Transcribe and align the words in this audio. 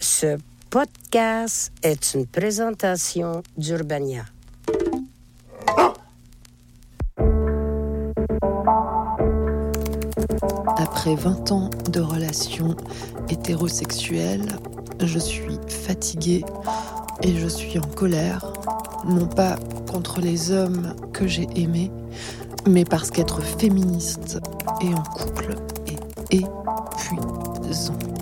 Ce 0.00 0.38
podcast 0.70 1.72
est 1.82 2.14
une 2.14 2.26
présentation 2.26 3.42
d'Urbania. 3.56 4.24
Après 10.76 11.14
20 11.14 11.52
ans 11.52 11.70
de 11.90 12.00
relations 12.00 12.76
hétérosexuelles, 13.28 14.58
je 15.00 15.18
suis 15.18 15.58
fatiguée 15.68 16.44
et 17.22 17.36
je 17.36 17.48
suis 17.48 17.78
en 17.78 17.86
colère, 17.86 18.52
non 19.04 19.26
pas 19.26 19.56
contre 19.90 20.20
les 20.20 20.50
hommes 20.50 20.94
que 21.12 21.26
j'ai 21.26 21.48
aimés, 21.56 21.90
mais 22.68 22.84
parce 22.84 23.10
qu'être 23.10 23.42
féministe 23.42 24.38
et 24.80 24.94
en 24.94 25.02
couple 25.02 25.56
est 25.86 26.34
épuisant. 26.34 28.17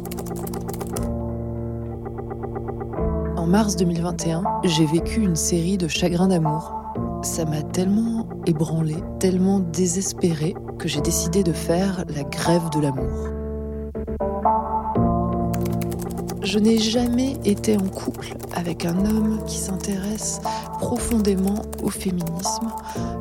En 3.47 3.51
mars 3.51 3.77
2021, 3.77 4.43
j'ai 4.65 4.87
vécu 4.87 5.21
une 5.21 5.37
série 5.37 5.79
de 5.79 5.87
chagrins 5.87 6.27
d'amour. 6.27 6.75
Ça 7.23 7.45
m'a 7.45 7.63
tellement 7.63 8.29
ébranlé, 8.45 8.97
tellement 9.21 9.61
désespéré 9.61 10.57
que 10.81 10.89
j'ai 10.89 11.01
décidé 11.01 11.45
de 11.45 11.53
faire 11.53 12.05
la 12.09 12.25
grève 12.25 12.69
de 12.71 12.81
l'amour. 12.81 13.29
Je 16.43 16.59
n'ai 16.59 16.79
jamais 16.79 17.35
été 17.45 17.77
en 17.77 17.87
couple 17.87 18.35
avec 18.57 18.85
un 18.85 18.99
homme 19.07 19.39
qui 19.47 19.59
s'intéresse 19.59 20.41
profondément 20.81 21.63
au 21.85 21.89
féminisme, 21.89 22.73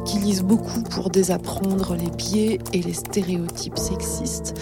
qui 0.05 0.17
lise 0.17 0.41
beaucoup 0.41 0.81
pour 0.89 1.11
désapprendre 1.11 1.95
les 1.95 2.09
biais 2.09 2.57
et 2.73 2.81
les 2.81 2.93
stéréotypes 2.93 3.77
sexistes. 3.77 4.55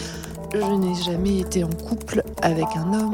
Je 0.53 0.59
n'ai 0.59 0.93
jamais 0.93 1.39
été 1.39 1.63
en 1.63 1.69
couple 1.69 2.21
avec 2.43 2.67
un 2.75 2.93
homme 2.93 3.13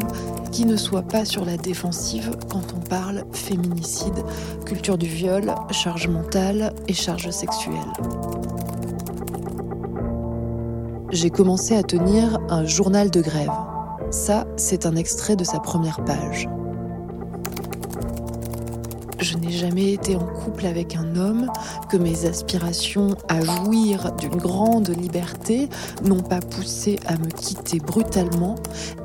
qui 0.51 0.65
ne 0.65 0.75
soit 0.75 1.03
pas 1.03 1.23
sur 1.23 1.45
la 1.45 1.55
défensive 1.55 2.31
quand 2.51 2.73
on 2.75 2.81
parle 2.81 3.23
féminicide, 3.31 4.25
culture 4.65 4.97
du 4.97 5.07
viol, 5.07 5.55
charge 5.71 6.09
mentale 6.09 6.73
et 6.89 6.93
charge 6.93 7.29
sexuelle. 7.29 7.75
J'ai 11.11 11.29
commencé 11.29 11.75
à 11.75 11.83
tenir 11.83 12.39
un 12.49 12.65
journal 12.65 13.09
de 13.09 13.21
grève. 13.21 13.51
Ça, 14.11 14.45
c'est 14.57 14.85
un 14.85 14.95
extrait 14.95 15.37
de 15.37 15.45
sa 15.45 15.59
première 15.59 16.03
page. 16.03 16.49
Je 19.19 19.37
n'ai 19.37 19.51
jamais 19.51 19.91
été 19.91 20.15
en 20.15 20.25
couple 20.25 20.65
avec 20.65 20.95
un 20.95 21.15
homme, 21.17 21.51
que 21.89 21.97
mes 21.97 22.25
aspirations 22.25 23.15
à 23.27 23.41
jouir 23.41 24.13
d'une 24.13 24.37
grande 24.37 24.89
liberté 24.89 25.67
n'ont 26.03 26.21
pas 26.21 26.39
poussé 26.39 26.99
à 27.05 27.17
me 27.17 27.27
quitter 27.27 27.79
brutalement 27.79 28.55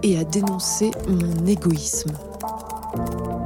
et 0.05 0.17
à 0.19 0.25
dénoncer 0.25 0.93
mon 1.09 1.47
égoïsme. 1.47 2.13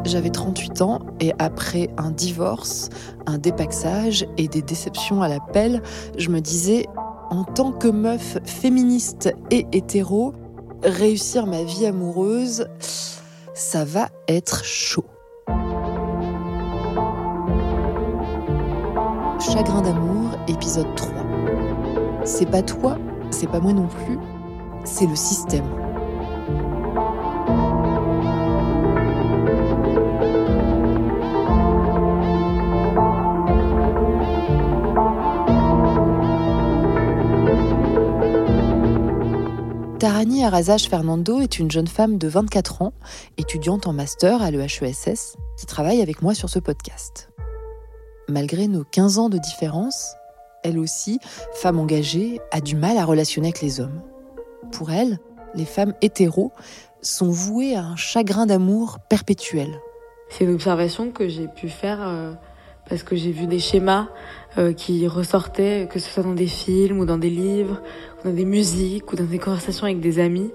J'avais 0.04 0.30
38 0.30 0.82
ans 0.82 1.00
et 1.20 1.32
après 1.38 1.88
un 1.96 2.10
divorce, 2.10 2.90
un 3.26 3.38
dépaxage 3.38 4.26
et 4.36 4.48
des 4.48 4.62
déceptions 4.62 5.22
à 5.22 5.28
la 5.28 5.40
pelle, 5.40 5.82
je 6.18 6.28
me 6.28 6.40
disais, 6.40 6.86
en 7.30 7.44
tant 7.44 7.72
que 7.72 7.88
meuf 7.88 8.38
féministe 8.44 9.30
et 9.50 9.66
hétéro, 9.72 10.34
réussir 10.82 11.46
ma 11.46 11.62
vie 11.62 11.86
amoureuse, 11.86 12.68
ça 13.54 13.84
va 13.84 14.08
être 14.28 14.64
chaud. 14.64 15.04
Chagrin 19.40 19.82
d'amour, 19.82 20.32
épisode 20.48 20.92
3. 20.96 21.12
C'est 22.24 22.50
pas 22.50 22.62
toi, 22.62 22.98
c'est 23.30 23.46
pas 23.46 23.60
moi 23.60 23.72
non 23.72 23.86
plus, 23.86 24.18
c'est 24.84 25.06
le 25.06 25.14
système. 25.14 25.64
Tarani 40.00 40.44
Arazage 40.44 40.88
Fernando 40.88 41.40
est 41.40 41.58
une 41.58 41.70
jeune 41.70 41.86
femme 41.86 42.18
de 42.18 42.26
24 42.26 42.82
ans, 42.82 42.92
étudiante 43.36 43.86
en 43.86 43.92
master 43.92 44.42
à 44.42 44.50
l'EHESS, 44.50 45.36
qui 45.56 45.66
travaille 45.66 46.02
avec 46.02 46.22
moi 46.22 46.34
sur 46.34 46.50
ce 46.50 46.58
podcast. 46.58 47.27
Malgré 48.28 48.68
nos 48.68 48.84
15 48.84 49.18
ans 49.18 49.28
de 49.30 49.38
différence, 49.38 50.14
elle 50.62 50.78
aussi, 50.78 51.18
femme 51.54 51.78
engagée, 51.78 52.40
a 52.50 52.60
du 52.60 52.76
mal 52.76 52.98
à 52.98 53.06
relationner 53.06 53.48
avec 53.48 53.62
les 53.62 53.80
hommes. 53.80 54.02
Pour 54.70 54.90
elle, 54.90 55.18
les 55.54 55.64
femmes 55.64 55.94
hétéros 56.02 56.52
sont 57.00 57.30
vouées 57.30 57.74
à 57.74 57.84
un 57.84 57.96
chagrin 57.96 58.44
d'amour 58.44 58.98
perpétuel. 59.08 59.80
C'est 60.28 60.44
une 60.44 60.52
observation 60.52 61.10
que 61.10 61.26
j'ai 61.26 61.48
pu 61.48 61.70
faire 61.70 62.06
euh, 62.06 62.34
parce 62.88 63.02
que 63.02 63.16
j'ai 63.16 63.32
vu 63.32 63.46
des 63.46 63.60
schémas 63.60 64.08
euh, 64.58 64.74
qui 64.74 65.06
ressortaient, 65.08 65.88
que 65.90 65.98
ce 65.98 66.10
soit 66.10 66.22
dans 66.22 66.34
des 66.34 66.48
films 66.48 66.98
ou 67.00 67.06
dans 67.06 67.16
des 67.16 67.30
livres, 67.30 67.80
ou 68.20 68.28
dans 68.28 68.34
des 68.34 68.44
musiques 68.44 69.10
ou 69.10 69.16
dans 69.16 69.24
des 69.24 69.38
conversations 69.38 69.84
avec 69.84 70.00
des 70.00 70.18
amis. 70.18 70.50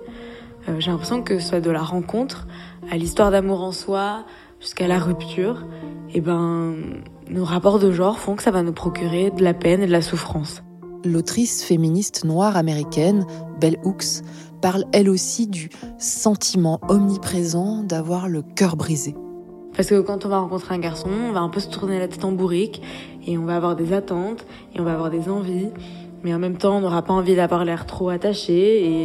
Euh, 0.70 0.80
j'ai 0.80 0.92
l'impression 0.92 1.24
que 1.24 1.40
ce 1.40 1.50
soit 1.50 1.62
de 1.62 1.72
la 1.72 1.82
rencontre 1.82 2.46
à 2.92 2.98
l'histoire 2.98 3.32
d'amour 3.32 3.64
en 3.64 3.72
soi 3.72 4.26
jusqu'à 4.60 4.88
la 4.88 5.00
rupture, 5.00 5.66
et 6.14 6.22
ben 6.22 6.76
nos 7.30 7.46
rapports 7.46 7.80
de 7.80 7.92
genre 7.92 8.20
font 8.20 8.36
que 8.36 8.44
ça 8.44 8.52
va 8.52 8.64
nous 8.64 8.74
procurer 8.74 9.32
de 9.32 9.44
la 9.44 9.54
peine 9.54 9.82
et 9.82 9.88
de 9.88 9.92
la 9.92 10.02
souffrance. 10.02 10.64
L'autrice 11.06 11.64
féministe 11.64 12.24
noire 12.24 12.56
américaine, 12.56 13.26
Bell 13.60 13.78
Hooks, 13.84 14.24
parle 14.62 14.86
elle 14.94 15.10
aussi 15.10 15.48
du 15.48 15.70
sentiment 15.98 16.80
omniprésent 16.88 17.84
d'avoir 17.84 18.30
le 18.30 18.42
cœur 18.42 18.78
brisé. 18.78 19.16
Parce 19.76 19.90
que 19.90 20.00
quand 20.02 20.26
on 20.26 20.30
va 20.30 20.40
rencontrer 20.40 20.76
un 20.76 20.80
garçon, 20.80 21.10
on 21.30 21.34
va 21.34 21.42
un 21.42 21.50
peu 21.50 21.60
se 21.60 21.70
tourner 21.70 22.00
la 22.00 22.08
tête 22.08 22.24
en 22.24 22.32
bourrique 22.32 22.82
et 23.26 23.38
on 23.38 23.46
va 23.46 23.56
avoir 23.56 23.76
des 23.76 23.92
attentes 23.92 24.46
et 24.74 24.80
on 24.80 24.84
va 24.84 24.94
avoir 24.94 25.10
des 25.10 25.30
envies, 25.30 25.70
mais 26.24 26.34
en 26.34 26.40
même 26.40 26.58
temps 26.58 26.78
on 26.78 26.82
n'aura 26.82 27.02
pas 27.02 27.14
envie 27.14 27.36
d'avoir 27.36 27.66
l'air 27.66 27.86
trop 27.86 28.10
attaché 28.10 28.86
et, 28.86 29.04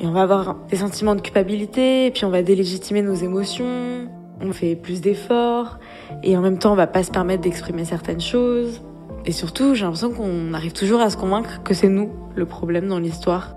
et 0.00 0.06
on 0.06 0.12
va 0.12 0.22
avoir 0.22 0.56
des 0.68 0.76
sentiments 0.76 1.14
de 1.14 1.20
culpabilité 1.20 2.06
et 2.06 2.10
puis 2.10 2.24
on 2.24 2.30
va 2.30 2.42
délégitimer 2.42 3.02
nos 3.02 3.14
émotions, 3.14 4.08
on 4.40 4.52
fait 4.52 4.74
plus 4.76 5.00
d'efforts 5.00 5.78
et 6.22 6.36
en 6.36 6.40
même 6.40 6.58
temps 6.58 6.72
on 6.72 6.76
va 6.76 6.86
pas 6.86 7.02
se 7.02 7.10
permettre 7.10 7.42
d'exprimer 7.42 7.84
certaines 7.84 8.20
choses. 8.20 8.82
Et 9.26 9.32
surtout 9.32 9.74
j'ai 9.74 9.84
l'impression 9.84 10.12
qu'on 10.12 10.54
arrive 10.54 10.72
toujours 10.72 11.00
à 11.00 11.10
se 11.10 11.16
convaincre 11.16 11.62
que 11.62 11.74
c'est 11.74 11.88
nous 11.88 12.10
le 12.34 12.46
problème 12.46 12.88
dans 12.88 12.98
l'histoire. 12.98 13.56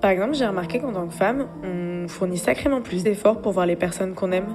Par 0.00 0.10
exemple, 0.10 0.32
j'ai 0.32 0.46
remarqué 0.46 0.78
qu'en 0.78 0.92
tant 0.92 1.06
que 1.06 1.12
femme, 1.12 1.46
on 1.62 2.08
fournit 2.08 2.38
sacrément 2.38 2.80
plus 2.80 3.02
d'efforts 3.04 3.42
pour 3.42 3.52
voir 3.52 3.66
les 3.66 3.76
personnes 3.76 4.14
qu'on 4.14 4.32
aime 4.32 4.46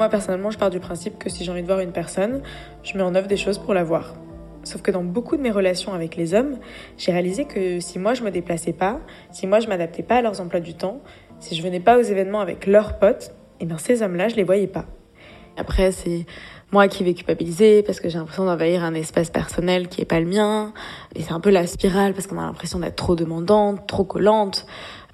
moi 0.00 0.08
personnellement, 0.08 0.50
je 0.50 0.56
pars 0.56 0.70
du 0.70 0.80
principe 0.80 1.18
que 1.18 1.28
si 1.28 1.44
j'ai 1.44 1.50
envie 1.52 1.60
de 1.60 1.66
voir 1.66 1.80
une 1.80 1.92
personne, 1.92 2.40
je 2.82 2.96
mets 2.96 3.02
en 3.02 3.14
œuvre 3.14 3.26
des 3.26 3.36
choses 3.36 3.58
pour 3.58 3.74
la 3.74 3.84
voir. 3.84 4.14
Sauf 4.62 4.80
que 4.80 4.90
dans 4.90 5.04
beaucoup 5.04 5.36
de 5.36 5.42
mes 5.42 5.50
relations 5.50 5.92
avec 5.92 6.16
les 6.16 6.32
hommes, 6.32 6.56
j'ai 6.96 7.12
réalisé 7.12 7.44
que 7.44 7.80
si 7.80 7.98
moi 7.98 8.14
je 8.14 8.22
me 8.22 8.30
déplaçais 8.30 8.72
pas, 8.72 8.98
si 9.30 9.46
moi 9.46 9.60
je 9.60 9.68
m'adaptais 9.68 10.02
pas 10.02 10.16
à 10.16 10.22
leurs 10.22 10.40
emplois 10.40 10.60
du 10.60 10.72
temps, 10.72 11.02
si 11.38 11.54
je 11.54 11.62
venais 11.62 11.80
pas 11.80 11.98
aux 11.98 12.02
événements 12.02 12.40
avec 12.40 12.66
leurs 12.66 12.98
potes, 12.98 13.34
et 13.60 13.64
eh 13.64 13.66
bien 13.66 13.76
ces 13.76 14.00
hommes-là, 14.02 14.28
je 14.28 14.36
les 14.36 14.44
voyais 14.44 14.66
pas. 14.66 14.86
Après, 15.58 15.92
c'est 15.92 16.24
moi 16.72 16.88
qui 16.88 17.04
vais 17.04 17.12
culpabiliser 17.12 17.82
parce 17.82 18.00
que 18.00 18.08
j'ai 18.08 18.16
l'impression 18.16 18.46
d'envahir 18.46 18.82
un 18.82 18.94
espace 18.94 19.28
personnel 19.28 19.88
qui 19.88 20.00
est 20.00 20.06
pas 20.06 20.18
le 20.18 20.26
mien. 20.26 20.72
Et 21.14 21.22
c'est 21.22 21.32
un 21.32 21.40
peu 21.40 21.50
la 21.50 21.66
spirale 21.66 22.14
parce 22.14 22.26
qu'on 22.26 22.38
a 22.38 22.46
l'impression 22.46 22.78
d'être 22.78 22.96
trop 22.96 23.16
demandante, 23.16 23.86
trop 23.86 24.04
collante. 24.04 24.66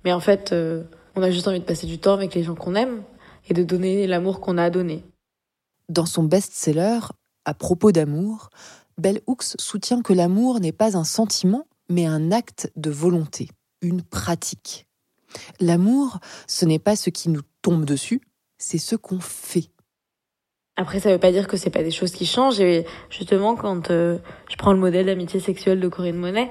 Mais 0.04 0.12
en 0.12 0.20
fait, 0.20 0.52
euh, 0.52 0.84
on 1.16 1.22
a 1.22 1.30
juste 1.32 1.48
envie 1.48 1.58
de 1.58 1.64
passer 1.64 1.88
du 1.88 1.98
temps 1.98 2.12
avec 2.12 2.34
les 2.34 2.44
gens 2.44 2.54
qu'on 2.54 2.76
aime 2.76 3.02
et 3.48 3.54
de 3.54 3.64
donner 3.64 4.06
l'amour 4.06 4.40
qu'on 4.40 4.58
a 4.58 4.64
à 4.64 4.70
donner. 4.70 5.02
Dans 5.88 6.06
son 6.06 6.22
best-seller, 6.22 7.00
À 7.44 7.54
propos 7.54 7.92
d'amour, 7.92 8.50
Bell 8.98 9.20
Hooks 9.26 9.54
soutient 9.58 10.02
que 10.02 10.12
l'amour 10.12 10.58
n'est 10.58 10.72
pas 10.72 10.96
un 10.96 11.04
sentiment, 11.04 11.64
mais 11.88 12.06
un 12.06 12.32
acte 12.32 12.72
de 12.76 12.90
volonté, 12.90 13.48
une 13.82 14.02
pratique. 14.02 14.86
L'amour, 15.60 16.18
ce 16.48 16.64
n'est 16.64 16.80
pas 16.80 16.96
ce 16.96 17.10
qui 17.10 17.28
nous 17.28 17.42
tombe 17.62 17.84
dessus, 17.84 18.20
c'est 18.58 18.78
ce 18.78 18.96
qu'on 18.96 19.20
fait. 19.20 19.70
Après, 20.76 21.00
ça 21.00 21.10
veut 21.10 21.18
pas 21.18 21.32
dire 21.32 21.48
que 21.48 21.56
c'est 21.56 21.70
pas 21.70 21.82
des 21.82 21.90
choses 21.90 22.12
qui 22.12 22.26
changent. 22.26 22.60
Et 22.60 22.84
justement, 23.08 23.56
quand 23.56 23.90
euh, 23.90 24.18
je 24.50 24.56
prends 24.56 24.72
le 24.72 24.78
modèle 24.78 25.06
d'amitié 25.06 25.40
sexuelle 25.40 25.80
de 25.80 25.88
Corinne 25.88 26.16
Monet, 26.16 26.50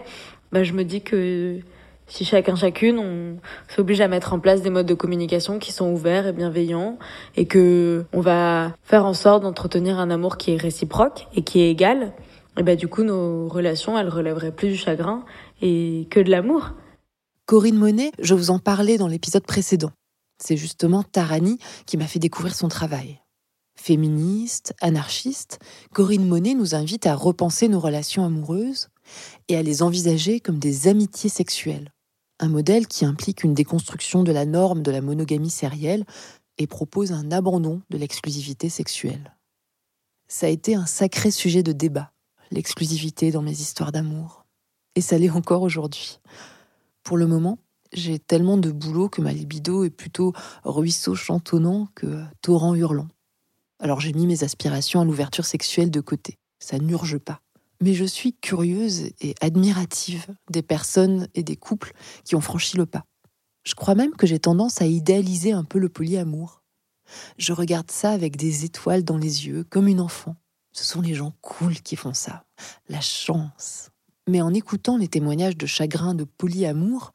bah, 0.52 0.64
je 0.64 0.74
me 0.74 0.84
dis 0.84 1.02
que 1.02 1.60
si 2.08 2.26
chacun 2.26 2.56
chacune 2.56 3.00
on 3.00 3.38
s'oblige 3.68 4.02
à 4.02 4.08
mettre 4.08 4.34
en 4.34 4.40
place 4.40 4.62
des 4.62 4.70
modes 4.70 4.86
de 4.86 4.94
communication 4.94 5.60
qui 5.60 5.72
sont 5.72 5.92
ouverts 5.92 6.28
et 6.28 6.34
bienveillants 6.34 6.98
et 7.36 7.46
que 7.46 8.06
on 8.14 8.22
va 8.22 8.76
faire 8.84 9.06
en 9.06 9.14
sorte 9.14 9.44
d'entretenir 9.44 10.00
un 10.00 10.12
amour 10.12 10.38
qui 10.38 10.52
est 10.52 10.58
réciproque 10.58 11.28
et 11.36 11.42
qui 11.42 11.62
est 11.62 11.72
égal 11.72 12.14
et 12.58 12.64
ben 12.64 12.76
du 12.76 12.88
coup 12.88 13.04
nos 13.04 13.48
relations 13.48 13.98
elles 13.98 14.10
relèveraient 14.10 14.52
plus 14.52 14.70
du 14.70 14.78
chagrin 14.78 15.26
et 15.62 16.08
que 16.12 16.20
de 16.20 16.30
l'amour. 16.30 16.74
Corinne 17.48 17.78
Monet, 17.78 18.12
je 18.20 18.34
vous 18.34 18.50
en 18.50 18.60
parlais 18.60 18.98
dans 18.98 19.08
l'épisode 19.08 19.46
précédent. 19.46 19.92
C'est 20.38 20.58
justement 20.58 21.04
Tarani 21.04 21.58
qui 21.86 21.98
m'a 21.98 22.08
fait 22.08 22.20
découvrir 22.20 22.56
son 22.56 22.68
travail. 22.68 23.22
Féministe, 23.76 24.74
anarchiste, 24.82 25.60
Corinne 25.94 26.28
Monet 26.28 26.54
nous 26.54 26.76
invite 26.76 27.06
à 27.06 27.16
repenser 27.16 27.68
nos 27.68 27.80
relations 27.80 28.26
amoureuses 28.26 28.90
et 29.48 29.58
à 29.58 29.64
les 29.64 29.84
envisager 29.84 30.40
comme 30.40 30.60
des 30.60 30.88
amitiés 30.88 31.30
sexuelles 31.30 31.92
Un 32.40 32.50
modèle 32.50 32.88
qui 32.88 33.06
implique 33.06 33.44
une 33.44 33.54
déconstruction 33.54 34.24
de 34.24 34.32
la 34.32 34.46
norme 34.46 34.82
de 34.82 34.92
la 34.92 35.02
monogamie 35.02 35.50
sérielle 35.50 36.06
et 36.58 36.68
propose 36.68 37.12
un 37.12 37.32
abandon 37.32 37.82
de 37.90 37.98
l'exclusivité 37.98 38.70
sexuelle. 38.70 39.36
Ça 40.28 40.48
a 40.48 40.50
été 40.50 40.74
un 40.74 40.86
sacré 40.86 41.30
sujet 41.30 41.62
de 41.62 41.72
débat, 41.72 42.12
l'exclusivité 42.52 43.32
dans 43.32 43.42
mes 43.42 43.52
histoires 43.52 43.92
d'amour. 43.92 44.46
Et 44.96 45.02
ça 45.02 45.18
l'est 45.18 45.30
encore 45.30 45.62
aujourd'hui. 45.62 46.20
Pour 47.04 47.18
le 47.18 47.28
moment, 47.28 47.60
j'ai 47.96 48.20
tellement 48.20 48.58
de 48.58 48.72
boulot 48.72 49.10
que 49.10 49.22
ma 49.22 49.34
libido 49.34 49.84
est 49.84 49.90
plutôt 49.90 50.34
ruisseau 50.64 51.16
chantonnant 51.16 51.88
que 51.96 52.24
torrent 52.42 52.76
hurlant. 52.76 53.08
Alors 53.80 54.00
j'ai 54.00 54.14
mis 54.14 54.28
mes 54.28 54.44
aspirations 54.44 55.02
à 55.02 55.06
l'ouverture 55.06 55.46
sexuelle 55.46 55.92
de 55.92 56.02
côté. 56.02 56.38
Ça 56.60 56.78
n'urge 56.78 57.18
pas. 57.18 57.42
Mais 57.82 57.94
je 57.94 58.06
suis 58.06 58.34
curieuse 58.34 59.10
et 59.20 59.36
admirative 59.42 60.28
des 60.50 60.62
personnes 60.62 61.28
et 61.34 61.44
des 61.44 61.58
couples 61.58 61.94
qui 62.24 62.36
ont 62.36 62.42
franchi 62.42 62.78
le 62.78 62.86
pas. 62.86 63.06
Je 63.64 63.76
crois 63.76 63.96
même 63.96 64.16
que 64.16 64.28
j'ai 64.28 64.40
tendance 64.40 64.82
à 64.82 64.86
idéaliser 64.86 65.52
un 65.52 65.64
peu 65.64 65.80
le 65.80 65.90
polyamour. 65.90 66.62
Je 67.38 67.54
regarde 67.54 67.92
ça 67.92 68.12
avec 68.12 68.38
des 68.38 68.66
étoiles 68.66 69.04
dans 69.04 69.18
les 69.18 69.48
yeux, 69.48 69.64
comme 69.64 69.88
une 69.88 70.00
enfant. 70.00 70.36
Ce 70.72 70.84
sont 70.84 71.02
les 71.02 71.14
gens 71.14 71.34
cool 71.42 71.76
qui 71.76 71.96
font 71.96 72.14
ça. 72.14 72.46
La 72.90 73.02
chance. 73.02 73.90
Mais 74.28 74.42
en 74.42 74.54
écoutant 74.54 74.98
les 74.98 75.08
témoignages 75.08 75.58
de 75.58 75.66
chagrin 75.66 76.16
de 76.16 76.24
polyamour, 76.24 77.14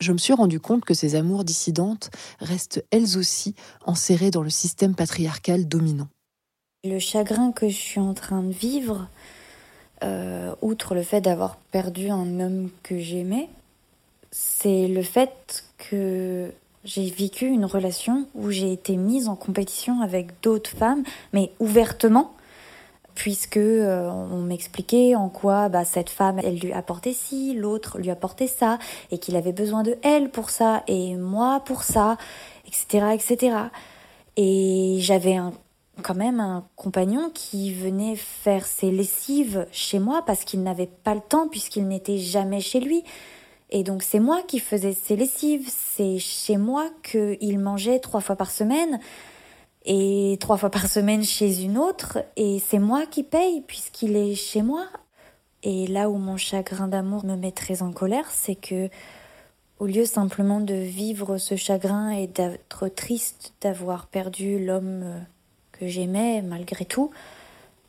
je 0.00 0.12
me 0.12 0.18
suis 0.18 0.32
rendu 0.32 0.60
compte 0.60 0.84
que 0.84 0.94
ces 0.94 1.14
amours 1.14 1.44
dissidentes 1.44 2.10
restent 2.40 2.84
elles 2.90 3.16
aussi 3.16 3.54
enserrées 3.84 4.30
dans 4.30 4.42
le 4.42 4.50
système 4.50 4.94
patriarcal 4.94 5.66
dominant. 5.66 6.08
Le 6.84 6.98
chagrin 6.98 7.52
que 7.52 7.68
je 7.68 7.76
suis 7.76 8.00
en 8.00 8.14
train 8.14 8.42
de 8.42 8.52
vivre, 8.52 9.08
euh, 10.04 10.54
outre 10.62 10.94
le 10.94 11.02
fait 11.02 11.20
d'avoir 11.20 11.56
perdu 11.56 12.10
un 12.10 12.40
homme 12.40 12.70
que 12.82 12.98
j'aimais, 12.98 13.48
c'est 14.30 14.86
le 14.86 15.02
fait 15.02 15.64
que 15.78 16.52
j'ai 16.84 17.10
vécu 17.10 17.46
une 17.46 17.64
relation 17.64 18.26
où 18.34 18.50
j'ai 18.50 18.72
été 18.72 18.96
mise 18.96 19.28
en 19.28 19.34
compétition 19.34 20.02
avec 20.02 20.40
d'autres 20.42 20.70
femmes, 20.70 21.02
mais 21.32 21.50
ouvertement, 21.58 22.35
puisque 23.16 23.56
euh, 23.56 24.08
on 24.08 24.42
m'expliquait 24.42 25.16
en 25.16 25.28
quoi 25.28 25.68
bah, 25.68 25.84
cette 25.84 26.10
femme, 26.10 26.38
elle 26.38 26.58
lui 26.58 26.72
apportait 26.72 27.14
ci, 27.14 27.54
l'autre 27.54 27.98
lui 27.98 28.10
apportait 28.10 28.46
ça, 28.46 28.78
et 29.10 29.18
qu'il 29.18 29.34
avait 29.34 29.52
besoin 29.52 29.82
de 29.82 29.96
elle 30.02 30.30
pour 30.30 30.50
ça, 30.50 30.84
et 30.86 31.16
moi 31.16 31.60
pour 31.64 31.82
ça, 31.82 32.18
etc., 32.68 33.06
etc. 33.14 33.56
Et 34.36 34.98
j'avais 35.00 35.38
quand 36.02 36.14
même 36.14 36.40
un 36.40 36.68
compagnon 36.76 37.30
qui 37.32 37.72
venait 37.72 38.16
faire 38.16 38.66
ses 38.66 38.90
lessives 38.90 39.66
chez 39.72 39.98
moi 39.98 40.22
parce 40.26 40.44
qu'il 40.44 40.62
n'avait 40.62 40.90
pas 41.02 41.14
le 41.14 41.22
temps 41.22 41.48
puisqu'il 41.48 41.88
n'était 41.88 42.18
jamais 42.18 42.60
chez 42.60 42.80
lui. 42.80 43.02
Et 43.70 43.82
donc 43.82 44.02
c'est 44.02 44.20
moi 44.20 44.42
qui 44.46 44.58
faisais 44.58 44.92
ses 44.92 45.16
lessives, 45.16 45.68
c'est 45.68 46.18
chez 46.18 46.58
moi 46.58 46.84
qu'il 47.02 47.58
mangeait 47.58 47.98
trois 47.98 48.20
fois 48.20 48.36
par 48.36 48.50
semaine 48.50 49.00
et 49.86 50.36
trois 50.40 50.56
fois 50.56 50.70
par 50.70 50.88
semaine 50.88 51.22
chez 51.22 51.62
une 51.62 51.78
autre, 51.78 52.18
et 52.36 52.58
c'est 52.58 52.78
moi 52.78 53.06
qui 53.06 53.22
paye 53.22 53.62
puisqu'il 53.66 54.16
est 54.16 54.34
chez 54.34 54.62
moi. 54.62 54.86
Et 55.62 55.86
là 55.86 56.10
où 56.10 56.16
mon 56.16 56.36
chagrin 56.36 56.88
d'amour 56.88 57.24
me 57.24 57.36
met 57.36 57.52
très 57.52 57.82
en 57.82 57.92
colère, 57.92 58.26
c'est 58.30 58.56
que 58.56 58.88
au 59.78 59.86
lieu 59.86 60.04
simplement 60.04 60.60
de 60.60 60.74
vivre 60.74 61.38
ce 61.38 61.56
chagrin 61.56 62.10
et 62.10 62.26
d'être 62.26 62.88
triste 62.88 63.52
d'avoir 63.60 64.06
perdu 64.06 64.64
l'homme 64.64 65.24
que 65.72 65.86
j'aimais 65.86 66.42
malgré 66.42 66.84
tout, 66.84 67.10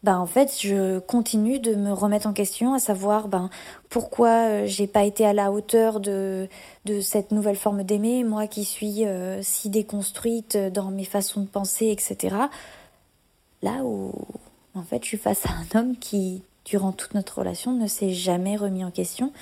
ben 0.07 0.19
en 0.19 0.25
fait 0.25 0.55
je 0.61 0.99
continue 0.99 1.59
de 1.59 1.75
me 1.75 1.91
remettre 1.91 2.27
en 2.27 2.31
question 2.31 2.73
à 2.73 2.79
savoir 2.79 3.27
ben 3.27 3.49
pourquoi 3.89 4.29
euh, 4.29 4.63
j'ai 4.65 4.87
pas 4.87 5.03
été 5.03 5.25
à 5.25 5.33
la 5.33 5.51
hauteur 5.51 5.99
de 5.99 6.47
de 6.85 7.01
cette 7.01 7.31
nouvelle 7.31 7.57
forme 7.57 7.83
d'aimer 7.83 8.23
moi 8.23 8.47
qui 8.47 8.63
suis 8.63 9.05
euh, 9.05 9.41
si 9.43 9.69
déconstruite 9.69 10.55
dans 10.55 10.91
mes 10.91 11.03
façons 11.03 11.41
de 11.41 11.47
penser 11.47 11.87
etc 11.87 12.37
là 13.61 13.83
où 13.83 14.13
en 14.75 14.83
fait 14.83 15.03
je 15.03 15.09
suis 15.09 15.17
face 15.17 15.45
à 15.45 15.49
un 15.49 15.77
homme 15.77 15.97
qui 15.97 16.41
durant 16.63 16.93
toute 16.93 17.13
notre 17.13 17.39
relation 17.39 17.73
ne 17.73 17.87
s'est 17.87 18.13
jamais 18.13 18.55
remis 18.55 18.85
en 18.85 18.91
question 18.91 19.33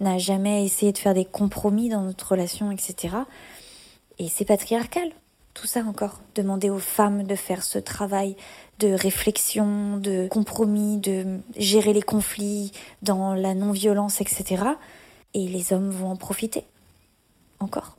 n'a 0.00 0.18
jamais 0.18 0.66
essayé 0.66 0.92
de 0.92 0.98
faire 0.98 1.14
des 1.14 1.24
compromis 1.24 1.88
dans 1.88 2.02
notre 2.02 2.32
relation 2.32 2.70
etc 2.70 3.16
et 4.18 4.28
c'est 4.28 4.44
patriarcal. 4.44 5.08
Tout 5.54 5.66
ça 5.66 5.80
encore. 5.80 6.20
Demander 6.34 6.68
aux 6.68 6.78
femmes 6.78 7.22
de 7.24 7.34
faire 7.34 7.62
ce 7.62 7.78
travail 7.78 8.36
de 8.80 8.88
réflexion, 8.88 9.98
de 9.98 10.26
compromis, 10.28 10.98
de 10.98 11.38
gérer 11.56 11.92
les 11.92 12.02
conflits 12.02 12.72
dans 13.02 13.34
la 13.34 13.54
non-violence, 13.54 14.20
etc. 14.20 14.64
Et 15.34 15.46
les 15.46 15.72
hommes 15.72 15.90
vont 15.90 16.10
en 16.10 16.16
profiter. 16.16 16.64
Encore. 17.60 17.96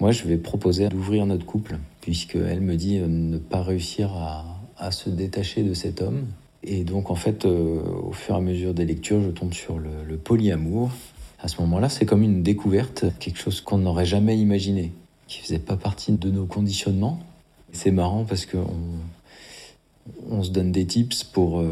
Moi, 0.00 0.12
je 0.12 0.24
vais 0.24 0.38
proposer 0.38 0.88
d'ouvrir 0.88 1.26
notre 1.26 1.44
couple, 1.44 1.78
puisqu'elle 2.00 2.60
me 2.60 2.76
dit 2.76 2.98
euh, 2.98 3.06
ne 3.06 3.38
pas 3.38 3.62
réussir 3.62 4.10
à, 4.14 4.90
se 4.92 5.10
détacher 5.10 5.62
de 5.62 5.74
cet 5.74 6.00
homme. 6.00 6.26
Et 6.62 6.84
donc, 6.84 7.10
en 7.10 7.16
fait, 7.16 7.44
euh, 7.44 7.82
au 8.04 8.12
fur 8.12 8.34
et 8.34 8.38
à 8.38 8.40
mesure 8.40 8.74
des 8.74 8.86
lectures, 8.86 9.20
je 9.20 9.30
tombe 9.30 9.52
sur 9.52 9.78
le, 9.78 10.16
polyamour. 10.16 10.90
À 11.40 11.48
ce 11.48 11.60
moment-là, 11.60 11.88
c'est 11.88 12.06
comme 12.06 12.22
une 12.22 12.42
découverte, 12.42 13.06
quelque 13.18 13.38
chose 13.38 13.60
qu'on 13.60 13.78
n'aurait 13.78 14.06
jamais 14.06 14.38
imaginé 14.38 14.92
qui 15.28 15.40
faisait 15.40 15.58
pas 15.58 15.76
partie 15.76 16.12
de 16.12 16.30
nos 16.30 16.46
conditionnements. 16.46 17.20
C'est 17.72 17.90
marrant 17.90 18.24
parce 18.24 18.46
que 18.46 18.56
on, 20.30 20.42
se 20.42 20.50
donne 20.50 20.72
des 20.72 20.86
tips 20.86 21.24
pour 21.24 21.60
euh, 21.60 21.70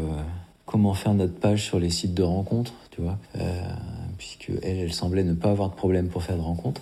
comment 0.65 0.93
faire 0.93 1.13
notre 1.13 1.35
page 1.35 1.63
sur 1.63 1.79
les 1.79 1.89
sites 1.89 2.13
de 2.13 2.23
rencontres, 2.23 2.73
tu 2.91 3.01
vois, 3.01 3.17
euh, 3.37 3.61
puisque 4.17 4.51
elle, 4.63 4.77
elle 4.77 4.93
semblait 4.93 5.23
ne 5.23 5.33
pas 5.33 5.51
avoir 5.51 5.69
de 5.69 5.75
problème 5.75 6.07
pour 6.07 6.23
faire 6.23 6.37
de 6.37 6.41
rencontres. 6.41 6.81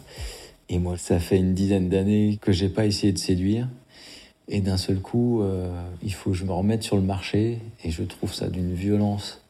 Et 0.69 0.79
moi, 0.79 0.97
ça 0.97 1.19
fait 1.19 1.37
une 1.37 1.53
dizaine 1.53 1.89
d'années 1.89 2.39
que 2.41 2.51
j'ai 2.51 2.69
pas 2.69 2.85
essayé 2.85 3.13
de 3.13 3.17
séduire. 3.17 3.67
Et 4.47 4.61
d'un 4.61 4.77
seul 4.77 4.99
coup, 4.99 5.41
euh, 5.41 5.69
il 6.03 6.13
faut 6.13 6.31
que 6.31 6.35
je 6.35 6.45
me 6.45 6.51
remette 6.51 6.83
sur 6.83 6.95
le 6.95 7.01
marché. 7.01 7.59
Et 7.83 7.91
je 7.91 8.03
trouve 8.03 8.33
ça 8.33 8.47
d'une 8.49 8.73
violence 8.73 9.41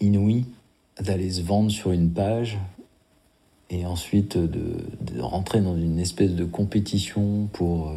inouïe 0.00 0.46
d'aller 1.00 1.30
se 1.30 1.42
vendre 1.42 1.70
sur 1.70 1.92
une 1.92 2.10
page 2.10 2.58
et 3.70 3.86
ensuite 3.86 4.36
de, 4.36 5.20
rentrer 5.20 5.60
dans 5.60 5.76
une 5.76 5.98
espèce 5.98 6.32
de 6.32 6.44
compétition 6.44 7.48
pour 7.52 7.92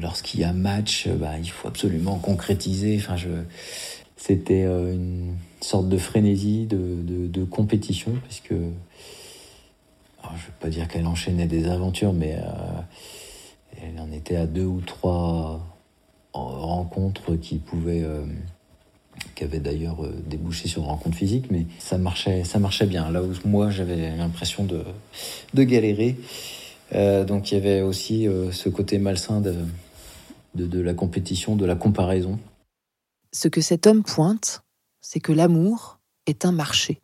lorsqu'il 0.00 0.40
y 0.40 0.44
a 0.44 0.52
match, 0.52 1.08
bah, 1.08 1.38
il 1.38 1.50
faut 1.50 1.68
absolument 1.68 2.18
concrétiser. 2.18 2.96
Enfin, 2.98 3.16
c'était 4.16 4.64
euh, 4.64 4.94
une 4.94 5.36
sorte 5.60 5.88
de 5.88 5.98
frénésie 5.98 6.66
de, 6.66 7.44
compétition, 7.44 8.12
puisque 8.24 8.52
je 8.52 8.54
ne 8.54 8.60
vais 8.60 10.52
pas 10.60 10.68
dire 10.68 10.88
qu'elle 10.88 11.06
enchaînait 11.06 11.46
des 11.46 11.66
aventures, 11.68 12.12
mais 12.12 12.34
euh, 12.34 13.80
elle 13.82 14.00
en 14.00 14.10
était 14.10 14.36
à 14.36 14.46
deux 14.46 14.64
ou 14.64 14.80
trois 14.80 15.60
rencontres 16.32 17.36
qui 17.36 17.58
pouvaient 17.58 18.04
qui 19.34 19.44
avait 19.44 19.58
d'ailleurs 19.58 20.04
euh, 20.04 20.12
débouché 20.26 20.68
sur 20.68 20.82
une 20.82 20.88
rencontre 20.88 21.16
physique, 21.16 21.46
mais 21.50 21.66
ça 21.78 21.98
marchait, 21.98 22.44
ça 22.44 22.58
marchait 22.58 22.86
bien. 22.86 23.10
Là 23.10 23.22
où 23.22 23.32
moi 23.44 23.70
j'avais 23.70 24.16
l'impression 24.16 24.64
de, 24.64 24.84
galérer. 25.62 26.16
Euh, 26.94 27.24
donc 27.24 27.50
il 27.50 27.54
y 27.54 27.56
avait 27.56 27.80
aussi 27.80 28.28
euh, 28.28 28.52
ce 28.52 28.68
côté 28.68 28.98
malsain 28.98 29.40
de, 29.40 29.54
de, 30.54 30.80
la 30.80 30.94
compétition, 30.94 31.56
de 31.56 31.64
la 31.64 31.76
comparaison. 31.76 32.38
Ce 33.32 33.48
que 33.48 33.60
cet 33.60 33.86
homme 33.86 34.02
pointe, 34.02 34.62
c'est 35.00 35.20
que 35.20 35.32
l'amour 35.32 35.98
est 36.26 36.44
un 36.44 36.52
marché. 36.52 37.00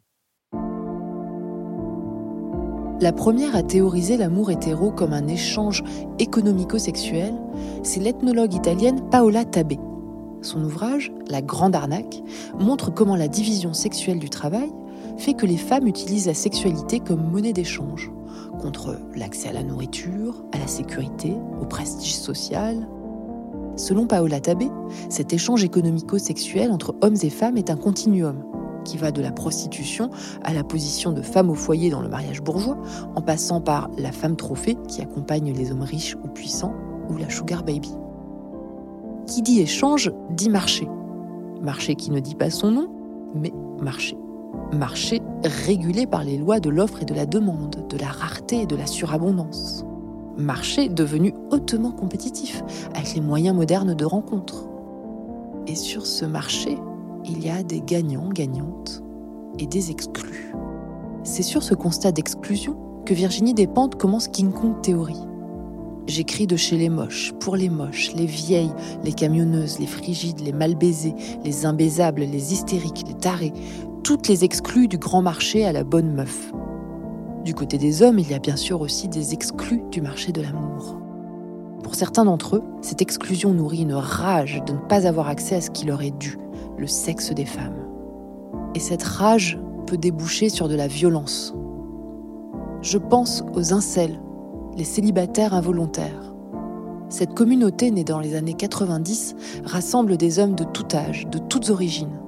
La 3.03 3.13
première 3.13 3.57
à 3.57 3.63
théoriser 3.63 4.19
l'amour 4.19 4.51
hétéro 4.51 4.93
comme 4.93 5.15
un 5.15 5.27
échange 5.27 5.83
économico-sexuel, 6.19 7.35
c'est 7.83 8.01
l'ethnologue 8.01 8.53
italienne 8.53 9.09
Paola 9.11 9.45
Tabé. 9.45 9.79
Son 10.43 10.63
ouvrage, 10.63 11.11
La 11.29 11.41
Grande 11.41 11.75
Arnaque, 11.75 12.23
montre 12.59 12.93
comment 12.93 13.17
la 13.17 13.29
division 13.29 13.73
sexuelle 13.73 14.19
du 14.19 14.29
travail 14.29 14.71
fait 15.17 15.35
que 15.35 15.47
les 15.47 15.57
femmes 15.57 15.87
utilisent 15.87 16.27
la 16.27 16.35
sexualité 16.35 17.01
comme 17.01 17.31
monnaie 17.31 17.53
d'échange, 17.53 18.11
contre 18.61 18.99
l'accès 19.15 19.49
à 19.49 19.53
la 19.53 19.63
nourriture, 19.63 20.45
à 20.53 20.59
la 20.59 20.67
sécurité, 20.67 21.35
au 21.61 21.65
prestige 21.65 22.17
social. 22.17 22.87
Selon 23.77 24.07
Paola 24.07 24.41
Tabé, 24.41 24.69
cet 25.09 25.33
échange 25.33 25.65
économico-sexuel 25.65 26.71
entre 26.71 26.95
hommes 27.03 27.17
et 27.23 27.31
femmes 27.31 27.57
est 27.57 27.71
un 27.71 27.77
continuum 27.77 28.45
qui 28.85 28.97
va 28.97 29.11
de 29.11 29.21
la 29.21 29.31
prostitution 29.31 30.11
à 30.43 30.53
la 30.53 30.65
position 30.65 31.13
de 31.13 31.23
femme 31.23 31.51
au 31.51 31.55
foyer 31.55 31.91
dans 31.91 32.01
le 32.01 32.09
mariage 32.09 32.43
bourgeois, 32.43 32.79
en 33.15 33.23
passant 33.23 33.61
par 33.61 33.91
la 33.99 34.13
femme 34.13 34.37
trophée 34.37 34.77
qui 34.89 35.03
accompagne 35.03 35.53
les 35.53 35.71
hommes 35.71 35.83
riches 35.83 36.17
ou 36.25 36.29
puissants, 36.29 36.75
ou 37.09 37.17
la 37.17 37.29
sugar 37.29 37.63
baby. 37.63 37.93
Qui 39.27 39.43
dit 39.43 39.61
échange 39.61 40.11
dit 40.31 40.49
marché. 40.49 40.89
Marché 41.63 41.95
qui 41.95 42.11
ne 42.11 42.21
dit 42.21 42.35
pas 42.35 42.51
son 42.51 42.71
nom, 42.71 42.89
mais 43.35 43.53
marché. 43.81 44.17
Marché 44.73 45.21
régulé 45.45 46.07
par 46.07 46.25
les 46.25 46.39
lois 46.39 46.61
de 46.61 46.71
l'offre 46.71 47.03
et 47.03 47.05
de 47.05 47.15
la 47.15 47.27
demande, 47.27 47.87
de 47.89 47.97
la 47.99 48.09
rareté 48.09 48.63
et 48.63 48.67
de 48.67 48.77
la 48.77 48.87
surabondance. 48.87 49.85
Marché 50.37 50.89
devenu 50.89 51.35
hautement 51.51 51.91
compétitif, 51.91 52.63
avec 52.95 53.15
les 53.15 53.21
moyens 53.21 53.55
modernes 53.55 53.95
de 53.95 54.05
rencontre. 54.05 54.65
Et 55.67 55.75
sur 55.75 56.07
ce 56.07 56.25
marché, 56.25 56.79
il 57.25 57.45
y 57.45 57.51
a 57.51 57.63
des 57.63 57.81
gagnants, 57.81 58.29
gagnantes 58.29 59.03
et 59.59 59.67
des 59.67 59.91
exclus. 59.91 60.55
C'est 61.25 61.43
sur 61.43 61.63
ce 61.63 61.75
constat 61.75 62.13
d'exclusion 62.13 62.77
que 63.05 63.15
Virginie 63.15 63.55
Despentes 63.55 63.97
commence 63.97 64.29
King 64.29 64.53
Kong 64.53 64.81
Theory. 64.83 65.17
J'écris 66.07 66.47
de 66.47 66.57
chez 66.57 66.77
les 66.77 66.89
moches, 66.89 67.33
pour 67.41 67.57
les 67.57 67.69
moches, 67.69 68.13
les 68.15 68.27
vieilles, 68.27 68.73
les 69.05 69.13
camionneuses, 69.13 69.79
les 69.79 69.87
frigides, 69.87 70.41
les 70.41 70.53
mal 70.53 70.75
baisées, 70.75 71.15
les 71.45 71.67
imbaisables, 71.67 72.23
les 72.23 72.53
hystériques, 72.53 73.05
les 73.07 73.15
tarés, 73.15 73.53
toutes 74.03 74.29
les 74.29 74.45
exclus 74.45 74.89
du 74.89 74.99
grand 74.99 75.23
marché 75.23 75.65
à 75.65 75.73
la 75.73 75.85
bonne 75.85 76.13
meuf. 76.13 76.53
Du 77.45 77.55
côté 77.55 77.79
des 77.79 78.03
hommes, 78.03 78.19
il 78.19 78.31
y 78.31 78.35
a 78.35 78.39
bien 78.39 78.57
sûr 78.57 78.83
aussi 78.83 79.09
des 79.09 79.33
exclus 79.33 79.83
du 79.91 80.03
marché 80.03 80.31
de 80.31 80.43
l'amour. 80.43 81.01
Pour 81.83 81.95
certains 81.95 82.27
d'entre 82.27 82.57
eux, 82.57 82.63
cette 82.83 83.01
exclusion 83.01 83.55
nourrit 83.55 83.83
une 83.83 83.95
rage 83.95 84.63
de 84.67 84.75
ne 84.75 84.79
pas 84.79 85.07
avoir 85.07 85.29
accès 85.29 85.57
à 85.57 85.61
ce 85.63 85.71
qui 85.71 85.87
leur 85.87 86.03
est 86.03 86.17
dû, 86.19 86.37
le 86.77 86.87
sexe 86.87 87.33
des 87.33 87.47
femmes. 87.47 87.87
Et 88.75 88.79
cette 88.79 89.03
rage 89.03 89.59
peut 89.87 89.97
déboucher 89.97 90.51
sur 90.51 90.69
de 90.69 90.75
la 90.75 90.87
violence. 90.87 91.55
Je 92.83 92.99
pense 92.99 93.43
aux 93.55 93.73
incels, 93.73 94.21
les 94.77 94.85
célibataires 94.85 95.55
involontaires. 95.55 96.35
Cette 97.09 97.35
communauté 97.35 97.91
née 97.91 98.05
dans 98.05 98.21
les 98.21 98.37
années 98.37 98.55
90 98.55 99.35
rassemble 99.65 100.17
des 100.17 100.39
hommes 100.39 100.55
de 100.55 100.65
tout 100.65 100.87
âge, 100.95 101.27
de 101.27 101.39
toutes 101.39 101.71
origines. 101.71 102.20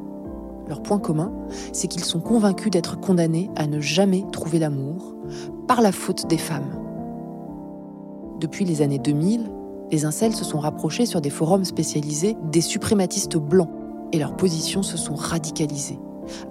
Leur 0.68 0.82
point 0.82 0.98
commun, 0.98 1.32
c'est 1.72 1.88
qu'ils 1.88 2.04
sont 2.04 2.20
convaincus 2.20 2.70
d'être 2.70 2.98
condamnés 2.98 3.50
à 3.56 3.66
ne 3.66 3.80
jamais 3.80 4.24
trouver 4.32 4.58
l'amour 4.58 5.14
par 5.66 5.80
la 5.80 5.92
faute 5.92 6.26
des 6.28 6.38
femmes. 6.38 6.78
Depuis 8.40 8.64
les 8.64 8.82
années 8.82 8.98
2000, 8.98 9.50
les 9.90 10.04
incels 10.04 10.34
se 10.34 10.44
sont 10.44 10.58
rapprochés 10.58 11.06
sur 11.06 11.20
des 11.20 11.30
forums 11.30 11.64
spécialisés 11.64 12.36
des 12.50 12.60
suprématistes 12.60 13.36
blancs 13.36 13.70
et 14.12 14.18
leurs 14.18 14.36
positions 14.36 14.82
se 14.82 14.96
sont 14.96 15.14
radicalisées. 15.14 15.98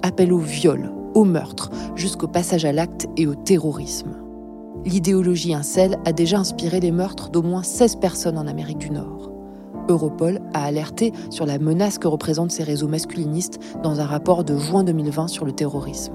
Appel 0.03 0.31
au 0.31 0.37
viol, 0.37 0.91
au 1.15 1.23
meurtre, 1.23 1.69
jusqu'au 1.95 2.27
passage 2.27 2.65
à 2.65 2.71
l'acte 2.71 3.07
et 3.17 3.27
au 3.27 3.35
terrorisme. 3.35 4.15
L'idéologie 4.85 5.53
incel 5.53 5.97
a 6.05 6.13
déjà 6.13 6.39
inspiré 6.39 6.79
les 6.79 6.91
meurtres 6.91 7.29
d'au 7.29 7.41
moins 7.41 7.63
16 7.63 7.97
personnes 7.97 8.37
en 8.37 8.47
Amérique 8.47 8.79
du 8.79 8.89
Nord. 8.89 9.30
Europol 9.89 10.39
a 10.53 10.63
alerté 10.63 11.13
sur 11.29 11.45
la 11.45 11.59
menace 11.59 11.97
que 11.97 12.07
représentent 12.07 12.51
ces 12.51 12.63
réseaux 12.63 12.87
masculinistes 12.87 13.59
dans 13.83 13.99
un 13.99 14.05
rapport 14.05 14.43
de 14.43 14.57
juin 14.57 14.83
2020 14.83 15.27
sur 15.27 15.45
le 15.45 15.51
terrorisme. 15.51 16.13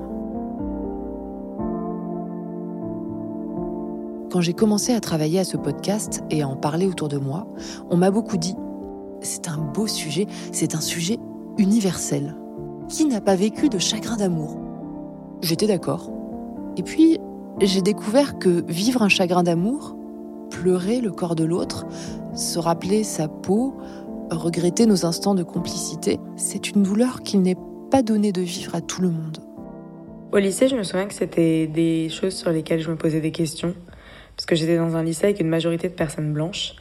Quand 4.30 4.40
j'ai 4.40 4.54
commencé 4.54 4.92
à 4.92 5.00
travailler 5.00 5.38
à 5.38 5.44
ce 5.44 5.56
podcast 5.56 6.22
et 6.30 6.42
à 6.42 6.48
en 6.48 6.56
parler 6.56 6.86
autour 6.86 7.08
de 7.08 7.16
moi, 7.16 7.46
on 7.90 7.96
m'a 7.96 8.10
beaucoup 8.10 8.36
dit 8.36 8.54
c'est 9.20 9.48
un 9.48 9.56
beau 9.56 9.86
sujet, 9.86 10.26
c'est 10.52 10.74
un 10.74 10.80
sujet 10.80 11.18
universel. 11.58 12.36
Qui 12.88 13.06
n'a 13.06 13.20
pas 13.20 13.34
vécu 13.34 13.68
de 13.68 13.78
chagrin 13.78 14.16
d'amour? 14.16 14.58
J'étais 15.42 15.66
d'accord. 15.66 16.10
Et 16.76 16.82
puis, 16.82 17.18
j'ai 17.60 17.82
découvert 17.82 18.38
que 18.38 18.64
vivre 18.68 19.02
un 19.02 19.08
chagrin 19.08 19.42
d'amour, 19.42 19.95
pleurer 20.50 21.00
le 21.00 21.10
corps 21.10 21.34
de 21.34 21.44
l'autre, 21.44 21.86
se 22.34 22.58
rappeler 22.58 23.04
sa 23.04 23.28
peau, 23.28 23.74
regretter 24.30 24.86
nos 24.86 25.06
instants 25.06 25.34
de 25.34 25.42
complicité, 25.42 26.18
c'est 26.36 26.70
une 26.70 26.82
douleur 26.82 27.22
qu'il 27.22 27.42
n'est 27.42 27.56
pas 27.90 28.02
donné 28.02 28.32
de 28.32 28.42
vivre 28.42 28.74
à 28.74 28.80
tout 28.80 29.02
le 29.02 29.10
monde. 29.10 29.38
Au 30.32 30.38
lycée, 30.38 30.68
je 30.68 30.76
me 30.76 30.82
souviens 30.82 31.06
que 31.06 31.14
c'était 31.14 31.66
des 31.66 32.08
choses 32.08 32.34
sur 32.34 32.50
lesquelles 32.50 32.80
je 32.80 32.90
me 32.90 32.96
posais 32.96 33.20
des 33.20 33.30
questions, 33.30 33.74
parce 34.36 34.46
que 34.46 34.54
j'étais 34.56 34.76
dans 34.76 34.96
un 34.96 35.02
lycée 35.02 35.26
avec 35.26 35.40
une 35.40 35.48
majorité 35.48 35.88
de 35.88 35.94
personnes 35.94 36.32
blanches, 36.32 36.74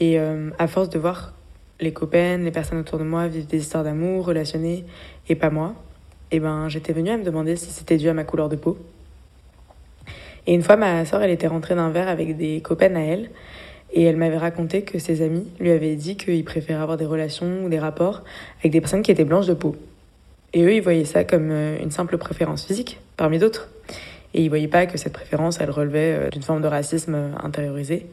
et 0.00 0.18
euh, 0.18 0.50
à 0.58 0.66
force 0.66 0.88
de 0.88 0.98
voir 0.98 1.34
les 1.80 1.92
copains, 1.92 2.38
les 2.38 2.50
personnes 2.50 2.78
autour 2.78 2.98
de 2.98 3.04
moi 3.04 3.28
vivre 3.28 3.46
des 3.46 3.58
histoires 3.58 3.84
d'amour 3.84 4.24
relationnées, 4.24 4.84
et 5.28 5.34
pas 5.34 5.50
moi, 5.50 5.74
et 6.30 6.36
eh 6.36 6.40
ben 6.40 6.68
j'étais 6.68 6.92
venue 6.92 7.10
à 7.10 7.16
me 7.16 7.24
demander 7.24 7.56
si 7.56 7.70
c'était 7.70 7.96
dû 7.96 8.08
à 8.08 8.14
ma 8.14 8.24
couleur 8.24 8.48
de 8.48 8.56
peau. 8.56 8.76
Et 10.48 10.54
une 10.54 10.62
fois, 10.62 10.76
ma 10.76 11.04
soeur, 11.04 11.22
elle 11.22 11.30
était 11.30 11.46
rentrée 11.46 11.74
d'un 11.74 11.90
verre 11.90 12.08
avec 12.08 12.34
des 12.38 12.62
copains 12.62 12.96
à 12.96 13.00
elle, 13.00 13.28
et 13.92 14.02
elle 14.04 14.16
m'avait 14.16 14.38
raconté 14.38 14.80
que 14.80 14.98
ses 14.98 15.20
amis 15.20 15.46
lui 15.60 15.70
avaient 15.70 15.94
dit 15.94 16.16
qu'ils 16.16 16.42
préféraient 16.42 16.80
avoir 16.80 16.96
des 16.96 17.04
relations 17.04 17.64
ou 17.64 17.68
des 17.68 17.78
rapports 17.78 18.24
avec 18.60 18.72
des 18.72 18.80
personnes 18.80 19.02
qui 19.02 19.10
étaient 19.10 19.26
blanches 19.26 19.46
de 19.46 19.52
peau. 19.52 19.76
Et 20.54 20.62
eux, 20.62 20.72
ils 20.74 20.80
voyaient 20.80 21.04
ça 21.04 21.24
comme 21.24 21.50
euh, 21.50 21.76
une 21.82 21.90
simple 21.90 22.16
préférence 22.16 22.64
physique, 22.64 22.98
parmi 23.18 23.38
d'autres. 23.38 23.68
Et 24.32 24.42
ils 24.42 24.48
voyaient 24.48 24.68
pas 24.68 24.86
que 24.86 24.96
cette 24.96 25.12
préférence, 25.12 25.60
elle 25.60 25.70
relevait 25.70 26.14
euh, 26.14 26.30
d'une 26.30 26.42
forme 26.42 26.62
de 26.62 26.66
racisme 26.66 27.14
euh, 27.14 27.30
intériorisé. 27.42 28.06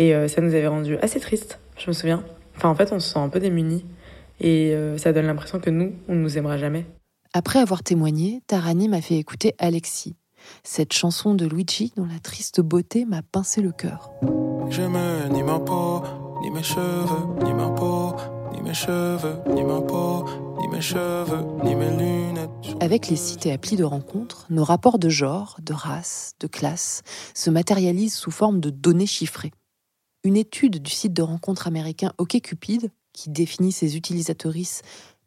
Et 0.00 0.12
ça 0.28 0.42
nous 0.42 0.54
avait 0.54 0.66
rendu 0.66 0.98
assez 0.98 1.20
tristes, 1.20 1.58
je 1.78 1.88
me 1.88 1.94
souviens. 1.94 2.22
Enfin, 2.56 2.68
en 2.68 2.74
fait, 2.74 2.92
on 2.92 2.98
se 2.98 3.08
sent 3.08 3.18
un 3.18 3.30
peu 3.30 3.40
démunis. 3.40 3.86
Et 4.40 4.76
ça 4.98 5.14
donne 5.14 5.24
l'impression 5.24 5.58
que 5.58 5.70
nous, 5.70 5.94
on 6.06 6.14
ne 6.14 6.20
nous 6.20 6.36
aimera 6.36 6.58
jamais. 6.58 6.84
Après 7.32 7.60
avoir 7.60 7.82
témoigné, 7.82 8.42
Tarani 8.46 8.90
m'a 8.90 9.00
fait 9.00 9.14
écouter 9.14 9.54
Alexis, 9.58 10.14
cette 10.64 10.92
chanson 10.92 11.34
de 11.34 11.46
Luigi 11.46 11.92
dont 11.96 12.06
la 12.06 12.18
triste 12.18 12.60
beauté 12.60 13.04
m'a 13.04 13.22
pincé 13.22 13.60
le 13.60 13.72
cœur. 13.72 14.10
Je 14.68 14.82
me 14.82 15.28
ni 15.28 15.42
ma 15.42 15.58
peau, 15.58 16.02
ni 16.42 16.50
mes 16.50 16.62
cheveux, 16.62 17.44
ni 17.44 17.52
ma 17.54 17.70
peau, 17.70 18.14
ni 18.52 18.60
mes 18.60 18.74
cheveux, 18.74 19.36
ni 19.54 19.62
ma 19.62 19.80
peau, 19.80 20.24
ni 20.60 20.68
mes 20.68 20.80
cheveux, 20.80 21.44
ni 21.64 21.74
mes 21.74 21.90
lunettes. 21.90 22.50
Avec 22.80 23.08
les 23.08 23.16
sites 23.16 23.46
et 23.46 23.52
applis 23.52 23.76
de 23.76 23.84
rencontres, 23.84 24.46
nos 24.50 24.64
rapports 24.64 24.98
de 24.98 25.08
genre, 25.08 25.56
de 25.62 25.72
race, 25.72 26.34
de 26.40 26.46
classe 26.46 27.02
se 27.34 27.50
matérialisent 27.50 28.16
sous 28.16 28.30
forme 28.30 28.60
de 28.60 28.70
données 28.70 29.06
chiffrées. 29.06 29.52
Une 30.24 30.36
étude 30.36 30.82
du 30.82 30.90
site 30.90 31.12
de 31.12 31.22
rencontres 31.22 31.66
américain 31.68 32.12
OkCupid, 32.18 32.90
qui 33.12 33.30
définit 33.30 33.72
ses 33.72 33.96
utilisatrices 33.96 34.82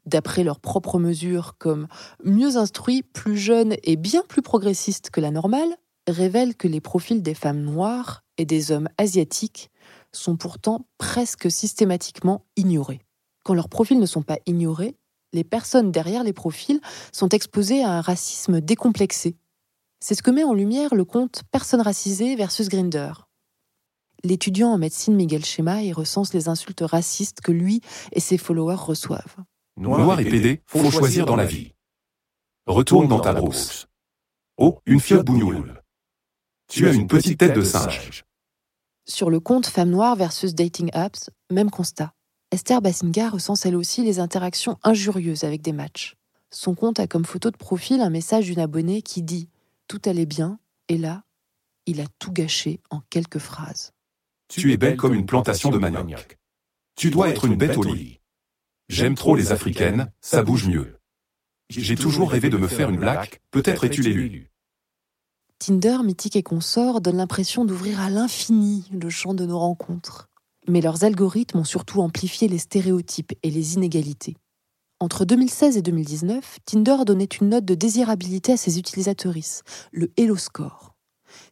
d'après 0.05 0.43
leurs 0.43 0.59
propres 0.59 0.99
mesures 0.99 1.55
comme 1.57 1.87
mieux 2.23 2.57
instruits, 2.57 3.03
plus 3.03 3.37
jeunes 3.37 3.75
et 3.83 3.95
bien 3.95 4.23
plus 4.27 4.41
progressistes 4.41 5.09
que 5.09 5.21
la 5.21 5.31
normale, 5.31 5.75
révèle 6.07 6.55
que 6.55 6.67
les 6.67 6.81
profils 6.81 7.21
des 7.21 7.33
femmes 7.33 7.61
noires 7.61 8.23
et 8.37 8.45
des 8.45 8.71
hommes 8.71 8.89
asiatiques 8.97 9.69
sont 10.11 10.37
pourtant 10.37 10.85
presque 10.97 11.51
systématiquement 11.51 12.45
ignorés. 12.55 13.01
Quand 13.43 13.53
leurs 13.53 13.69
profils 13.69 13.99
ne 13.99 14.05
sont 14.05 14.23
pas 14.23 14.39
ignorés, 14.45 14.95
les 15.33 15.43
personnes 15.43 15.91
derrière 15.91 16.23
les 16.23 16.33
profils 16.33 16.81
sont 17.11 17.29
exposées 17.29 17.83
à 17.83 17.91
un 17.91 18.01
racisme 18.01 18.61
décomplexé. 18.61 19.37
C'est 19.99 20.15
ce 20.15 20.23
que 20.23 20.31
met 20.31 20.43
en 20.43 20.53
lumière 20.53 20.95
le 20.95 21.05
compte 21.05 21.43
Personnes 21.51 21.81
racisées 21.81 22.35
versus 22.35 22.69
Grinder. 22.69 23.11
L'étudiant 24.23 24.69
en 24.69 24.77
médecine 24.77 25.15
Miguel 25.15 25.43
y 25.43 25.93
recense 25.93 26.33
les 26.33 26.49
insultes 26.49 26.83
racistes 26.83 27.41
que 27.41 27.51
lui 27.51 27.81
et 28.11 28.19
ses 28.19 28.37
followers 28.37 28.75
reçoivent. 28.75 29.35
Noir 29.79 30.19
et 30.19 30.25
pédé, 30.25 30.61
faut 30.65 30.91
choisir 30.91 31.25
dans 31.25 31.37
la 31.37 31.45
vie. 31.45 31.73
Retourne 32.67 33.07
dans 33.07 33.21
ta 33.21 33.33
brousse. 33.33 33.87
Oh, 34.57 34.81
une 34.85 34.99
fiotte 34.99 35.25
bougnoule. 35.25 35.81
Tu 36.67 36.85
as 36.85 36.91
une 36.91 37.07
petite 37.07 37.39
tête 37.39 37.55
de 37.55 37.61
singe. 37.61 38.25
Sur 39.07 39.29
le 39.29 39.39
compte 39.39 39.67
Femmes 39.67 39.89
Noires 39.89 40.17
versus 40.17 40.53
Dating 40.53 40.89
Apps, 40.91 41.29
même 41.49 41.71
constat. 41.71 42.13
Esther 42.51 42.81
Bassinga 42.81 43.29
recense 43.29 43.65
elle 43.65 43.77
aussi 43.77 44.03
les 44.03 44.19
interactions 44.19 44.77
injurieuses 44.83 45.45
avec 45.45 45.61
des 45.61 45.71
matchs. 45.71 46.17
Son 46.51 46.75
compte 46.75 46.99
a 46.99 47.07
comme 47.07 47.25
photo 47.25 47.49
de 47.49 47.57
profil 47.57 48.01
un 48.01 48.09
message 48.09 48.45
d'une 48.45 48.59
abonnée 48.59 49.01
qui 49.01 49.23
dit 49.23 49.47
Tout 49.87 50.01
allait 50.03 50.25
bien, 50.25 50.59
et 50.89 50.97
là, 50.97 51.23
il 51.85 52.01
a 52.01 52.05
tout 52.19 52.33
gâché 52.33 52.81
en 52.89 52.99
quelques 53.09 53.39
phrases. 53.39 53.93
Tu 54.49 54.73
es 54.73 54.77
belle 54.77 54.97
comme 54.97 55.13
une 55.13 55.25
plantation 55.25 55.69
de 55.69 55.77
manioc. 55.77 56.37
Tu 56.97 57.11
dois 57.11 57.29
être 57.29 57.45
une 57.45 57.55
bête 57.55 57.77
au 57.77 57.83
lit. 57.83 58.18
J'aime 58.89 59.13
trop 59.13 59.35
les 59.35 59.51
africaines, 59.51 60.11
ça 60.19 60.41
bouge 60.41 60.67
mieux. 60.67 60.97
J'ai 61.69 61.95
toujours 61.95 62.31
rêvé 62.31 62.49
de 62.49 62.57
me 62.57 62.67
faire 62.67 62.89
une 62.89 62.97
blague, 62.97 63.39
peut-être 63.51 63.83
es-tu 63.83 64.01
l'élu. 64.01 64.49
Tinder, 65.59 65.99
Mythique 66.03 66.35
et 66.35 66.41
Consort 66.41 66.99
donnent 66.99 67.17
l'impression 67.17 67.65
d'ouvrir 67.65 68.01
à 68.01 68.09
l'infini 68.09 68.89
le 68.91 69.11
champ 69.11 69.35
de 69.35 69.45
nos 69.45 69.59
rencontres. 69.59 70.27
Mais 70.67 70.81
leurs 70.81 71.03
algorithmes 71.03 71.59
ont 71.59 71.63
surtout 71.63 72.01
amplifié 72.01 72.47
les 72.47 72.57
stéréotypes 72.57 73.33
et 73.43 73.51
les 73.51 73.75
inégalités. 73.75 74.35
Entre 74.99 75.23
2016 75.23 75.77
et 75.77 75.81
2019, 75.83 76.57
Tinder 76.65 76.97
donnait 77.05 77.25
une 77.25 77.49
note 77.49 77.65
de 77.65 77.75
désirabilité 77.75 78.53
à 78.53 78.57
ses 78.57 78.79
utilisatrices, 78.79 79.61
le 79.91 80.11
Hello 80.17 80.35
Score. 80.35 80.95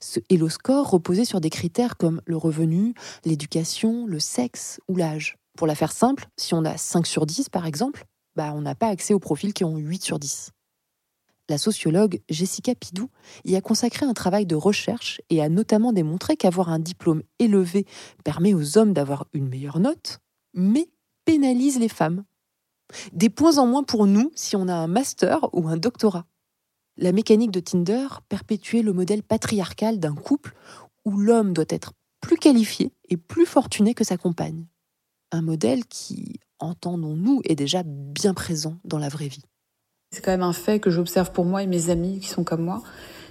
Ce 0.01 0.19
Hello 0.31 0.49
Score 0.49 0.89
reposait 0.89 1.23
sur 1.23 1.39
des 1.39 1.51
critères 1.51 1.97
comme 1.97 2.19
le 2.25 2.35
revenu, 2.35 2.95
l'éducation, 3.25 4.07
le 4.07 4.19
sexe 4.19 4.79
ou 4.87 4.95
l'âge. 4.95 5.37
Pour 5.57 5.65
la 5.65 5.73
faire 5.73 5.91
simple, 5.91 6.27
si 6.37 6.53
on 6.53 6.63
a 6.65 6.77
5 6.77 7.07
sur 7.07 7.25
10 7.25 7.49
par 7.49 7.65
exemple, 7.65 8.05
bah 8.35 8.53
on 8.55 8.61
n'a 8.61 8.75
pas 8.75 8.89
accès 8.89 9.15
aux 9.15 9.19
profils 9.19 9.55
qui 9.55 9.63
ont 9.63 9.75
8 9.75 10.03
sur 10.03 10.19
10. 10.19 10.51
La 11.49 11.57
sociologue 11.57 12.21
Jessica 12.29 12.75
Pidou 12.75 13.09
y 13.43 13.55
a 13.55 13.61
consacré 13.61 14.05
un 14.05 14.13
travail 14.13 14.45
de 14.45 14.55
recherche 14.55 15.19
et 15.31 15.41
a 15.41 15.49
notamment 15.49 15.93
démontré 15.93 16.37
qu'avoir 16.37 16.69
un 16.69 16.77
diplôme 16.77 17.23
élevé 17.39 17.87
permet 18.23 18.53
aux 18.53 18.77
hommes 18.77 18.93
d'avoir 18.93 19.25
une 19.33 19.49
meilleure 19.49 19.79
note, 19.79 20.19
mais 20.53 20.89
pénalise 21.25 21.79
les 21.79 21.89
femmes. 21.89 22.23
Des 23.11 23.31
points 23.31 23.57
en 23.57 23.65
moins 23.65 23.83
pour 23.83 24.05
nous 24.05 24.31
si 24.35 24.55
on 24.55 24.67
a 24.67 24.75
un 24.75 24.87
master 24.87 25.49
ou 25.53 25.67
un 25.67 25.77
doctorat. 25.77 26.27
La 26.97 27.11
mécanique 27.11 27.51
de 27.51 27.61
Tinder 27.61 28.07
perpétuait 28.29 28.83
le 28.83 28.93
modèle 28.93 29.23
patriarcal 29.23 29.99
d'un 29.99 30.13
couple 30.13 30.53
où 31.03 31.17
l'homme 31.17 31.53
doit 31.53 31.65
être 31.69 31.93
plus 32.21 32.37
qualifié 32.37 32.93
et 33.09 33.17
plus 33.17 33.47
fortuné 33.47 33.95
que 33.95 34.03
sa 34.03 34.17
compagne 34.17 34.67
un 35.31 35.41
modèle 35.41 35.85
qui, 35.85 36.39
entendons-nous, 36.59 37.41
est 37.43 37.55
déjà 37.55 37.83
bien 37.85 38.33
présent 38.33 38.77
dans 38.83 38.97
la 38.97 39.09
vraie 39.09 39.27
vie. 39.27 39.43
C'est 40.11 40.23
quand 40.23 40.31
même 40.31 40.43
un 40.43 40.53
fait 40.53 40.79
que 40.79 40.89
j'observe 40.89 41.31
pour 41.31 41.45
moi 41.45 41.63
et 41.63 41.67
mes 41.67 41.89
amis 41.89 42.19
qui 42.19 42.27
sont 42.27 42.43
comme 42.43 42.63
moi. 42.63 42.81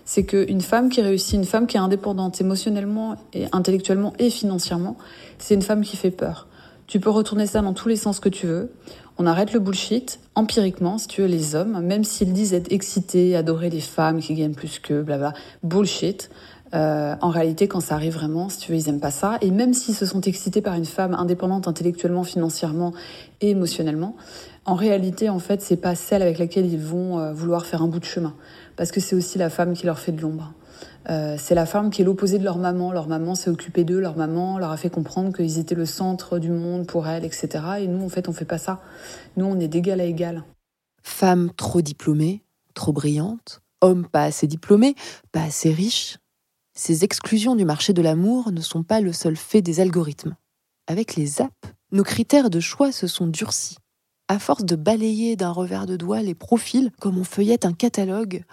C'est 0.04 0.24
qu'une 0.24 0.60
femme 0.60 0.88
qui 0.88 1.00
réussit, 1.00 1.34
une 1.34 1.44
femme 1.44 1.66
qui 1.66 1.76
est 1.76 1.80
indépendante 1.80 2.40
émotionnellement 2.40 3.16
et 3.32 3.46
intellectuellement 3.52 4.12
et 4.18 4.30
financièrement, 4.30 4.96
c'est 5.38 5.54
une 5.54 5.62
femme 5.62 5.82
qui 5.82 5.96
fait 5.96 6.10
peur. 6.10 6.48
Tu 6.86 7.00
peux 7.00 7.10
retourner 7.10 7.46
ça 7.46 7.62
dans 7.62 7.72
tous 7.72 7.88
les 7.88 7.96
sens 7.96 8.20
que 8.20 8.28
tu 8.28 8.46
veux. 8.46 8.72
On 9.18 9.26
arrête 9.26 9.52
le 9.52 9.60
bullshit, 9.60 10.20
empiriquement, 10.34 10.98
si 10.98 11.08
tu 11.08 11.22
veux, 11.22 11.26
les 11.26 11.54
hommes, 11.54 11.80
même 11.80 12.04
s'ils 12.04 12.32
disent 12.32 12.52
être 12.52 12.70
excités, 12.70 13.34
adorer 13.34 13.70
les 13.70 13.80
femmes 13.80 14.20
qui 14.20 14.34
gagnent 14.34 14.54
plus 14.54 14.78
que 14.78 15.02
blabla, 15.02 15.32
bullshit. 15.62 16.30
Euh, 16.76 17.16
en 17.22 17.30
réalité, 17.30 17.68
quand 17.68 17.80
ça 17.80 17.94
arrive 17.94 18.14
vraiment, 18.14 18.48
ils 18.68 18.88
aiment 18.88 19.00
pas 19.00 19.10
ça. 19.10 19.38
Et 19.40 19.50
même 19.50 19.72
s'ils 19.72 19.94
se 19.94 20.04
sont 20.04 20.20
excités 20.20 20.60
par 20.60 20.74
une 20.74 20.84
femme 20.84 21.14
indépendante 21.14 21.68
intellectuellement, 21.68 22.22
financièrement 22.22 22.92
et 23.40 23.50
émotionnellement, 23.50 24.14
en 24.66 24.74
réalité, 24.74 25.30
en 25.30 25.38
fait, 25.38 25.62
c'est 25.62 25.76
pas 25.76 25.94
celle 25.94 26.22
avec 26.22 26.38
laquelle 26.38 26.66
ils 26.66 26.78
vont 26.78 27.18
euh, 27.18 27.32
vouloir 27.32 27.64
faire 27.66 27.82
un 27.82 27.88
bout 27.88 28.00
de 28.00 28.04
chemin, 28.04 28.34
parce 28.76 28.90
que 28.90 29.00
c'est 29.00 29.16
aussi 29.16 29.38
la 29.38 29.48
femme 29.48 29.72
qui 29.72 29.86
leur 29.86 29.98
fait 29.98 30.12
de 30.12 30.20
l'ombre. 30.20 30.52
Euh, 31.08 31.36
c'est 31.38 31.54
la 31.54 31.66
femme 31.66 31.90
qui 31.90 32.02
est 32.02 32.04
l'opposé 32.04 32.38
de 32.38 32.44
leur 32.44 32.58
maman. 32.58 32.92
Leur 32.92 33.06
maman 33.06 33.36
s'est 33.36 33.48
occupée 33.48 33.84
d'eux, 33.84 34.00
leur 34.00 34.16
maman 34.16 34.58
leur 34.58 34.72
a 34.72 34.76
fait 34.76 34.90
comprendre 34.90 35.32
qu'ils 35.32 35.58
étaient 35.58 35.76
le 35.76 35.86
centre 35.86 36.38
du 36.38 36.50
monde 36.50 36.86
pour 36.86 37.06
elle, 37.06 37.24
etc. 37.24 37.48
Et 37.80 37.86
nous, 37.86 38.04
en 38.04 38.08
fait, 38.08 38.28
on 38.28 38.32
fait 38.32 38.44
pas 38.44 38.58
ça. 38.58 38.80
Nous, 39.36 39.46
on 39.46 39.58
est 39.60 39.68
d'égal 39.68 40.00
à 40.00 40.04
égal. 40.04 40.42
Femme 41.02 41.50
trop 41.56 41.80
diplômée, 41.80 42.42
trop 42.74 42.92
brillante, 42.92 43.62
homme 43.80 44.06
pas 44.06 44.24
assez 44.24 44.48
diplômé, 44.48 44.96
pas 45.30 45.42
assez 45.42 45.70
riche, 45.70 46.18
ces 46.76 47.04
exclusions 47.04 47.56
du 47.56 47.64
marché 47.64 47.94
de 47.94 48.02
l'amour 48.02 48.52
ne 48.52 48.60
sont 48.60 48.82
pas 48.82 49.00
le 49.00 49.12
seul 49.12 49.34
fait 49.34 49.62
des 49.62 49.80
algorithmes. 49.80 50.36
Avec 50.86 51.16
les 51.16 51.40
apps, 51.40 51.72
nos 51.90 52.04
critères 52.04 52.50
de 52.50 52.60
choix 52.60 52.92
se 52.92 53.06
sont 53.06 53.26
durcis. 53.26 53.78
À 54.28 54.38
force 54.38 54.64
de 54.64 54.76
balayer 54.76 55.36
d'un 55.36 55.50
revers 55.50 55.86
de 55.86 55.96
doigt 55.96 56.20
les 56.20 56.34
profils 56.34 56.90
comme 57.00 57.16
on 57.16 57.24
feuillette 57.24 57.64
un 57.64 57.72
catalogue, 57.72 58.44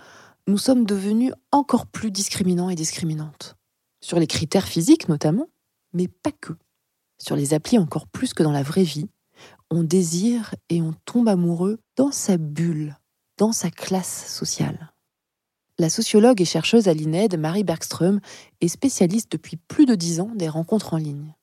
nous 0.48 0.58
sommes 0.58 0.86
devenus 0.86 1.34
encore 1.51 1.86
plus 1.86 2.12
discriminants 2.12 2.70
et 2.70 2.75
discriminantes. 2.75 3.56
Sur 4.01 4.20
les 4.20 4.27
critères 4.27 4.68
physiques 4.68 5.10
notamment, 5.10 5.50
mais 5.92 6.08
pas 6.08 6.32
que. 6.32 6.53
Sur 7.22 7.36
les 7.36 7.53
applis 7.53 7.77
encore 7.77 8.08
plus 8.08 8.34
que 8.34 8.44
dans 8.44 8.51
la 8.51 8.63
vraie 8.63 8.84
vie, 8.84 9.10
on 9.70 9.84
désire 9.84 10.56
et 10.70 10.82
on 10.82 10.94
tombe 11.06 11.27
amoureux 11.27 11.80
dans 11.98 12.12
sa 12.12 12.38
bulle, 12.38 12.98
dans 13.38 13.51
sa 13.51 13.70
classe 13.70 14.34
sociale. 14.34 14.93
La 15.80 15.89
sociologue 15.89 16.39
et 16.39 16.46
chercheuse 16.46 16.88
à 16.88 16.94
l'INED, 16.94 17.36
Marie 17.39 17.63
Bergström, 17.63 18.20
est 18.62 18.68
spécialiste 18.68 19.32
depuis 19.32 19.58
plus 19.58 19.88
de 19.88 19.96
dix 19.96 20.20
ans 20.20 20.30
des 20.36 20.48
rencontres 20.48 20.94
en 20.94 20.98
ligne. 20.98 21.34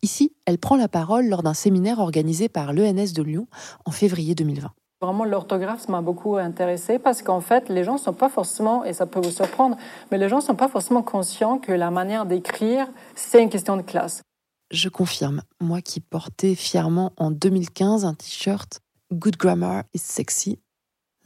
Ici, 0.00 0.32
elle 0.46 0.56
prend 0.56 0.76
la 0.76 0.88
parole 0.88 1.28
lors 1.28 1.42
d'un 1.42 1.52
séminaire 1.52 1.98
organisé 1.98 2.48
par 2.48 2.72
l'ENS 2.72 3.12
de 3.14 3.22
Lyon 3.22 3.46
en 3.84 3.90
février 3.90 4.34
2020. 4.34 4.70
Vraiment, 5.02 5.26
l'orthographe 5.26 5.86
m'a 5.88 6.00
beaucoup 6.00 6.36
intéressée 6.36 6.98
parce 6.98 7.20
qu'en 7.20 7.42
fait, 7.42 7.68
les 7.68 7.84
gens 7.84 7.94
ne 7.94 7.98
sont 7.98 8.14
pas 8.14 8.30
forcément, 8.30 8.84
et 8.84 8.94
ça 8.94 9.04
peut 9.04 9.20
vous 9.20 9.30
surprendre, 9.30 9.76
mais 10.10 10.16
les 10.16 10.30
gens 10.30 10.36
ne 10.36 10.42
sont 10.42 10.56
pas 10.56 10.68
forcément 10.68 11.02
conscients 11.02 11.58
que 11.58 11.72
la 11.72 11.90
manière 11.90 12.24
d'écrire, 12.24 12.88
c'est 13.14 13.42
une 13.42 13.50
question 13.50 13.76
de 13.76 13.82
classe. 13.82 14.22
Je 14.70 14.88
confirme, 14.88 15.42
moi 15.60 15.82
qui 15.82 16.00
portais 16.00 16.54
fièrement 16.54 17.12
en 17.18 17.30
2015 17.30 18.06
un 18.06 18.14
t-shirt 18.14 18.80
Good 19.12 19.36
grammar 19.36 19.82
is 19.92 19.98
sexy. 19.98 20.58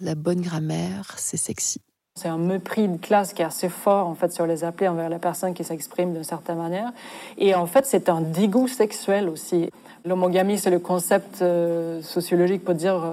La 0.00 0.16
bonne 0.16 0.40
grammaire, 0.40 1.14
c'est 1.16 1.36
sexy. 1.36 1.80
C'est 2.18 2.28
un 2.28 2.36
mépris 2.36 2.88
de 2.88 2.96
classe 2.96 3.32
qui 3.32 3.42
est 3.42 3.44
assez 3.44 3.68
fort 3.68 4.08
en 4.08 4.14
fait 4.14 4.32
sur 4.32 4.44
les 4.44 4.64
appelés 4.64 4.88
envers 4.88 5.08
la 5.08 5.20
personne 5.20 5.54
qui 5.54 5.62
s'exprime 5.62 6.12
d'une 6.12 6.24
certaine 6.24 6.58
manière. 6.58 6.92
Et 7.38 7.54
en 7.54 7.66
fait, 7.66 7.86
c'est 7.86 8.08
un 8.08 8.20
dégoût 8.20 8.66
sexuel 8.66 9.28
aussi. 9.28 9.70
L'homogamie, 10.04 10.58
c'est 10.58 10.70
le 10.70 10.80
concept 10.80 11.42
euh, 11.42 12.02
sociologique 12.02 12.64
pour 12.64 12.74
dire 12.74 12.94
euh, 12.94 13.12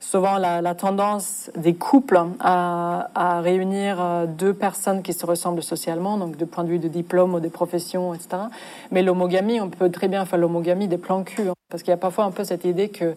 souvent 0.00 0.38
la, 0.38 0.74
tendance 0.74 1.50
des 1.56 1.74
couples 1.74 2.18
à, 2.40 3.40
réunir 3.42 3.98
euh, 4.00 4.26
deux 4.26 4.54
personnes 4.54 5.02
qui 5.02 5.12
se 5.12 5.26
ressemblent 5.26 5.62
socialement, 5.62 6.16
donc 6.16 6.36
du 6.36 6.46
point 6.46 6.64
de 6.64 6.70
vue 6.70 6.78
de 6.78 6.88
diplôme 6.88 7.34
ou 7.34 7.40
des 7.40 7.50
professions, 7.50 8.14
etc. 8.14 8.44
Mais 8.90 9.02
l'homogamie, 9.02 9.60
on 9.60 9.68
peut 9.68 9.90
très 9.90 10.08
bien 10.08 10.24
faire 10.24 10.38
l'homogamie 10.38 10.88
des 10.88 10.98
plans 10.98 11.24
cul, 11.24 11.48
hein, 11.48 11.54
parce 11.68 11.82
qu'il 11.82 11.90
y 11.90 11.94
a 11.94 11.98
parfois 11.98 12.24
un 12.24 12.30
peu 12.30 12.44
cette 12.44 12.64
idée 12.64 12.88
que 12.88 13.14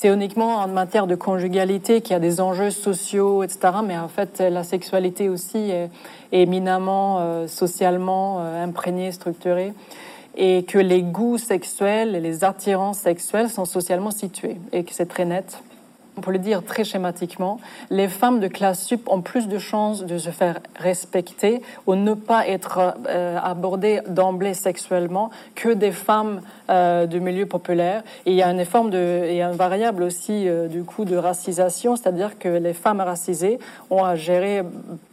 c'est 0.00 0.14
uniquement 0.14 0.58
en 0.58 0.68
matière 0.68 1.08
de 1.08 1.16
conjugalité 1.16 2.02
qu'il 2.02 2.12
y 2.12 2.14
a 2.14 2.20
des 2.20 2.40
enjeux 2.40 2.70
sociaux, 2.70 3.42
etc. 3.42 3.58
Mais 3.84 3.98
en 3.98 4.06
fait, 4.06 4.38
la 4.38 4.62
sexualité 4.62 5.28
aussi 5.28 5.58
est, 5.58 5.90
éminemment 6.30 7.16
euh, 7.18 7.48
socialement 7.48 8.38
euh, 8.38 8.62
imprégnée, 8.62 9.10
structurée 9.10 9.72
et 10.36 10.62
que 10.62 10.78
les 10.78 11.02
goûts 11.02 11.36
sexuels 11.36 12.14
et 12.14 12.20
les 12.20 12.44
attirances 12.44 12.98
sexuelles 12.98 13.50
sont 13.50 13.64
socialement 13.64 14.12
situés 14.12 14.58
et 14.70 14.84
que 14.84 14.92
c'est 14.92 15.06
très 15.06 15.24
net 15.24 15.60
pour 16.20 16.32
le 16.32 16.38
dire 16.38 16.64
très 16.64 16.84
schématiquement, 16.84 17.60
les 17.90 18.08
femmes 18.08 18.40
de 18.40 18.48
classe 18.48 18.84
sup 18.84 19.08
ont 19.08 19.22
plus 19.22 19.48
de 19.48 19.58
chances 19.58 20.04
de 20.04 20.18
se 20.18 20.30
faire 20.30 20.60
respecter 20.76 21.62
ou 21.86 21.94
ne 21.94 22.14
pas 22.14 22.46
être 22.48 22.94
euh, 23.08 23.38
abordées 23.42 24.00
d'emblée 24.08 24.54
sexuellement 24.54 25.30
que 25.54 25.70
des 25.70 25.92
femmes 25.92 26.40
euh, 26.70 27.06
du 27.06 27.20
milieu 27.20 27.46
populaire. 27.46 28.02
Et 28.26 28.32
il 28.32 28.36
y 28.36 28.42
a 28.42 28.50
une 28.50 28.64
forme 28.64 28.90
de, 28.90 28.98
et 28.98 29.42
une 29.42 29.56
variable 29.56 30.02
aussi 30.02 30.48
euh, 30.48 30.68
du 30.68 30.84
coup 30.84 31.04
de 31.04 31.16
racisation, 31.16 31.96
c'est-à-dire 31.96 32.38
que 32.38 32.48
les 32.48 32.74
femmes 32.74 33.00
racisées 33.00 33.58
ont 33.90 34.04
à 34.04 34.16
gérer 34.16 34.62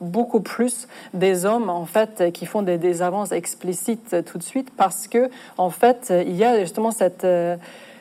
beaucoup 0.02 0.41
plus 0.41 0.88
des 1.13 1.46
hommes 1.46 1.70
en 1.70 1.86
fait 1.86 2.32
qui 2.34 2.46
font 2.46 2.62
des, 2.62 2.78
des 2.78 3.02
avances 3.02 3.32
explicites 3.32 4.24
tout 4.26 4.38
de 4.38 4.44
suite 4.44 4.70
parce 4.76 5.08
que 5.08 5.30
en 5.58 5.70
fait 5.70 6.13
il 6.26 6.36
y 6.36 6.44
a 6.44 6.60
justement 6.60 6.91
cette 6.91 7.26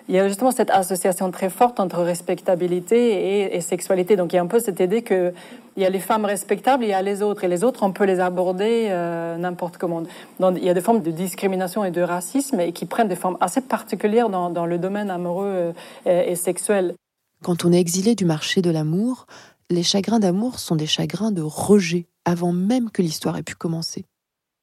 il 0.08 0.14
y 0.14 0.18
a 0.18 0.28
justement 0.28 0.50
cette 0.50 0.70
association 0.70 1.30
très 1.30 1.48
forte 1.48 1.80
entre 1.80 2.02
respectabilité 2.02 3.54
et, 3.56 3.60
sexualité. 3.60 4.16
Donc 4.16 4.32
il 4.32 4.36
y 4.36 4.38
a 4.38 4.42
un 4.42 4.46
peu 4.46 4.58
cette 4.58 4.80
idée 4.80 5.02
que 5.02 5.32
il 5.76 5.82
y 5.82 5.86
a 5.86 5.90
les 5.90 5.98
femmes 5.98 6.24
respectables, 6.24 6.84
il 6.84 6.90
y 6.90 6.92
a 6.92 7.02
les 7.02 7.20
autres, 7.22 7.42
et 7.42 7.48
les 7.48 7.64
autres 7.64 7.82
on 7.82 7.90
peut 7.90 8.04
les 8.04 8.20
aborder 8.20 8.88
euh, 8.90 9.36
n'importe 9.36 9.78
comment. 9.78 10.02
Donc 10.40 10.56
il 10.58 10.64
y 10.64 10.68
a 10.68 10.74
des 10.74 10.80
formes 10.80 11.02
de 11.02 11.10
discrimination 11.10 11.84
et 11.84 11.90
de 11.90 12.02
racisme 12.02 12.60
et 12.60 12.72
qui 12.72 12.84
prennent 12.86 13.08
des 13.08 13.16
formes 13.16 13.38
assez 13.40 13.60
particulières 13.60 14.28
dans, 14.28 14.66
le 14.66 14.78
domaine 14.78 15.10
amoureux 15.10 15.72
euh, 16.06 16.22
et 16.26 16.36
sexuel. 16.36 16.94
Quand 17.42 17.64
on 17.64 17.72
est 17.72 17.80
exilé 17.80 18.14
du 18.14 18.24
marché 18.24 18.62
de 18.62 18.70
l'amour, 18.70 19.26
les 19.70 19.82
chagrins 19.82 20.20
d'amour 20.20 20.58
sont 20.58 20.76
des 20.76 20.86
chagrins 20.86 21.32
de 21.32 21.42
rejet 21.42 22.06
avant 22.24 22.52
même 22.52 22.90
que 22.90 23.02
l'histoire 23.02 23.36
ait 23.36 23.42
pu 23.42 23.54
commencer. 23.54 24.04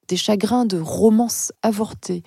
Des 0.08 0.18
chagrins 0.18 0.66
de 0.66 0.80
romance 0.80 1.52
avortée, 1.62 2.24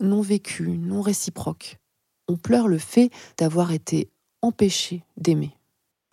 non 0.00 0.22
vécue, 0.22 0.78
non 0.78 1.02
réciproque 1.02 1.78
on 2.28 2.36
pleure 2.36 2.68
le 2.68 2.78
fait 2.78 3.10
d'avoir 3.38 3.72
été 3.72 4.08
empêché 4.42 5.02
d'aimer. 5.16 5.52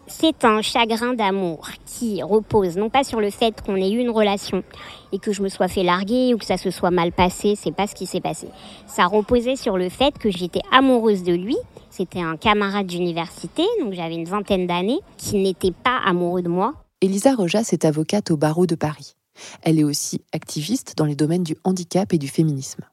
C'est 0.07 0.43
un 0.43 0.61
chagrin 0.61 1.13
d'amour 1.13 1.69
qui 1.85 2.23
repose 2.23 2.75
non 2.75 2.89
pas 2.89 3.03
sur 3.03 3.21
le 3.21 3.29
fait 3.29 3.61
qu'on 3.61 3.75
ait 3.75 3.91
eu 3.91 3.99
une 3.99 4.09
relation 4.09 4.63
et 5.11 5.19
que 5.19 5.31
je 5.31 5.41
me 5.41 5.47
sois 5.47 5.67
fait 5.67 5.83
larguer 5.83 6.33
ou 6.33 6.37
que 6.37 6.45
ça 6.45 6.57
se 6.57 6.71
soit 6.71 6.91
mal 6.91 7.11
passé, 7.11 7.55
c'est 7.55 7.71
pas 7.71 7.87
ce 7.87 7.95
qui 7.95 8.05
s'est 8.05 8.19
passé. 8.19 8.47
Ça 8.87 9.05
reposait 9.05 9.55
sur 9.55 9.77
le 9.77 9.89
fait 9.89 10.17
que 10.17 10.29
j'étais 10.29 10.61
amoureuse 10.71 11.23
de 11.23 11.33
lui, 11.33 11.55
c'était 11.89 12.21
un 12.21 12.35
camarade 12.35 12.87
d'université, 12.87 13.63
donc 13.79 13.93
j'avais 13.93 14.15
une 14.15 14.25
vingtaine 14.25 14.65
d'années, 14.65 14.99
qui 15.17 15.37
n'était 15.37 15.71
pas 15.71 15.99
amoureux 16.03 16.41
de 16.41 16.49
moi. 16.49 16.73
Elisa 17.01 17.35
Rojas 17.35 17.69
est 17.71 17.85
avocate 17.85 18.31
au 18.31 18.37
barreau 18.37 18.65
de 18.65 18.75
Paris. 18.75 19.15
Elle 19.61 19.79
est 19.79 19.83
aussi 19.83 20.21
activiste 20.33 20.93
dans 20.97 21.05
les 21.05 21.15
domaines 21.15 21.43
du 21.43 21.55
handicap 21.63 22.13
et 22.13 22.17
du 22.17 22.27
féminisme. 22.27 22.83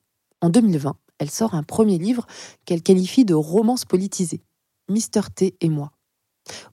En 0.40 0.50
2020, 0.50 0.96
elle 1.18 1.30
sort 1.30 1.54
un 1.54 1.62
premier 1.62 1.98
livre 1.98 2.26
qu'elle 2.64 2.82
qualifie 2.82 3.24
de 3.24 3.34
romance 3.34 3.84
politisée, 3.84 4.42
Mister 4.88 5.22
T 5.34 5.56
et 5.60 5.68
moi. 5.68 5.90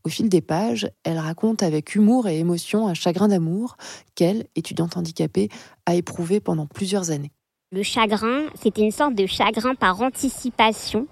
Au 0.04 0.10
fil 0.10 0.30
des 0.30 0.42
pages, 0.42 0.90
elle 1.04 1.18
raconte 1.18 1.64
avec 1.64 1.96
humour 1.96 2.28
et 2.28 2.40
émotion 2.40 2.88
un 2.88 2.94
chagrin 2.94 3.28
d'amour 3.28 3.76
qu'elle, 4.16 4.48
étudiante 4.56 4.98
handicapée, 4.98 5.50
a 5.86 5.96
éprouvé 5.96 6.40
pendant 6.40 6.66
plusieurs 6.66 7.12
années. 7.12 7.32
Le 7.72 7.84
chagrin, 7.84 8.46
c'était 8.62 8.84
une 8.84 8.92
sorte 8.92 9.16
de 9.16 9.26
chagrin 9.26 9.76
par 9.76 10.02
anticipation 10.02 11.08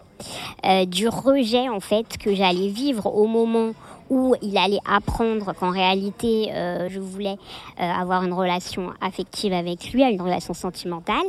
euh, 0.65 0.86
du 0.86 1.08
rejet 1.10 1.67
en 1.67 1.80
fait 1.80 2.17
que 2.17 2.34
j'allais 2.34 2.69
vivre 2.69 3.13
au 3.13 3.28
moment 3.28 3.74
où 4.10 4.36
il 4.42 4.58
allait 4.58 4.80
apprendre 4.86 5.54
qu'en 5.54 5.70
réalité, 5.70 6.52
euh, 6.52 6.88
je 6.89 7.00
voulais 7.00 7.38
euh, 7.80 7.84
avoir 7.84 8.24
une 8.24 8.34
relation 8.34 8.92
affective 9.02 9.54
avec 9.54 9.92
lui, 9.92 10.04
une 10.04 10.22
relation 10.22 10.54
sentimentale. 10.54 11.26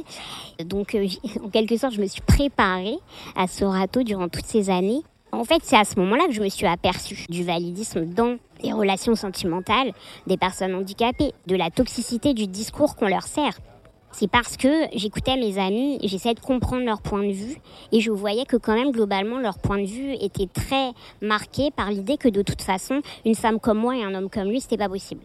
Donc, 0.64 0.94
euh, 0.94 1.06
en 1.44 1.48
quelque 1.48 1.76
sorte, 1.76 1.94
je 1.94 2.00
me 2.00 2.06
suis 2.06 2.22
préparée 2.22 2.98
à 3.36 3.46
ce 3.46 3.64
râteau 3.64 4.02
durant 4.02 4.28
toutes 4.28 4.46
ces 4.46 4.70
années. 4.70 5.02
En 5.32 5.44
fait, 5.44 5.60
c'est 5.62 5.76
à 5.76 5.84
ce 5.84 5.98
moment-là 5.98 6.26
que 6.26 6.32
je 6.32 6.40
me 6.40 6.48
suis 6.48 6.66
aperçue 6.66 7.26
du 7.28 7.42
validisme 7.42 8.04
dans 8.04 8.36
les 8.62 8.72
relations 8.72 9.16
sentimentales 9.16 9.92
des 10.26 10.36
personnes 10.36 10.74
handicapées, 10.74 11.32
de 11.46 11.56
la 11.56 11.70
toxicité 11.70 12.34
du 12.34 12.46
discours 12.46 12.94
qu'on 12.94 13.08
leur 13.08 13.24
sert 13.24 13.58
c'est 14.16 14.28
parce 14.28 14.56
que 14.56 14.68
j'écoutais 14.94 15.36
mes 15.36 15.58
amis, 15.58 15.98
j'essayais 16.04 16.34
de 16.34 16.40
comprendre 16.40 16.84
leur 16.84 17.02
point 17.02 17.24
de 17.26 17.32
vue 17.32 17.56
et 17.90 18.00
je 18.00 18.12
voyais 18.12 18.44
que 18.44 18.56
quand 18.56 18.74
même 18.74 18.92
globalement 18.92 19.40
leur 19.40 19.58
point 19.58 19.78
de 19.78 19.86
vue 19.86 20.14
était 20.20 20.46
très 20.46 20.92
marqué 21.20 21.72
par 21.72 21.90
l'idée 21.90 22.16
que 22.16 22.28
de 22.28 22.42
toute 22.42 22.62
façon 22.62 23.02
une 23.24 23.34
femme 23.34 23.58
comme 23.58 23.78
moi 23.78 23.96
et 23.96 24.04
un 24.04 24.14
homme 24.14 24.30
comme 24.30 24.48
lui 24.48 24.60
c'était 24.60 24.76
pas 24.76 24.88
possible. 24.88 25.22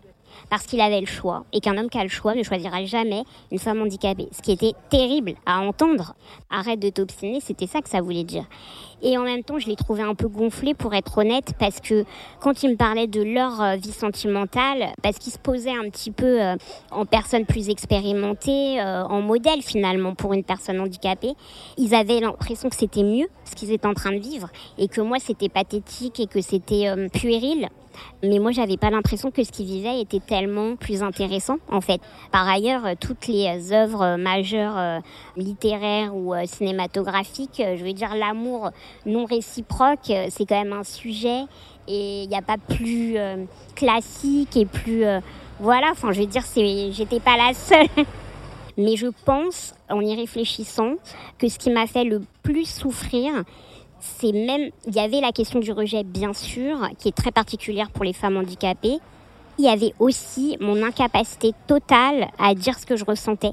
Parce 0.49 0.65
qu'il 0.65 0.81
avait 0.81 0.99
le 0.99 1.05
choix 1.05 1.45
et 1.53 1.59
qu'un 1.59 1.77
homme 1.77 1.89
qui 1.89 1.97
a 1.97 2.03
le 2.03 2.09
choix 2.09 2.35
ne 2.35 2.43
choisira 2.43 2.83
jamais 2.85 3.23
une 3.51 3.59
femme 3.59 3.81
handicapée. 3.81 4.27
Ce 4.31 4.41
qui 4.41 4.51
était 4.51 4.73
terrible 4.89 5.33
à 5.45 5.59
entendre. 5.59 6.15
Arrête 6.49 6.79
de 6.79 6.89
t'obstiner, 6.89 7.39
c'était 7.41 7.67
ça 7.67 7.81
que 7.81 7.89
ça 7.89 8.01
voulait 8.01 8.23
dire. 8.23 8.45
Et 9.01 9.17
en 9.17 9.23
même 9.23 9.43
temps, 9.43 9.59
je 9.59 9.67
l'ai 9.67 9.75
trouvé 9.75 10.01
un 10.01 10.13
peu 10.13 10.27
gonflé 10.27 10.73
pour 10.73 10.93
être 10.93 11.19
honnête 11.19 11.53
parce 11.57 11.79
que 11.79 12.03
quand 12.41 12.63
ils 12.63 12.71
me 12.71 12.75
parlaient 12.75 13.07
de 13.07 13.21
leur 13.21 13.61
euh, 13.61 13.75
vie 13.75 13.93
sentimentale, 13.93 14.93
parce 15.01 15.17
qu'ils 15.17 15.31
se 15.31 15.37
posaient 15.37 15.75
un 15.75 15.89
petit 15.89 16.11
peu 16.11 16.41
euh, 16.41 16.55
en 16.91 17.05
personne 17.05 17.45
plus 17.45 17.69
expérimentée, 17.69 18.81
euh, 18.81 19.03
en 19.03 19.21
modèle 19.21 19.61
finalement 19.61 20.15
pour 20.15 20.33
une 20.33 20.43
personne 20.43 20.79
handicapée, 20.81 21.33
ils 21.77 21.95
avaient 21.95 22.19
l'impression 22.19 22.69
que 22.69 22.75
c'était 22.75 23.03
mieux 23.03 23.27
ce 23.45 23.55
qu'ils 23.55 23.71
étaient 23.71 23.87
en 23.87 23.93
train 23.93 24.11
de 24.11 24.19
vivre 24.19 24.49
et 24.77 24.87
que 24.87 25.01
moi 25.01 25.17
c'était 25.19 25.49
pathétique 25.49 26.19
et 26.19 26.27
que 26.27 26.41
c'était 26.41 26.93
puéril. 27.13 27.69
Mais 28.23 28.39
moi, 28.39 28.51
j'avais 28.51 28.77
pas 28.77 28.89
l'impression 28.89 29.31
que 29.31 29.43
ce 29.43 29.51
qu'ils 29.51 29.65
vivaient 29.65 30.01
était 30.01 30.19
tellement 30.19 30.75
plus 30.75 31.03
intéressant, 31.03 31.57
en 31.71 31.81
fait. 31.81 32.01
Par 32.31 32.47
ailleurs, 32.47 32.83
toutes 32.99 33.27
les 33.27 33.71
œuvres 33.71 34.17
majeures 34.17 35.01
littéraires 35.37 36.15
ou 36.15 36.33
cinématographiques, 36.45 37.61
je 37.77 37.83
veux 37.83 37.93
dire, 37.93 38.15
l'amour 38.15 38.71
non 39.05 39.25
réciproque, 39.25 40.09
euh, 40.09 40.27
c'est 40.29 40.45
quand 40.45 40.61
même 40.61 40.73
un 40.73 40.83
sujet 40.83 41.43
et 41.87 42.23
il 42.23 42.29
n'y 42.29 42.35
a 42.35 42.41
pas 42.41 42.57
plus 42.57 43.17
euh, 43.17 43.45
classique 43.75 44.55
et 44.57 44.65
plus 44.65 45.03
euh, 45.05 45.19
voilà. 45.59 45.89
Enfin, 45.91 46.11
je 46.11 46.21
veux 46.21 46.27
dire, 46.27 46.43
j'étais 46.55 47.19
pas 47.19 47.37
la 47.37 47.53
seule. 47.53 47.87
Mais 48.77 48.95
je 48.95 49.07
pense, 49.25 49.73
en 49.89 49.99
y 49.99 50.15
réfléchissant, 50.15 50.93
que 51.37 51.49
ce 51.49 51.59
qui 51.59 51.69
m'a 51.69 51.85
fait 51.85 52.05
le 52.05 52.21
plus 52.43 52.65
souffrir, 52.65 53.43
c'est 53.99 54.31
même, 54.31 54.69
il 54.87 54.95
y 54.95 54.99
avait 54.99 55.21
la 55.21 55.31
question 55.31 55.59
du 55.59 55.71
rejet, 55.71 56.03
bien 56.03 56.33
sûr, 56.33 56.77
qui 56.97 57.09
est 57.09 57.15
très 57.15 57.31
particulière 57.31 57.89
pour 57.91 58.03
les 58.03 58.13
femmes 58.13 58.37
handicapées. 58.37 58.99
Il 59.57 59.65
y 59.65 59.69
avait 59.69 59.93
aussi 59.99 60.57
mon 60.61 60.81
incapacité 60.83 61.51
totale 61.67 62.29
à 62.39 62.53
dire 62.53 62.79
ce 62.79 62.85
que 62.85 62.95
je 62.95 63.03
ressentais, 63.03 63.51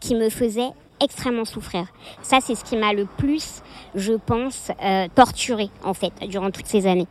qui 0.00 0.14
me 0.14 0.28
faisait 0.28 0.70
extrêmement 1.00 1.44
souffrir. 1.44 1.86
Ça, 2.22 2.38
c'est 2.40 2.54
ce 2.54 2.64
qui 2.64 2.76
m'a 2.76 2.92
le 2.92 3.06
plus, 3.06 3.62
je 3.94 4.12
pense, 4.12 4.70
euh, 4.82 5.08
torturé 5.14 5.68
en 5.84 5.94
fait 5.94 6.12
durant 6.28 6.50
toutes 6.50 6.66
ces 6.66 6.86
années. 6.86 7.08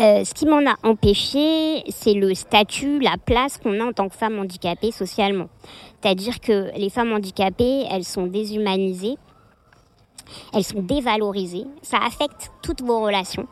Euh, 0.00 0.24
ce 0.24 0.34
qui 0.34 0.46
m'en 0.46 0.68
a 0.68 0.74
empêché, 0.82 1.84
c'est 1.88 2.14
le 2.14 2.34
statut, 2.34 2.98
la 2.98 3.16
place 3.24 3.58
qu'on 3.58 3.80
a 3.80 3.84
en 3.84 3.92
tant 3.92 4.08
que 4.08 4.16
femme 4.16 4.38
handicapée 4.38 4.90
socialement. 4.90 5.48
C'est-à-dire 6.00 6.40
que 6.40 6.76
les 6.76 6.90
femmes 6.90 7.12
handicapées, 7.12 7.84
elles 7.90 8.04
sont 8.04 8.26
déshumanisées, 8.26 9.16
elles 10.52 10.64
sont 10.64 10.82
dévalorisées. 10.82 11.66
Ça 11.82 11.98
affecte 11.98 12.50
toutes 12.62 12.82
vos 12.82 13.00
relations 13.00 13.46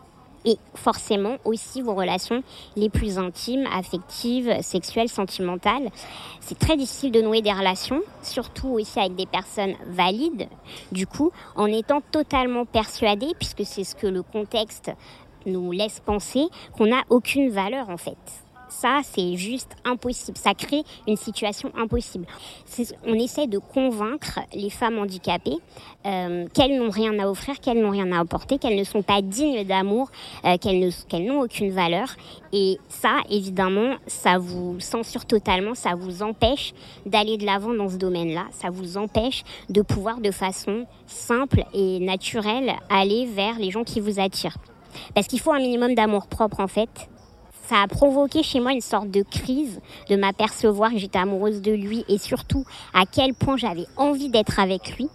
et 0.44 0.56
forcément 0.74 1.36
aussi 1.44 1.82
vos 1.82 1.94
relations 1.94 2.42
les 2.76 2.90
plus 2.90 3.18
intimes, 3.18 3.66
affectives, 3.72 4.52
sexuelles, 4.60 5.08
sentimentales. 5.08 5.90
C'est 6.40 6.58
très 6.58 6.76
difficile 6.76 7.12
de 7.12 7.20
nouer 7.20 7.42
des 7.42 7.52
relations, 7.52 8.00
surtout 8.22 8.68
aussi 8.68 8.98
avec 8.98 9.14
des 9.14 9.26
personnes 9.26 9.74
valides, 9.86 10.48
du 10.90 11.06
coup, 11.06 11.30
en 11.54 11.66
étant 11.66 12.00
totalement 12.10 12.64
persuadé, 12.64 13.28
puisque 13.38 13.64
c'est 13.64 13.84
ce 13.84 13.94
que 13.94 14.06
le 14.06 14.22
contexte 14.22 14.90
nous 15.46 15.72
laisse 15.72 16.00
penser, 16.00 16.46
qu'on 16.76 16.86
n'a 16.86 17.02
aucune 17.08 17.50
valeur 17.50 17.90
en 17.90 17.96
fait 17.96 18.41
ça, 18.72 19.00
c'est 19.04 19.36
juste 19.36 19.76
impossible. 19.84 20.36
Ça 20.38 20.54
crée 20.54 20.82
une 21.06 21.16
situation 21.16 21.70
impossible. 21.76 22.26
On 23.06 23.14
essaie 23.14 23.46
de 23.46 23.58
convaincre 23.58 24.40
les 24.54 24.70
femmes 24.70 24.98
handicapées 24.98 25.58
euh, 26.06 26.46
qu'elles 26.54 26.78
n'ont 26.78 26.90
rien 26.90 27.18
à 27.18 27.28
offrir, 27.28 27.60
qu'elles 27.60 27.80
n'ont 27.80 27.90
rien 27.90 28.10
à 28.12 28.20
apporter, 28.20 28.58
qu'elles 28.58 28.78
ne 28.78 28.84
sont 28.84 29.02
pas 29.02 29.20
dignes 29.22 29.64
d'amour, 29.64 30.10
euh, 30.44 30.56
qu'elles 30.56 31.26
n'ont 31.26 31.42
aucune 31.42 31.70
valeur. 31.70 32.08
Et 32.52 32.78
ça, 32.88 33.18
évidemment, 33.30 33.96
ça 34.06 34.38
vous 34.38 34.80
censure 34.80 35.26
totalement, 35.26 35.74
ça 35.74 35.94
vous 35.94 36.22
empêche 36.22 36.72
d'aller 37.06 37.36
de 37.36 37.44
l'avant 37.44 37.74
dans 37.74 37.88
ce 37.88 37.96
domaine-là. 37.96 38.46
Ça 38.50 38.70
vous 38.70 38.96
empêche 38.96 39.44
de 39.68 39.82
pouvoir 39.82 40.20
de 40.20 40.30
façon 40.30 40.86
simple 41.06 41.64
et 41.74 42.00
naturelle 42.00 42.72
aller 42.88 43.26
vers 43.26 43.58
les 43.58 43.70
gens 43.70 43.84
qui 43.84 44.00
vous 44.00 44.18
attirent. 44.18 44.56
Parce 45.14 45.26
qu'il 45.26 45.40
faut 45.40 45.52
un 45.52 45.60
minimum 45.60 45.94
d'amour 45.94 46.26
propre 46.26 46.60
en 46.60 46.68
fait 46.68 47.08
ça 47.72 47.80
a 47.80 47.88
provoqué 47.88 48.42
chez 48.42 48.60
moi 48.60 48.72
une 48.72 48.82
sorte 48.82 49.10
de 49.10 49.22
crise, 49.22 49.80
de 50.10 50.16
m'apercevoir 50.16 50.90
que 50.90 50.98
j'étais 50.98 51.18
amoureuse 51.18 51.62
de 51.62 51.72
lui 51.72 52.04
et 52.06 52.18
surtout 52.18 52.66
à 52.92 53.06
quel 53.10 53.32
point 53.32 53.56
j'avais 53.56 53.86
envie 53.96 54.28
d'être 54.28 54.60
avec 54.60 54.98
lui. 54.98 55.08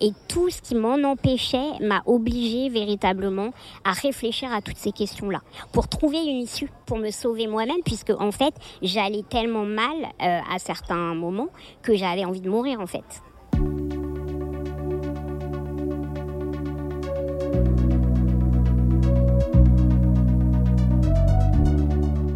Et 0.00 0.12
tout 0.28 0.48
ce 0.48 0.62
qui 0.62 0.76
m'en 0.76 0.94
empêchait 1.02 1.72
m'a 1.80 2.02
obligée 2.06 2.68
véritablement 2.68 3.50
à 3.84 3.90
réfléchir 3.90 4.52
à 4.52 4.60
toutes 4.60 4.76
ces 4.76 4.92
questions-là, 4.92 5.40
pour 5.72 5.88
trouver 5.88 6.18
une 6.18 6.42
issue, 6.42 6.70
pour 6.86 6.98
me 6.98 7.10
sauver 7.10 7.48
moi-même, 7.48 7.82
puisque 7.84 8.10
en 8.10 8.30
fait 8.30 8.54
j'allais 8.80 9.24
tellement 9.28 9.64
mal 9.64 9.96
euh, 10.22 10.38
à 10.54 10.60
certains 10.60 11.14
moments 11.14 11.48
que 11.82 11.96
j'avais 11.96 12.24
envie 12.24 12.42
de 12.42 12.48
mourir 12.48 12.78
en 12.78 12.86
fait. 12.86 13.22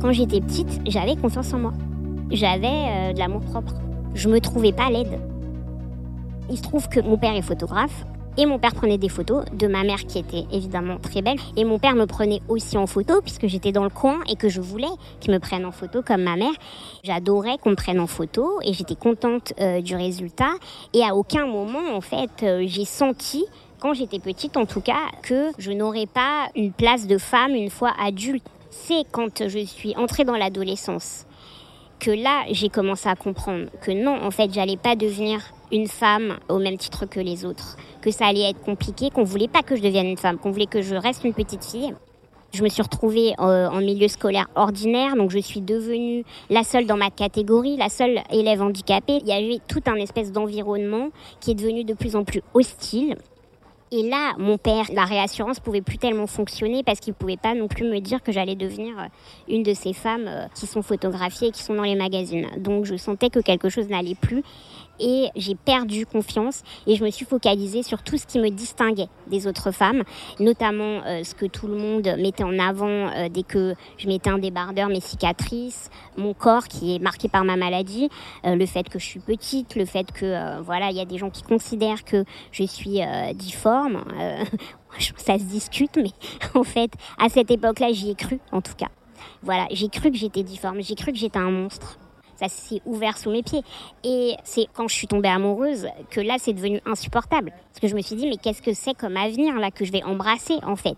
Quand 0.06 0.12
j'étais 0.12 0.40
petite, 0.40 0.68
j'avais 0.86 1.16
confiance 1.16 1.52
en 1.52 1.58
moi. 1.58 1.72
J'avais 2.30 2.68
euh, 2.68 3.12
de 3.12 3.18
l'amour 3.18 3.40
propre. 3.40 3.74
Je 4.14 4.28
me 4.28 4.40
trouvais 4.40 4.70
pas 4.70 4.88
laide. 4.88 5.18
Il 6.48 6.56
se 6.56 6.62
trouve 6.62 6.88
que 6.88 7.00
mon 7.00 7.18
père 7.18 7.34
est 7.34 7.42
photographe 7.42 8.04
et 8.36 8.46
mon 8.46 8.60
père 8.60 8.72
prenait 8.72 8.98
des 8.98 9.08
photos 9.08 9.44
de 9.52 9.66
ma 9.66 9.82
mère 9.82 10.06
qui 10.06 10.20
était 10.20 10.44
évidemment 10.52 10.98
très 10.98 11.22
belle. 11.22 11.38
Et 11.56 11.64
mon 11.64 11.80
père 11.80 11.96
me 11.96 12.06
prenait 12.06 12.40
aussi 12.46 12.78
en 12.78 12.86
photo 12.86 13.20
puisque 13.20 13.48
j'étais 13.48 13.72
dans 13.72 13.82
le 13.82 13.90
coin 13.90 14.20
et 14.30 14.36
que 14.36 14.48
je 14.48 14.60
voulais 14.60 14.86
qu'il 15.18 15.32
me 15.32 15.40
prenne 15.40 15.66
en 15.66 15.72
photo 15.72 16.02
comme 16.02 16.22
ma 16.22 16.36
mère. 16.36 16.54
J'adorais 17.02 17.58
qu'on 17.58 17.70
me 17.70 17.74
prenne 17.74 17.98
en 17.98 18.06
photo 18.06 18.60
et 18.62 18.74
j'étais 18.74 18.94
contente 18.94 19.54
euh, 19.60 19.80
du 19.80 19.96
résultat. 19.96 20.52
Et 20.94 21.02
à 21.02 21.16
aucun 21.16 21.48
moment, 21.48 21.96
en 21.96 22.00
fait, 22.00 22.44
euh, 22.44 22.62
j'ai 22.64 22.84
senti 22.84 23.44
quand 23.80 23.92
j'étais 23.92 24.20
petite 24.20 24.56
en 24.56 24.66
tout 24.66 24.80
cas, 24.80 25.10
que 25.24 25.50
je 25.58 25.72
n'aurais 25.72 26.06
pas 26.06 26.46
une 26.54 26.72
place 26.72 27.08
de 27.08 27.18
femme 27.18 27.56
une 27.56 27.70
fois 27.70 27.92
adulte 28.00 28.44
c'est 28.76 29.04
quand 29.10 29.48
je 29.48 29.64
suis 29.64 29.96
entrée 29.96 30.24
dans 30.24 30.36
l'adolescence 30.36 31.26
que 31.98 32.10
là, 32.10 32.44
j'ai 32.50 32.68
commencé 32.68 33.08
à 33.08 33.16
comprendre 33.16 33.68
que 33.80 33.90
non, 33.90 34.22
en 34.22 34.30
fait, 34.30 34.52
j'allais 34.52 34.76
pas 34.76 34.96
devenir 34.96 35.40
une 35.72 35.88
femme 35.88 36.38
au 36.48 36.58
même 36.58 36.76
titre 36.76 37.06
que 37.06 37.18
les 37.18 37.44
autres, 37.44 37.76
que 38.02 38.10
ça 38.10 38.26
allait 38.26 38.50
être 38.50 38.60
compliqué, 38.60 39.10
qu'on 39.10 39.24
voulait 39.24 39.48
pas 39.48 39.62
que 39.62 39.76
je 39.76 39.82
devienne 39.82 40.06
une 40.06 40.18
femme, 40.18 40.38
qu'on 40.38 40.50
voulait 40.50 40.66
que 40.66 40.82
je 40.82 40.94
reste 40.94 41.24
une 41.24 41.32
petite 41.32 41.64
fille. 41.64 41.94
Je 42.52 42.62
me 42.62 42.68
suis 42.68 42.82
retrouvée 42.82 43.32
euh, 43.40 43.68
en 43.68 43.80
milieu 43.80 44.08
scolaire 44.08 44.48
ordinaire, 44.54 45.16
donc 45.16 45.30
je 45.30 45.38
suis 45.38 45.62
devenue 45.62 46.24
la 46.50 46.62
seule 46.62 46.86
dans 46.86 46.96
ma 46.96 47.10
catégorie, 47.10 47.76
la 47.76 47.88
seule 47.88 48.20
élève 48.30 48.62
handicapée. 48.62 49.18
Il 49.22 49.26
y 49.26 49.32
a 49.32 49.40
eu 49.40 49.58
tout 49.66 49.82
un 49.86 49.96
espèce 49.96 50.32
d'environnement 50.32 51.08
qui 51.40 51.52
est 51.52 51.54
devenu 51.54 51.84
de 51.84 51.94
plus 51.94 52.14
en 52.14 52.24
plus 52.24 52.42
hostile. 52.54 53.16
Et 53.92 54.02
là, 54.08 54.34
mon 54.38 54.58
père, 54.58 54.86
la 54.92 55.04
réassurance 55.04 55.60
pouvait 55.60 55.80
plus 55.80 55.98
tellement 55.98 56.26
fonctionner 56.26 56.82
parce 56.82 56.98
qu'il 56.98 57.14
pouvait 57.14 57.36
pas 57.36 57.54
non 57.54 57.68
plus 57.68 57.84
me 57.84 58.00
dire 58.00 58.20
que 58.20 58.32
j'allais 58.32 58.56
devenir 58.56 58.98
euh, 58.98 59.04
une 59.48 59.62
de 59.62 59.74
ces 59.74 59.92
femmes 59.92 60.26
euh, 60.26 60.46
qui 60.54 60.66
sont 60.66 60.82
photographiées 60.82 61.48
et 61.48 61.52
qui 61.52 61.62
sont 61.62 61.74
dans 61.74 61.84
les 61.84 61.94
magazines. 61.94 62.48
Donc 62.56 62.84
je 62.84 62.96
sentais 62.96 63.30
que 63.30 63.38
quelque 63.38 63.68
chose 63.68 63.88
n'allait 63.88 64.16
plus 64.16 64.42
et 65.00 65.28
j'ai 65.36 65.54
perdu 65.54 66.06
confiance 66.06 66.62
et 66.86 66.96
je 66.96 67.04
me 67.04 67.10
suis 67.10 67.24
focalisée 67.24 67.82
sur 67.82 68.02
tout 68.02 68.18
ce 68.18 68.26
qui 68.26 68.38
me 68.38 68.48
distinguait 68.50 69.08
des 69.26 69.46
autres 69.46 69.70
femmes, 69.70 70.02
notamment 70.40 71.02
euh, 71.06 71.24
ce 71.24 71.34
que 71.34 71.46
tout 71.46 71.66
le 71.66 71.76
monde 71.76 72.08
mettait 72.18 72.44
en 72.44 72.58
avant 72.58 72.86
euh, 72.86 73.28
dès 73.28 73.42
que 73.42 73.74
je 73.98 74.06
mettais 74.08 74.30
un 74.30 74.38
débardeur, 74.38 74.88
mes 74.88 75.00
cicatrices, 75.00 75.90
mon 76.16 76.34
corps 76.34 76.68
qui 76.68 76.94
est 76.94 76.98
marqué 76.98 77.28
par 77.28 77.44
ma 77.44 77.56
maladie, 77.56 78.08
euh, 78.44 78.54
le 78.54 78.66
fait 78.66 78.88
que 78.88 78.98
je 78.98 79.04
suis 79.04 79.20
petite, 79.20 79.74
le 79.76 79.84
fait 79.84 80.10
que 80.12 80.60
voilà, 80.62 80.90
il 80.90 80.96
y 80.96 81.00
a 81.00 81.04
des 81.04 81.18
gens 81.18 81.30
qui 81.30 81.42
considèrent 81.42 82.04
que 82.04 82.24
je 82.52 82.64
suis 82.64 83.00
difforme. 83.34 84.04
ça 85.16 85.38
se 85.38 85.44
discute, 85.44 85.96
mais 85.96 86.10
en 86.54 86.62
fait, 86.62 86.92
à 87.18 87.28
cette 87.28 87.50
époque-là, 87.50 87.92
j'y 87.92 88.10
ai 88.10 88.14
cru, 88.14 88.40
en 88.52 88.60
tout 88.60 88.74
cas. 88.74 88.88
Voilà, 89.42 89.66
j'ai 89.70 89.88
cru 89.88 90.10
que 90.10 90.16
j'étais 90.16 90.42
difforme, 90.42 90.80
j'ai 90.80 90.94
cru 90.94 91.12
que 91.12 91.18
j'étais 91.18 91.38
un 91.38 91.50
monstre 91.50 91.98
ça 92.36 92.48
s'est 92.48 92.80
ouvert 92.86 93.18
sous 93.18 93.30
mes 93.30 93.42
pieds. 93.42 93.62
Et 94.04 94.34
c'est 94.44 94.66
quand 94.72 94.88
je 94.88 94.94
suis 94.94 95.06
tombée 95.06 95.28
amoureuse 95.28 95.88
que 96.10 96.20
là, 96.20 96.36
c'est 96.38 96.52
devenu 96.52 96.80
insupportable. 96.86 97.52
Parce 97.68 97.80
que 97.80 97.88
je 97.88 97.94
me 97.94 98.00
suis 98.00 98.16
dit, 98.16 98.28
mais 98.28 98.36
qu'est-ce 98.36 98.62
que 98.62 98.72
c'est 98.72 98.94
comme 98.94 99.16
avenir 99.16 99.54
là 99.56 99.70
que 99.70 99.84
je 99.84 99.92
vais 99.92 100.02
embrasser 100.02 100.58
en 100.64 100.76
fait? 100.76 100.96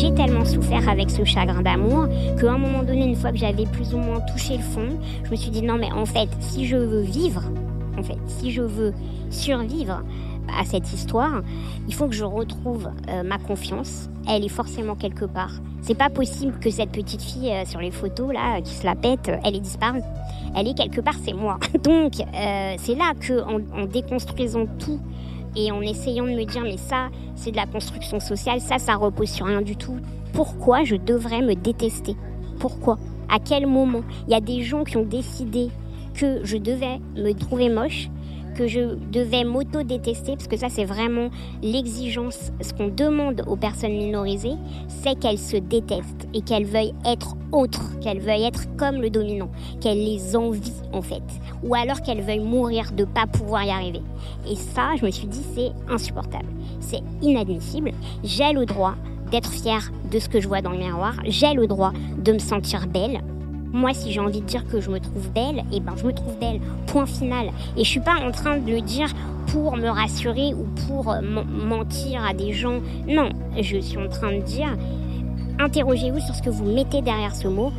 J'ai 0.00 0.14
tellement 0.14 0.46
souffert 0.46 0.88
avec 0.88 1.10
ce 1.10 1.24
chagrin 1.24 1.60
d'amour 1.60 2.06
qu'à 2.40 2.52
un 2.52 2.56
moment 2.56 2.82
donné, 2.82 3.04
une 3.04 3.16
fois 3.16 3.32
que 3.32 3.36
j'avais 3.36 3.66
plus 3.66 3.92
ou 3.92 3.98
moins 3.98 4.20
touché 4.20 4.56
le 4.56 4.62
fond, 4.62 4.98
je 5.24 5.30
me 5.30 5.36
suis 5.36 5.50
dit 5.50 5.60
non 5.60 5.76
mais 5.76 5.92
en 5.92 6.06
fait, 6.06 6.28
si 6.40 6.66
je 6.66 6.76
veux 6.76 7.02
vivre, 7.02 7.42
en 8.00 8.02
fait, 8.02 8.18
si 8.26 8.50
je 8.50 8.62
veux 8.62 8.92
survivre 9.30 10.02
à 10.58 10.64
cette 10.64 10.92
histoire, 10.92 11.42
il 11.86 11.94
faut 11.94 12.08
que 12.08 12.14
je 12.14 12.24
retrouve 12.24 12.88
euh, 13.08 13.22
ma 13.22 13.38
confiance, 13.38 14.08
elle 14.28 14.44
est 14.44 14.48
forcément 14.48 14.96
quelque 14.96 15.26
part. 15.26 15.52
C'est 15.82 15.94
pas 15.94 16.10
possible 16.10 16.58
que 16.58 16.70
cette 16.70 16.90
petite 16.90 17.22
fille 17.22 17.50
euh, 17.50 17.64
sur 17.64 17.80
les 17.80 17.90
photos 17.90 18.32
là 18.32 18.60
qui 18.60 18.72
se 18.72 18.84
la 18.84 18.94
pète, 18.94 19.28
euh, 19.28 19.36
elle 19.44 19.56
est 19.56 19.60
disparue. 19.60 20.02
Elle 20.56 20.68
est 20.68 20.74
quelque 20.74 21.00
part, 21.00 21.14
c'est 21.24 21.32
moi. 21.32 21.58
Donc 21.84 22.20
euh, 22.20 22.74
c'est 22.78 22.94
là 22.94 23.12
que 23.18 23.42
en, 23.42 23.86
déconstruisant 23.86 24.66
tout 24.78 25.00
et 25.56 25.72
en 25.72 25.80
essayant 25.80 26.24
de 26.24 26.30
me 26.30 26.44
dire 26.44 26.62
mais 26.62 26.76
ça 26.76 27.08
c'est 27.34 27.50
de 27.50 27.56
la 27.56 27.66
construction 27.66 28.20
sociale, 28.20 28.60
ça 28.60 28.78
ça 28.78 28.94
repose 28.96 29.30
sur 29.30 29.46
rien 29.46 29.62
du 29.62 29.76
tout. 29.76 29.96
Pourquoi 30.32 30.84
je 30.84 30.96
devrais 30.96 31.42
me 31.42 31.54
détester? 31.54 32.14
Pourquoi? 32.58 32.98
À 33.28 33.38
quel 33.38 33.66
moment? 33.66 34.02
Il 34.26 34.32
y 34.32 34.36
a 34.36 34.40
des 34.40 34.62
gens 34.62 34.84
qui 34.84 34.96
ont 34.96 35.04
décidé 35.04 35.70
que 36.14 36.40
je 36.44 36.56
devais 36.56 37.00
me 37.16 37.32
trouver 37.32 37.68
moche 37.68 38.10
que 38.60 38.66
je 38.66 38.96
devais 39.10 39.44
m'auto-détester, 39.44 40.32
parce 40.32 40.48
que 40.48 40.56
ça 40.56 40.68
c'est 40.68 40.84
vraiment 40.84 41.30
l'exigence, 41.62 42.52
ce 42.60 42.72
qu'on 42.72 42.88
demande 42.88 43.42
aux 43.46 43.56
personnes 43.56 43.96
minorisées, 43.96 44.56
c'est 44.88 45.18
qu'elles 45.18 45.38
se 45.38 45.56
détestent 45.56 46.28
et 46.34 46.42
qu'elles 46.42 46.66
veuillent 46.66 46.94
être 47.06 47.36
autres, 47.52 47.98
qu'elles 48.00 48.20
veuillent 48.20 48.44
être 48.44 48.64
comme 48.76 48.96
le 48.96 49.08
dominant, 49.08 49.50
qu'elles 49.80 50.04
les 50.04 50.36
envient 50.36 50.82
en 50.92 51.02
fait, 51.02 51.22
ou 51.62 51.74
alors 51.74 52.02
qu'elles 52.02 52.22
veuillent 52.22 52.40
mourir 52.40 52.92
de 52.92 53.04
pas 53.04 53.26
pouvoir 53.26 53.64
y 53.64 53.70
arriver. 53.70 54.02
Et 54.48 54.56
ça, 54.56 54.90
je 54.98 55.06
me 55.06 55.10
suis 55.10 55.26
dit, 55.26 55.44
c'est 55.54 55.72
insupportable, 55.88 56.48
c'est 56.80 57.02
inadmissible. 57.22 57.92
J'ai 58.24 58.52
le 58.52 58.66
droit 58.66 58.94
d'être 59.30 59.50
fière 59.50 59.90
de 60.10 60.18
ce 60.18 60.28
que 60.28 60.40
je 60.40 60.48
vois 60.48 60.60
dans 60.60 60.72
le 60.72 60.78
miroir, 60.78 61.14
j'ai 61.24 61.54
le 61.54 61.66
droit 61.66 61.92
de 62.18 62.32
me 62.32 62.38
sentir 62.38 62.86
belle, 62.88 63.20
moi, 63.72 63.94
si 63.94 64.12
j'ai 64.12 64.20
envie 64.20 64.40
de 64.40 64.46
dire 64.46 64.66
que 64.66 64.80
je 64.80 64.90
me 64.90 64.98
trouve 64.98 65.30
belle, 65.30 65.58
et 65.70 65.76
eh 65.76 65.80
ben 65.80 65.94
je 65.96 66.04
me 66.04 66.12
trouve 66.12 66.36
belle. 66.38 66.60
Point 66.86 67.06
final. 67.06 67.50
Et 67.76 67.84
je 67.84 67.88
suis 67.88 68.00
pas 68.00 68.16
en 68.16 68.30
train 68.30 68.58
de 68.58 68.70
le 68.70 68.80
dire 68.80 69.08
pour 69.46 69.76
me 69.76 69.88
rassurer 69.88 70.54
ou 70.54 70.66
pour 70.86 71.12
euh, 71.12 71.20
mentir 71.20 72.24
à 72.24 72.34
des 72.34 72.52
gens. 72.52 72.80
Non, 73.06 73.30
je 73.60 73.78
suis 73.78 73.98
en 73.98 74.08
train 74.08 74.36
de 74.36 74.42
dire 74.42 74.76
interrogez-vous 75.58 76.20
sur 76.20 76.34
ce 76.34 76.42
que 76.42 76.50
vous 76.50 76.64
mettez 76.64 77.02
derrière 77.02 77.34
ce 77.34 77.48
mot. 77.48 77.72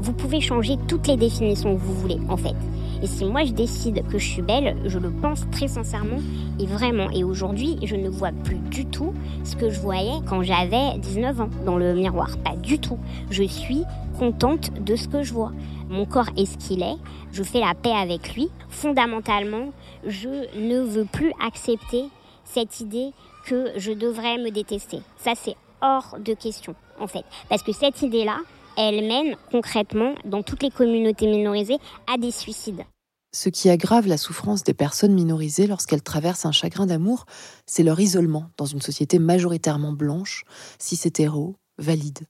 Vous 0.00 0.12
pouvez 0.12 0.40
changer 0.40 0.76
toutes 0.88 1.06
les 1.06 1.16
définitions 1.16 1.76
que 1.76 1.80
vous 1.80 1.94
voulez, 1.94 2.18
en 2.28 2.36
fait. 2.36 2.56
Et 3.02 3.06
si 3.08 3.24
moi 3.24 3.44
je 3.44 3.52
décide 3.52 4.06
que 4.08 4.16
je 4.16 4.28
suis 4.28 4.42
belle, 4.42 4.76
je 4.86 4.98
le 4.98 5.10
pense 5.10 5.44
très 5.50 5.66
sincèrement 5.66 6.20
et 6.60 6.66
vraiment. 6.66 7.10
Et 7.10 7.24
aujourd'hui, 7.24 7.78
je 7.82 7.96
ne 7.96 8.08
vois 8.08 8.30
plus 8.44 8.58
du 8.70 8.86
tout 8.86 9.12
ce 9.42 9.56
que 9.56 9.70
je 9.70 9.80
voyais 9.80 10.20
quand 10.28 10.42
j'avais 10.42 10.98
19 10.98 11.40
ans 11.40 11.50
dans 11.66 11.76
le 11.76 11.94
miroir. 11.94 12.38
Pas 12.38 12.54
du 12.54 12.78
tout. 12.78 12.98
Je 13.30 13.42
suis 13.42 13.82
contente 14.18 14.70
de 14.80 14.94
ce 14.94 15.08
que 15.08 15.22
je 15.22 15.32
vois. 15.32 15.52
Mon 15.88 16.06
corps 16.06 16.30
est 16.36 16.46
ce 16.46 16.56
qu'il 16.56 16.82
est, 16.82 16.96
je 17.32 17.42
fais 17.42 17.60
la 17.60 17.74
paix 17.74 17.92
avec 17.92 18.34
lui. 18.34 18.48
Fondamentalement, 18.68 19.72
je 20.06 20.28
ne 20.58 20.80
veux 20.80 21.04
plus 21.04 21.32
accepter 21.44 22.04
cette 22.44 22.80
idée 22.80 23.10
que 23.46 23.72
je 23.76 23.92
devrais 23.92 24.38
me 24.38 24.50
détester. 24.50 25.00
Ça, 25.16 25.32
c'est 25.34 25.56
hors 25.80 26.16
de 26.18 26.34
question, 26.34 26.74
en 27.00 27.08
fait. 27.08 27.24
Parce 27.48 27.62
que 27.62 27.72
cette 27.72 28.00
idée-là, 28.02 28.38
elle 28.78 29.06
mène 29.06 29.36
concrètement, 29.50 30.14
dans 30.24 30.42
toutes 30.42 30.62
les 30.62 30.70
communautés 30.70 31.26
minorisées, 31.26 31.78
à 32.12 32.16
des 32.16 32.30
suicides. 32.30 32.84
Ce 33.34 33.48
qui 33.48 33.70
aggrave 33.70 34.06
la 34.06 34.18
souffrance 34.18 34.62
des 34.62 34.74
personnes 34.74 35.14
minorisées 35.14 35.66
lorsqu'elles 35.66 36.02
traversent 36.02 36.44
un 36.44 36.52
chagrin 36.52 36.84
d'amour, 36.84 37.24
c'est 37.64 37.82
leur 37.82 37.98
isolement 37.98 38.50
dans 38.58 38.66
une 38.66 38.82
société 38.82 39.18
majoritairement 39.18 39.92
blanche, 39.92 40.44
cis-hétéro, 40.78 41.56
valide. 41.78 42.26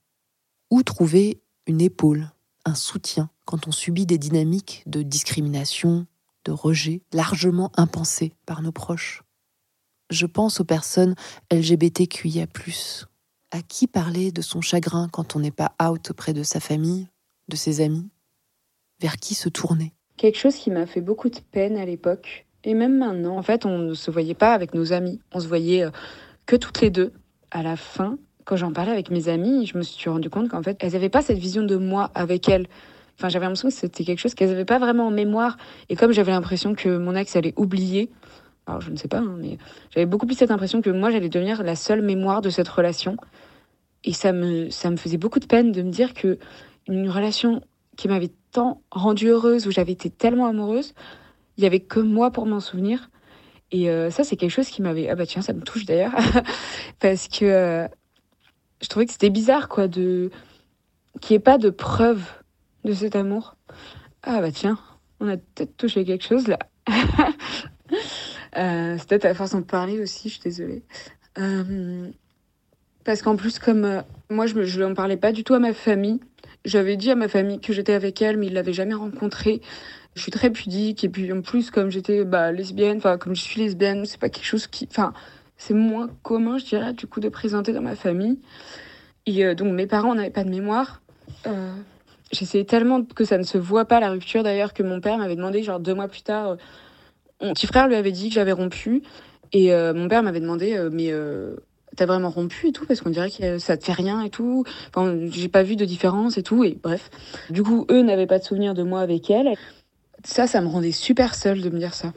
Où 0.71 0.81
trouver 0.81 1.41
une 1.67 1.81
épaule, 1.81 2.31
un 2.63 2.75
soutien 2.75 3.29
quand 3.45 3.67
on 3.67 3.73
subit 3.73 4.05
des 4.05 4.17
dynamiques 4.17 4.83
de 4.85 5.01
discrimination, 5.01 6.07
de 6.45 6.51
rejet 6.53 7.01
largement 7.11 7.71
impensées 7.75 8.33
par 8.45 8.61
nos 8.61 8.71
proches? 8.71 9.23
Je 10.09 10.25
pense 10.25 10.61
aux 10.61 10.65
personnes 10.65 11.15
LGBTQIA. 11.51 12.47
À 13.51 13.61
qui 13.61 13.87
parler 13.87 14.31
de 14.31 14.41
son 14.41 14.61
chagrin 14.61 15.09
quand 15.09 15.35
on 15.35 15.39
n'est 15.39 15.51
pas 15.51 15.75
out 15.83 16.11
auprès 16.11 16.33
de 16.33 16.43
sa 16.43 16.61
famille, 16.61 17.09
de 17.49 17.57
ses 17.57 17.81
amis? 17.81 18.09
Vers 19.01 19.17
qui 19.17 19.35
se 19.35 19.49
tourner? 19.49 19.93
Quelque 20.17 20.37
chose 20.37 20.55
qui 20.55 20.71
m'a 20.71 20.85
fait 20.85 21.01
beaucoup 21.01 21.29
de 21.29 21.39
peine 21.51 21.77
à 21.77 21.85
l'époque, 21.85 22.45
et 22.63 22.73
même 22.73 22.97
maintenant. 22.97 23.37
En 23.37 23.41
fait, 23.41 23.65
on 23.65 23.77
ne 23.77 23.93
se 23.93 24.11
voyait 24.11 24.33
pas 24.33 24.53
avec 24.53 24.73
nos 24.73 24.93
amis, 24.93 25.19
on 25.33 25.39
se 25.39 25.47
voyait 25.47 25.83
euh, 25.83 25.91
que 26.45 26.55
toutes 26.55 26.81
les 26.81 26.89
deux. 26.89 27.11
À 27.51 27.61
la 27.61 27.75
fin, 27.75 28.17
quand 28.45 28.55
j'en 28.55 28.71
parlais 28.71 28.91
avec 28.91 29.11
mes 29.11 29.29
amis, 29.29 29.65
je 29.65 29.77
me 29.77 29.83
suis 29.83 30.09
rendu 30.09 30.29
compte 30.29 30.49
qu'en 30.49 30.63
fait, 30.63 30.77
elles 30.79 30.93
n'avaient 30.93 31.09
pas 31.09 31.21
cette 31.21 31.37
vision 31.37 31.63
de 31.63 31.75
moi 31.75 32.09
avec 32.15 32.49
elles. 32.49 32.67
Enfin, 33.17 33.29
j'avais 33.29 33.45
l'impression 33.45 33.69
que 33.69 33.73
c'était 33.75 34.03
quelque 34.03 34.19
chose 34.19 34.33
qu'elles 34.33 34.49
n'avaient 34.49 34.65
pas 34.65 34.79
vraiment 34.79 35.07
en 35.07 35.11
mémoire. 35.11 35.57
Et 35.89 35.95
comme 35.95 36.11
j'avais 36.11 36.31
l'impression 36.31 36.73
que 36.73 36.97
mon 36.97 37.15
ex 37.15 37.35
allait 37.35 37.53
oublier, 37.57 38.09
alors 38.65 38.81
je 38.81 38.89
ne 38.89 38.95
sais 38.95 39.07
pas, 39.07 39.19
hein, 39.19 39.35
mais 39.37 39.57
j'avais 39.91 40.05
beaucoup 40.05 40.25
plus 40.25 40.35
cette 40.35 40.51
impression 40.51 40.81
que 40.81 40.89
moi, 40.89 41.11
j'allais 41.11 41.29
devenir 41.29 41.63
la 41.63 41.75
seule 41.75 42.01
mémoire 42.01 42.41
de 42.41 42.49
cette 42.49 42.67
relation. 42.67 43.17
Et 44.03 44.13
ça 44.13 44.33
me, 44.33 44.69
ça 44.69 44.89
me 44.89 44.97
faisait 44.97 45.17
beaucoup 45.17 45.39
de 45.39 45.45
peine 45.45 45.71
de 45.71 45.81
me 45.81 45.91
dire 45.91 46.13
que 46.13 46.39
une 46.87 47.09
relation 47.09 47.61
qui 47.97 48.07
m'avait 48.07 48.31
rendue 48.91 49.27
heureuse, 49.27 49.67
où 49.67 49.71
j'avais 49.71 49.91
été 49.91 50.09
tellement 50.09 50.47
amoureuse, 50.47 50.93
il 51.57 51.61
n'y 51.61 51.67
avait 51.67 51.79
que 51.79 51.99
moi 51.99 52.31
pour 52.31 52.45
m'en 52.45 52.59
souvenir. 52.59 53.09
Et 53.71 53.89
euh, 53.89 54.09
ça, 54.09 54.23
c'est 54.23 54.35
quelque 54.35 54.51
chose 54.51 54.69
qui 54.69 54.81
m'avait. 54.81 55.09
Ah 55.09 55.15
bah 55.15 55.25
tiens, 55.25 55.41
ça 55.41 55.53
me 55.53 55.61
touche 55.61 55.85
d'ailleurs. 55.85 56.13
Parce 56.99 57.27
que 57.27 57.45
euh, 57.45 57.87
je 58.81 58.87
trouvais 58.87 59.05
que 59.05 59.11
c'était 59.11 59.29
bizarre, 59.29 59.67
quoi, 59.69 59.87
de 59.87 60.29
qu'il 61.21 61.33
n'y 61.33 61.37
ait 61.37 61.43
pas 61.43 61.57
de 61.57 61.69
preuve 61.69 62.23
de 62.83 62.93
cet 62.93 63.15
amour. 63.15 63.55
Ah 64.23 64.41
bah 64.41 64.51
tiens, 64.51 64.77
on 65.19 65.27
a 65.27 65.37
peut-être 65.37 65.75
touché 65.77 66.05
quelque 66.05 66.23
chose 66.23 66.47
là. 66.47 66.59
euh, 68.57 68.95
c'est 68.97 69.09
peut-être 69.09 69.25
à 69.25 69.33
force 69.33 69.51
d'en 69.51 69.61
parler 69.61 69.99
aussi, 69.99 70.29
je 70.29 70.33
suis 70.33 70.43
désolée. 70.43 70.83
Euh, 71.37 72.09
parce 73.03 73.21
qu'en 73.21 73.35
plus, 73.35 73.59
comme 73.59 74.03
moi, 74.29 74.47
je 74.47 74.55
ne 74.55 74.85
en 74.85 74.93
parlais 74.93 75.17
pas 75.17 75.31
du 75.31 75.43
tout 75.43 75.53
à 75.53 75.59
ma 75.59 75.73
famille. 75.73 76.19
J'avais 76.65 76.95
dit 76.95 77.11
à 77.11 77.15
ma 77.15 77.27
famille 77.27 77.59
que 77.59 77.73
j'étais 77.73 77.93
avec 77.93 78.21
elle, 78.21 78.37
mais 78.37 78.47
ils 78.47 78.53
l'avaient 78.53 78.73
jamais 78.73 78.93
rencontrée. 78.93 79.61
Je 80.15 80.21
suis 80.21 80.31
très 80.31 80.49
pudique 80.49 81.03
et 81.03 81.09
puis 81.09 81.31
en 81.33 81.41
plus, 81.41 81.71
comme 81.71 81.89
j'étais 81.89 82.23
bah, 82.23 82.51
lesbienne, 82.51 82.97
enfin 82.97 83.17
comme 83.17 83.35
je 83.35 83.41
suis 83.41 83.61
lesbienne, 83.61 84.05
c'est 84.05 84.19
pas 84.19 84.29
quelque 84.29 84.45
chose 84.45 84.67
qui, 84.67 84.87
enfin, 84.89 85.13
c'est 85.57 85.73
moins 85.73 86.09
commun, 86.23 86.57
je 86.57 86.65
dirais, 86.65 86.93
du 86.93 87.07
coup, 87.07 87.19
de 87.19 87.29
présenter 87.29 87.73
dans 87.73 87.81
ma 87.81 87.95
famille. 87.95 88.39
Et 89.25 89.45
euh, 89.45 89.55
donc, 89.55 89.73
mes 89.73 89.87
parents 89.87 90.13
n'avaient 90.15 90.29
pas 90.29 90.43
de 90.43 90.49
mémoire. 90.49 91.01
Euh, 91.47 91.73
J'essayais 92.31 92.65
tellement 92.65 93.03
que 93.03 93.25
ça 93.25 93.37
ne 93.37 93.43
se 93.43 93.57
voit 93.57 93.85
pas, 93.85 93.99
la 93.99 94.09
rupture, 94.09 94.43
d'ailleurs, 94.43 94.73
que 94.73 94.83
mon 94.83 94.99
père 94.99 95.17
m'avait 95.17 95.35
demandé, 95.35 95.63
genre 95.63 95.79
deux 95.79 95.93
mois 95.93 96.07
plus 96.07 96.23
tard, 96.23 96.49
euh, 96.49 96.55
mon 97.41 97.53
petit 97.53 97.67
frère 97.67 97.87
lui 97.87 97.95
avait 97.95 98.11
dit 98.11 98.29
que 98.29 98.35
j'avais 98.35 98.51
rompu. 98.51 99.03
Et 99.55 99.71
mon 99.93 100.07
père 100.07 100.23
m'avait 100.23 100.39
demandé, 100.39 100.75
mais 100.91 101.11
t'as 101.95 102.05
vraiment 102.05 102.29
rompu 102.29 102.69
et 102.69 102.71
tout 102.71 102.85
parce 102.85 103.01
qu'on 103.01 103.09
dirait 103.09 103.31
que 103.31 103.57
ça 103.57 103.77
te 103.77 103.85
fait 103.85 103.93
rien 103.93 104.21
et 104.21 104.29
tout. 104.29 104.63
Enfin, 104.89 105.17
j'ai 105.29 105.49
pas 105.49 105.63
vu 105.63 105.75
de 105.75 105.85
différence 105.85 106.37
et 106.37 106.43
tout 106.43 106.63
et 106.63 106.77
bref. 106.81 107.09
Du 107.49 107.63
coup, 107.63 107.85
eux 107.89 108.01
n'avaient 108.01 108.27
pas 108.27 108.39
de 108.39 108.43
souvenir 108.43 108.73
de 108.73 108.83
moi 108.83 109.01
avec 109.01 109.29
elle. 109.29 109.55
Ça, 110.23 110.47
ça 110.47 110.61
me 110.61 110.67
rendait 110.67 110.91
super 110.91 111.35
seule 111.35 111.61
de 111.61 111.69
me 111.69 111.79
dire 111.79 111.93
ça. 111.93 112.13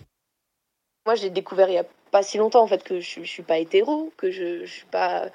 Moi, 1.06 1.14
j'ai 1.14 1.30
découvert 1.30 1.68
il 1.68 1.74
y 1.74 1.78
a 1.78 1.86
pas 2.10 2.22
si 2.22 2.38
longtemps 2.38 2.62
en 2.62 2.66
fait 2.66 2.82
que 2.82 3.00
je, 3.00 3.22
je 3.22 3.28
suis 3.28 3.42
pas 3.42 3.58
hétéro, 3.58 4.12
que 4.16 4.30
je, 4.30 4.64
je 4.64 4.70
suis 4.70 4.86
pas 4.86 5.30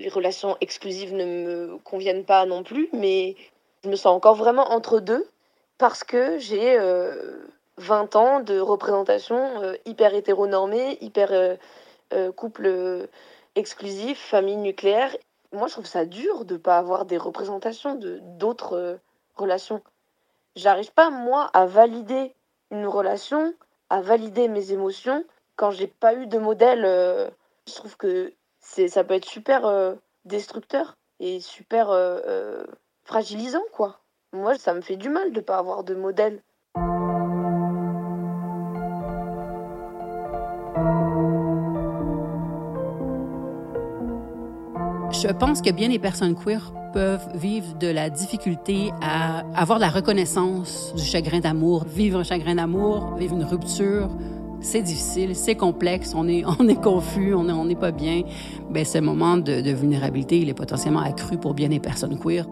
les 0.00 0.08
relations 0.08 0.56
exclusives 0.60 1.14
ne 1.14 1.24
me 1.24 1.78
conviennent 1.84 2.24
pas 2.24 2.46
non 2.46 2.62
plus, 2.62 2.88
mais 2.92 3.36
je 3.84 3.90
me 3.90 3.96
sens 3.96 4.14
encore 4.16 4.34
vraiment 4.34 4.72
entre 4.72 5.00
deux 5.00 5.28
parce 5.78 6.04
que 6.04 6.38
j'ai 6.38 6.76
20 6.78 8.16
euh, 8.16 8.18
ans 8.18 8.40
de 8.40 8.58
représentation 8.58 9.62
euh, 9.62 9.74
hyper 9.86 10.14
hétéronormée, 10.14 10.98
hyper 11.00 11.30
euh, 11.32 12.32
couple 12.32 13.08
exclusif, 13.54 14.18
famille 14.18 14.56
nucléaire. 14.56 15.16
Moi, 15.52 15.66
je 15.66 15.72
trouve 15.72 15.86
ça 15.86 16.04
dur 16.04 16.44
de 16.44 16.56
pas 16.56 16.78
avoir 16.78 17.04
des 17.04 17.18
représentations 17.18 17.94
de 17.94 18.18
d'autres 18.38 18.98
relations. 19.36 19.82
J'arrive 20.56 20.92
pas 20.92 21.10
moi 21.10 21.50
à 21.54 21.66
valider 21.66 22.34
une 22.70 22.86
relation, 22.86 23.54
à 23.88 24.00
valider 24.00 24.48
mes 24.48 24.72
émotions 24.72 25.24
quand 25.60 25.70
j'ai 25.70 25.88
pas 25.88 26.14
eu 26.14 26.26
de 26.26 26.38
modèle, 26.38 26.86
euh, 26.86 27.28
je 27.68 27.74
trouve 27.74 27.94
que 27.98 28.32
c'est 28.60 28.88
ça 28.88 29.04
peut 29.04 29.12
être 29.12 29.26
super 29.26 29.66
euh, 29.66 29.94
destructeur 30.24 30.96
et 31.18 31.38
super 31.38 31.90
euh, 31.90 32.64
fragilisant 33.04 33.62
quoi. 33.74 34.00
Moi, 34.32 34.56
ça 34.56 34.72
me 34.72 34.80
fait 34.80 34.96
du 34.96 35.10
mal 35.10 35.32
de 35.32 35.40
pas 35.42 35.58
avoir 35.58 35.84
de 35.84 35.94
modèle. 35.94 36.42
Je 45.22 45.28
pense 45.28 45.60
que 45.60 45.70
bien 45.70 45.90
des 45.90 45.98
personnes 45.98 46.34
queer 46.34 46.72
peuvent 46.94 47.28
vivre 47.34 47.76
de 47.78 47.88
la 47.88 48.08
difficulté 48.08 48.90
à 49.02 49.40
avoir 49.54 49.78
la 49.78 49.90
reconnaissance 49.90 50.94
du 50.96 51.02
chagrin 51.04 51.40
d'amour, 51.40 51.84
vivre 51.84 52.20
un 52.20 52.22
chagrin 52.24 52.54
d'amour, 52.54 53.16
vivre 53.18 53.36
une 53.36 53.44
rupture, 53.44 54.08
c'est 54.62 54.80
difficile, 54.80 55.36
c'est 55.36 55.56
complexe, 55.56 56.14
on 56.16 56.26
est, 56.26 56.42
on 56.58 56.66
est 56.68 56.80
confus, 56.80 57.34
on 57.34 57.64
n'est 57.66 57.74
pas 57.74 57.90
bien, 57.90 58.22
ben, 58.70 58.82
ce 58.82 58.96
moment 58.96 59.36
de, 59.36 59.60
de 59.60 59.70
vulnérabilité, 59.72 60.40
il 60.40 60.48
est 60.48 60.54
potentiellement 60.54 61.00
accru 61.00 61.36
pour 61.36 61.52
bien 61.52 61.68
des 61.68 61.80
personnes 61.80 62.18
queer. 62.18 62.46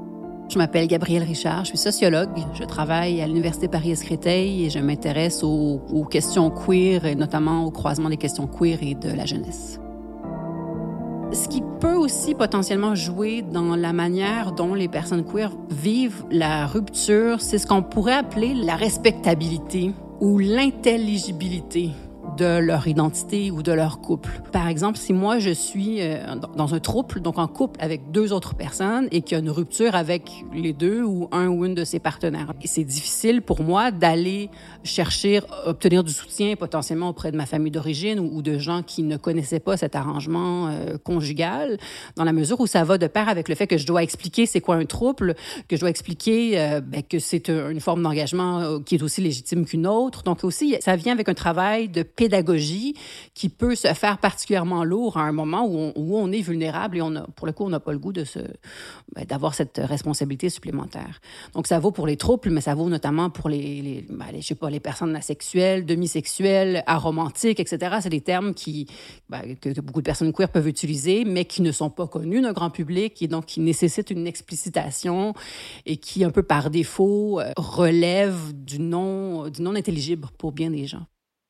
Je 0.51 0.59
m'appelle 0.59 0.89
Gabrielle 0.89 1.23
Richard, 1.23 1.65
je 1.65 1.71
suis 1.71 1.79
sociologue, 1.79 2.29
je 2.53 2.65
travaille 2.65 3.23
à 3.23 3.27
l'Université 3.27 3.69
Paris-Créteil 3.69 4.67
et 4.67 4.71
je 4.71 4.79
m'intéresse 4.79 5.43
aux 5.43 6.05
questions 6.11 6.51
queer 6.51 7.07
et 7.07 7.15
notamment 7.15 7.65
au 7.65 7.71
croisement 7.71 8.11
des 8.11 8.19
questions 8.19 8.47
queer 8.47 8.79
et 8.83 8.95
de 8.95 9.11
la 9.11 9.25
jeunesse. 9.25 9.81
Ce 11.33 11.47
qui 11.47 11.63
peut 11.81 11.95
aussi 11.95 12.35
potentiellement 12.35 12.95
jouer 12.95 13.43
dans 13.43 13.77
la 13.77 13.93
manière 13.93 14.53
dont 14.53 14.75
les 14.75 14.89
personnes 14.89 15.25
queer 15.25 15.53
vivent 15.71 16.25
la 16.31 16.67
rupture, 16.67 17.41
c'est 17.41 17.59
ce 17.59 17.67
qu'on 17.67 17.83
pourrait 17.83 18.15
appeler 18.15 18.55
la 18.55 18.77
respectabilité 18.77 19.93
ou 20.21 20.39
l'intelligibilité 20.39 21.91
de 22.39 22.59
leur 22.59 22.87
identité 22.87 23.51
ou 23.51 23.63
de 23.63 23.73
leur 23.73 24.01
couple. 24.01 24.31
Par 24.53 24.69
exemple, 24.69 24.97
si 24.97 25.13
moi 25.13 25.41
je 25.41 25.51
suis 25.51 26.01
euh, 26.01 26.37
dans 26.57 26.73
un 26.75 26.79
trouble, 26.79 27.21
donc 27.21 27.37
en 27.37 27.49
couple 27.49 27.81
avec 27.81 28.13
deux 28.13 28.33
autres 28.33 28.55
personnes 28.55 29.09
et 29.11 29.23
qu'il 29.23 29.37
y 29.37 29.41
a 29.41 29.43
une 29.43 29.51
rupture 29.51 29.97
avec 29.97 30.45
les 30.55 30.73
deux 30.73 31.03
ou 31.03 31.29
un 31.33 31.49
ou 31.49 31.67
une 31.67 31.75
de 31.75 31.85
ses 31.85 31.99
partenaires, 31.99 32.53
c'est 32.65 32.85
difficile 32.85 33.43
pour 33.43 33.63
moi 33.63 33.91
d'aller 33.91 34.51
chercher, 34.85 35.41
obtenir 35.67 36.05
du 36.05 36.13
soutien 36.13 36.55
potentiellement 36.55 37.09
auprès 37.09 37.33
de 37.33 37.37
ma 37.37 37.45
famille 37.45 37.73
d'origine 37.73 38.21
ou, 38.21 38.41
de 38.41 38.57
gens 38.57 38.83
qui 38.83 39.03
ne 39.03 39.17
connaissaient 39.17 39.59
pas 39.59 39.77
cet 39.77 39.97
arrangement 39.97 40.69
euh, 40.69 40.97
conjugal, 40.97 41.77
dans 42.15 42.25
la 42.25 42.33
mesure 42.33 42.61
où 42.61 42.69
ça 42.69 42.85
va 42.85 42.99
de 42.99 43.09
pair 43.09 43.29
avec 43.29 43.49
le 43.49 43.57
fait 43.57 43.67
que 43.67 43.79
je 43.79 43.87
dois 43.87 44.05
expliquer 44.05 44.47
c'est 44.47 44.61
quoi 44.61 44.77
un 44.77 44.85
trouble, 44.85 45.35
que 45.67 45.75
je 45.75 45.81
dois 45.81 45.91
expliquer 45.91 46.59
euh, 46.61 46.81
ben, 46.81 47.03
que 47.03 47.19
c'est 47.19 47.49
une 47.49 47.81
forme 47.81 48.03
d'engagement 48.05 48.79
qui 48.81 48.95
est 48.95 49.03
aussi 49.03 49.21
légitime 49.21 49.67
qu'une 49.67 49.89
autre. 49.89 50.23
Donc 50.23 50.45
aussi, 50.45 50.77
ça 50.81 50.95
vient 50.95 51.13
avec 51.13 51.29
un 51.29 51.35
travail 51.35 51.89
de 51.89 52.05
pédagogie 52.05 52.28
qui 53.35 53.49
peut 53.49 53.75
se 53.75 53.89
faire 53.95 54.19
particulièrement 54.19 54.85
lourd 54.85 55.17
à 55.17 55.23
un 55.23 55.33
moment 55.33 55.67
où 55.67 56.17
on, 56.17 56.33
est 56.33 56.41
vulnérable 56.41 56.99
et 56.99 57.03
on 57.03 57.15
a, 57.17 57.23
pour 57.23 57.47
le 57.47 57.53
coup, 57.53 57.65
on 57.65 57.69
n'a 57.69 57.81
pas 57.81 57.93
le 57.93 57.99
goût 57.99 58.13
de 58.13 58.25
ben, 59.15 59.25
d'avoir 59.25 59.55
cette 59.55 59.81
responsabilité 59.83 60.51
supplémentaire. 60.51 61.21
Donc, 61.55 61.67
ça 61.67 61.79
vaut 61.79 61.91
pour 61.91 62.07
les 62.07 62.17
troubles, 62.17 62.51
mais 62.51 62.61
ça 62.61 62.75
vaut 62.75 62.89
notamment 62.89 63.31
pour 63.31 63.49
les, 63.49 63.83
les, 63.83 64.07
ben, 64.09 64.27
sais 64.41 64.55
pas, 64.55 64.71
les 64.71 64.81
personnes 64.81 65.15
asexuelles, 65.17 65.85
demisexuelles, 65.85 66.83
aromantiques, 66.87 67.61
etc. 67.61 67.97
C'est 68.03 68.09
des 68.11 68.21
termes 68.21 68.55
qui, 68.55 68.87
ben, 69.29 69.57
que, 69.61 69.81
beaucoup 69.81 70.01
de 70.01 70.07
personnes 70.07 70.33
queer 70.33 70.49
peuvent 70.49 70.69
utiliser, 70.69 71.25
mais 71.25 71.45
qui 71.45 71.63
ne 71.63 71.73
sont 71.73 71.91
pas 71.91 72.07
connus 72.07 72.41
d'un 72.41 72.53
grand 72.53 72.71
public 72.71 73.21
et 73.23 73.29
donc 73.29 73.47
qui 73.47 73.61
nécessitent 73.61 74.11
une 74.11 74.27
explicitation 74.27 75.35
et 75.87 75.97
qui, 75.97 76.25
un 76.25 76.31
peu 76.31 76.43
par 76.43 76.71
défaut, 76.71 77.41
euh, 77.41 77.53
relèvent 77.57 78.53
du 78.55 78.79
du 78.79 78.85
non 79.63 79.75
intelligible 79.75 80.29
pour 80.39 80.53
bien 80.53 80.71
des 80.71 80.87
gens. 80.87 81.07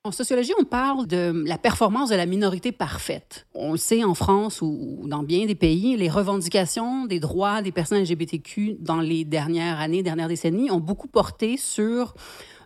En 0.09 0.11
sociologie, 0.11 0.55
on 0.59 0.65
parle 0.65 1.07
de 1.07 1.45
la 1.45 1.59
performance 1.59 2.09
de 2.09 2.15
la 2.15 2.25
minorité 2.25 2.73
parfaite. 2.73 3.47
On 3.53 3.73
le 3.73 3.77
sait 3.77 4.05
en 4.05 4.15
France 4.15 4.63
ou 4.63 5.03
dans 5.05 5.23
bien 5.23 5.45
des 5.45 5.55
pays, 5.55 5.99
les 5.99 6.09
revendications 6.09 7.05
des 7.05 7.21
droits 7.21 7.61
des 7.61 7.73
personnes 7.73 8.01
LGBTQ 8.01 8.79
dans 8.81 9.03
les 9.03 9.27
dernières 9.27 9.79
années, 9.79 10.03
dernières 10.03 10.29
décennies 10.29 10.71
ont 10.71 10.81
beaucoup 10.81 11.09
porté 11.09 11.59
sur 11.59 12.15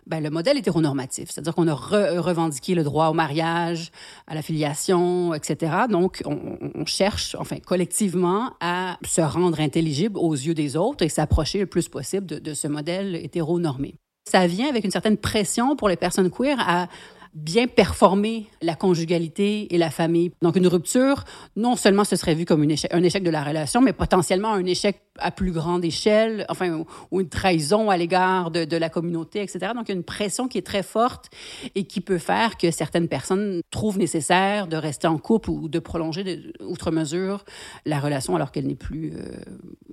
ben, 0.07 0.23
le 0.23 0.29
modèle 0.29 0.57
hétéronormatif, 0.57 1.31
c'est-à-dire 1.31 1.53
qu'on 1.53 1.67
a 1.67 1.73
revendiqué 1.73 2.75
le 2.75 2.83
droit 2.83 3.07
au 3.07 3.13
mariage, 3.13 3.91
à 4.25 4.35
la 4.35 4.41
filiation, 4.41 5.33
etc. 5.33 5.73
Donc, 5.89 6.23
on, 6.23 6.85
cherche, 6.85 7.35
enfin, 7.37 7.57
collectivement, 7.57 8.51
à 8.61 8.97
se 9.05 9.19
rendre 9.19 9.59
intelligible 9.59 10.17
aux 10.17 10.31
yeux 10.31 10.53
des 10.53 10.77
autres 10.77 11.03
et 11.03 11.09
s'approcher 11.09 11.59
le 11.59 11.65
plus 11.65 11.89
possible 11.89 12.25
de, 12.25 12.39
de 12.39 12.53
ce 12.53 12.69
modèle 12.69 13.17
hétéronormé. 13.17 13.95
Ça 14.29 14.47
vient 14.47 14.69
avec 14.69 14.85
une 14.85 14.91
certaine 14.91 15.17
pression 15.17 15.75
pour 15.75 15.89
les 15.89 15.97
personnes 15.97 16.31
queer 16.31 16.57
à 16.57 16.87
bien 17.33 17.67
performer 17.67 18.47
la 18.61 18.75
conjugalité 18.75 19.73
et 19.73 19.77
la 19.77 19.89
famille. 19.89 20.31
Donc, 20.41 20.55
une 20.55 20.67
rupture, 20.67 21.23
non 21.55 21.75
seulement 21.75 22.03
ce 22.03 22.15
serait 22.15 22.35
vu 22.35 22.45
comme 22.45 22.61
un 22.61 23.03
échec 23.03 23.23
de 23.23 23.29
la 23.29 23.43
relation, 23.43 23.81
mais 23.81 23.93
potentiellement 23.93 24.53
un 24.53 24.65
échec 24.65 25.01
à 25.19 25.31
plus 25.31 25.51
grande 25.51 25.83
échelle, 25.85 26.45
enfin, 26.49 26.83
ou 27.11 27.21
une 27.21 27.29
trahison 27.29 27.89
à 27.89 27.97
l'égard 27.97 28.51
de, 28.51 28.77
la 28.77 28.89
communauté, 28.89 29.41
etc. 29.41 29.71
Donc, 29.75 29.89
une 29.89 30.03
pression 30.03 30.47
qui 30.47 30.57
est 30.57 30.65
très 30.65 30.83
forte 30.83 31.29
et 31.75 31.85
qui 31.85 32.01
peut 32.01 32.17
faire 32.17 32.57
que 32.57 32.71
certaines 32.71 33.07
personnes 33.07 33.61
trouvent 33.71 33.99
nécessaire 33.99 34.67
de 34.67 34.77
rester 34.77 35.07
en 35.07 35.17
couple 35.17 35.49
ou 35.49 35.69
de 35.69 35.79
prolonger, 35.79 36.23
de, 36.23 36.53
outre 36.63 36.91
mesure, 36.91 37.45
la 37.85 37.99
relation 37.99 38.35
alors 38.35 38.51
qu'elle 38.51 38.67
n'est 38.67 38.75
plus, 38.75 39.13
euh, 39.15 39.37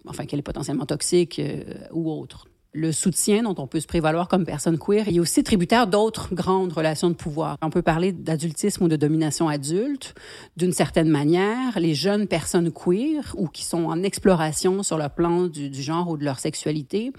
enfin, 0.07 0.27
qu'elle 0.27 0.41
est 0.41 0.43
potentiellement 0.43 0.87
toxique 0.87 1.39
euh, 1.39 1.63
ou 1.93 2.11
autre 2.11 2.47
le 2.73 2.93
soutien 2.93 3.43
dont 3.43 3.55
on 3.59 3.67
peut 3.67 3.81
se 3.81 3.87
prévaloir 3.87 4.29
comme 4.29 4.45
personne 4.45 4.79
queer 4.79 5.09
est 5.09 5.19
aussi 5.19 5.43
tributaire 5.43 5.87
d'autres 5.87 6.35
grandes 6.35 6.73
relations 6.73 7.09
de 7.09 7.15
pouvoir. 7.15 7.57
On 7.63 7.71
peut 7.71 7.83
parler 7.83 8.13
d'adultisme 8.13 8.85
ou 8.85 8.89
de 8.89 8.97
domination 8.97 9.49
adulte. 9.49 10.15
D'une 10.57 10.73
certaine 10.73 11.09
manière, 11.09 11.79
les 11.81 11.95
jeunes 11.95 12.29
personnes 12.29 12.71
queer 12.71 13.35
ou 13.37 13.49
qui 13.49 13.65
sont 13.65 13.85
en 13.87 14.03
exploration 14.03 14.83
sur 14.83 14.99
le 14.99 15.09
plan 15.09 15.47
du, 15.47 15.73
genre 15.83 16.11
ou 16.11 16.17
de 16.17 16.25
leur 16.25 16.39
sexualité 16.39 17.13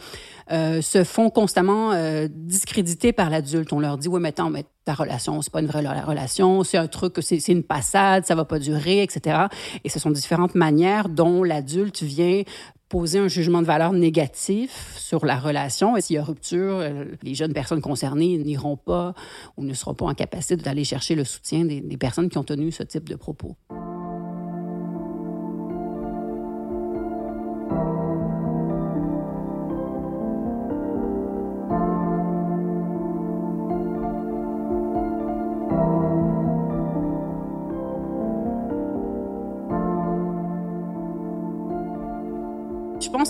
euh, 0.52 0.82
se 0.82 1.04
font 1.04 1.30
constamment 1.30 1.92
euh, 1.92 2.28
discréditer 2.30 3.12
par 3.12 3.30
l'adulte. 3.30 3.74
On 3.74 3.80
leur 3.80 3.98
dit, 3.98 4.08
oui, 4.08 4.22
mais 4.22 4.30
attends, 4.30 4.50
mais 4.50 4.66
ta 4.86 4.94
relation, 4.94 5.42
c'est 5.42 5.52
pas 5.52 5.60
une 5.60 5.68
vraie 5.68 5.86
relation, 6.02 6.64
c'est 6.64 6.78
un 6.78 6.88
truc, 6.88 7.16
c'est 7.22 7.46
une 7.50 7.64
passade, 7.64 8.26
ça 8.26 8.36
va 8.36 8.46
pas 8.46 8.58
durer, 8.58 9.04
etc. 9.04 9.48
Et 9.84 9.90
ce 9.90 10.00
sont 10.00 10.10
différentes 10.10 10.56
manières 10.56 11.08
dont 11.08 11.44
l'adulte 11.44 12.02
vient 12.02 12.42
poser 12.92 13.20
un 13.20 13.30
jugement 13.30 13.62
de 13.62 13.68
valeur 13.68 13.94
négatif 13.94 14.98
sur 14.98 15.26
la 15.26 15.40
relation. 15.40 15.96
Et 15.96 16.02
s'il 16.02 16.18
y 16.18 16.20
a 16.20 16.24
rupture, 16.24 16.80
euh, 16.80 17.06
les 17.24 17.36
jeunes 17.36 17.54
personnes 17.54 17.80
concernées 17.80 18.38
n'iront 18.38 18.76
pas 18.76 19.14
ou 19.56 19.64
ne 19.64 19.74
seront 19.74 19.94
pas 19.94 20.06
en 20.06 20.14
capacité 20.14 20.58
d'aller 20.58 20.84
chercher 20.84 21.16
le 21.16 21.24
soutien 21.24 21.64
des, 21.64 21.80
des 21.80 21.98
personnes 21.98 22.30
qui 22.30 22.38
ont 22.38 22.44
tenu 22.44 22.70
ce 22.70 22.84
type 22.84 23.08
de 23.08 23.16
propos. 23.16 23.56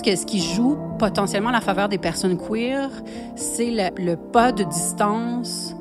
Que 0.02 0.16
ce 0.16 0.26
qui 0.26 0.40
joue 0.40 0.78
potentiellement 0.98 1.52
la 1.52 1.62
faveur 1.62 1.90
des 1.90 1.98
personnes 1.98 2.38
queer, 2.38 2.90
c'est 3.36 3.72
le, 3.72 4.16
pas 4.16 4.52
de 4.52 4.64
distance 4.64 5.76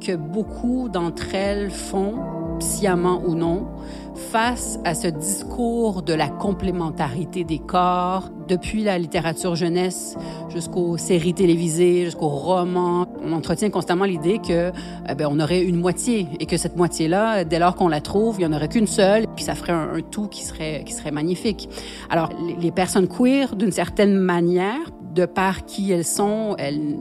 que 0.00 0.16
beaucoup 0.16 0.88
d'entre 0.88 1.34
elles 1.34 1.70
font, 1.70 2.14
sciemment 2.60 3.22
ou 3.26 3.34
non, 3.34 3.66
face 4.14 4.78
à 4.84 4.94
ce 4.94 5.08
discours 5.08 6.02
de 6.02 6.14
la 6.14 6.28
complémentarité 6.28 7.44
des 7.44 7.58
corps, 7.58 8.30
depuis 8.48 8.82
la 8.82 8.98
littérature 8.98 9.56
jeunesse 9.56 10.16
jusqu'aux 10.48 10.96
séries 10.96 11.34
télévisées, 11.34 12.04
jusqu'aux 12.04 12.28
romans. 12.28 13.06
On 13.22 13.32
entretient 13.32 13.70
constamment 13.70 14.04
l'idée 14.04 14.38
que 14.38 14.72
eh 15.08 15.24
on 15.26 15.40
aurait 15.40 15.62
une 15.62 15.76
moitié 15.76 16.28
et 16.40 16.46
que 16.46 16.56
cette 16.56 16.76
moitié-là, 16.76 17.44
dès 17.44 17.58
lors 17.58 17.74
qu'on 17.74 17.88
la 17.88 18.00
trouve, 18.00 18.36
il 18.38 18.46
n'y 18.46 18.54
en 18.54 18.56
aurait 18.56 18.68
qu'une 18.68 18.86
seule, 18.86 19.26
puis 19.34 19.44
ça 19.44 19.54
ferait 19.54 19.72
un, 19.72 19.94
un, 19.96 20.00
tout 20.00 20.28
qui 20.28 20.44
serait, 20.44 20.84
qui 20.84 20.92
serait 20.92 21.10
magnifique. 21.10 21.68
Alors, 22.08 22.30
les 22.60 22.70
personnes 22.70 23.08
queer, 23.08 23.56
d'une 23.56 23.72
certaine 23.72 24.16
manière, 24.16 24.90
de 25.16 25.24
par 25.24 25.64
qui 25.64 25.90
elles 25.90 26.04
sont, 26.04 26.54
elles, 26.58 26.96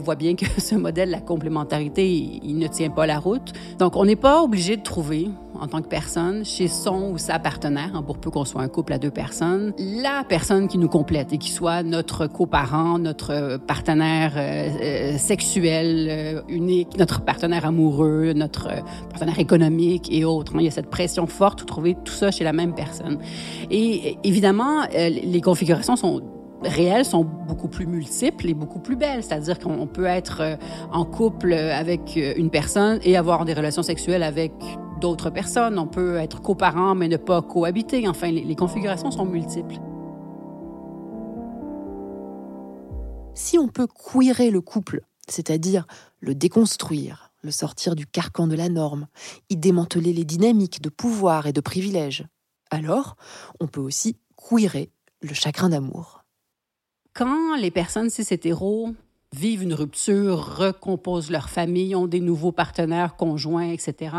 voient 0.00 0.16
bien 0.16 0.34
que 0.34 0.44
ce 0.58 0.74
modèle, 0.74 1.10
la 1.10 1.20
complémentarité, 1.20 2.40
il, 2.42 2.58
ne 2.58 2.66
tient 2.66 2.90
pas 2.90 3.06
la 3.06 3.18
route. 3.18 3.52
Donc, 3.78 3.96
on 3.96 4.04
n'est 4.04 4.16
pas 4.16 4.42
obligé 4.42 4.76
de 4.76 4.82
trouver 4.82 5.30
en 5.60 5.68
tant 5.68 5.80
que 5.80 5.86
personne, 5.86 6.44
chez 6.44 6.66
son 6.66 7.12
ou 7.12 7.18
sa 7.18 7.38
partenaire, 7.38 7.92
hein, 7.94 8.02
pour 8.02 8.18
peu 8.18 8.30
qu'on 8.30 8.44
soit 8.44 8.62
un 8.62 8.68
couple 8.68 8.94
à 8.94 8.98
deux 8.98 9.12
personnes, 9.12 9.72
la 9.78 10.24
personne 10.28 10.66
qui 10.66 10.76
nous 10.76 10.88
complète 10.88 11.32
et 11.32 11.38
qui 11.38 11.50
soit 11.50 11.84
notre 11.84 12.26
coparent, 12.26 12.98
notre 12.98 13.58
partenaire 13.58 14.32
euh, 14.36 15.16
sexuel 15.18 16.08
euh, 16.10 16.42
unique, 16.48 16.98
notre 16.98 17.20
partenaire 17.20 17.64
amoureux, 17.64 18.32
notre 18.34 18.70
partenaire 19.10 19.38
économique 19.38 20.08
et 20.10 20.24
autres. 20.24 20.52
Il 20.56 20.64
y 20.64 20.68
a 20.68 20.72
cette 20.72 20.90
pression 20.90 21.28
forte 21.28 21.60
de 21.60 21.64
trouver 21.64 21.96
tout 22.02 22.14
ça 22.14 22.32
chez 22.32 22.42
la 22.42 22.52
même 22.52 22.74
personne. 22.74 23.18
Et 23.70 24.18
évidemment, 24.24 24.82
euh, 24.94 25.08
les 25.10 25.40
configurations 25.40 25.94
sont 25.94 26.22
réelles 26.64 27.04
sont 27.04 27.24
beaucoup 27.24 27.68
plus 27.68 27.86
multiples 27.86 28.48
et 28.48 28.54
beaucoup 28.54 28.78
plus 28.78 28.96
belles. 28.96 29.22
C'est-à-dire 29.22 29.58
qu'on 29.58 29.86
peut 29.86 30.06
être 30.06 30.58
en 30.90 31.04
couple 31.04 31.52
avec 31.52 32.16
une 32.16 32.50
personne 32.50 32.98
et 33.02 33.16
avoir 33.16 33.44
des 33.44 33.54
relations 33.54 33.82
sexuelles 33.82 34.22
avec 34.22 34.52
d'autres 35.00 35.30
personnes. 35.30 35.78
On 35.78 35.86
peut 35.86 36.16
être 36.16 36.40
coparent 36.40 36.94
mais 36.94 37.08
ne 37.08 37.16
pas 37.16 37.42
cohabiter. 37.42 38.06
Enfin, 38.08 38.30
les, 38.30 38.44
les 38.44 38.56
configurations 38.56 39.10
sont 39.10 39.26
multiples. 39.26 39.78
Si 43.34 43.58
on 43.58 43.68
peut 43.68 43.86
queerer 43.86 44.50
le 44.50 44.60
couple, 44.60 45.02
c'est-à-dire 45.28 45.86
le 46.20 46.34
déconstruire, 46.34 47.32
le 47.42 47.50
sortir 47.50 47.96
du 47.96 48.06
carcan 48.06 48.46
de 48.46 48.54
la 48.54 48.68
norme, 48.68 49.08
y 49.50 49.56
démanteler 49.56 50.12
les 50.12 50.24
dynamiques 50.24 50.82
de 50.82 50.90
pouvoir 50.90 51.46
et 51.46 51.52
de 51.52 51.60
privilèges, 51.60 52.24
alors 52.70 53.16
on 53.60 53.66
peut 53.66 53.80
aussi 53.80 54.16
queerer 54.36 54.90
le 55.22 55.34
chagrin 55.34 55.70
d'amour. 55.70 56.21
Quand 57.14 57.56
les 57.56 57.70
personnes 57.70 58.08
cis 58.08 58.26
hétéros 58.30 58.94
vivent 59.34 59.62
une 59.62 59.74
rupture, 59.74 60.56
recomposent 60.58 61.30
leur 61.30 61.50
famille, 61.50 61.94
ont 61.94 62.06
des 62.06 62.20
nouveaux 62.20 62.52
partenaires 62.52 63.16
conjoints, 63.16 63.70
etc. 63.70 64.16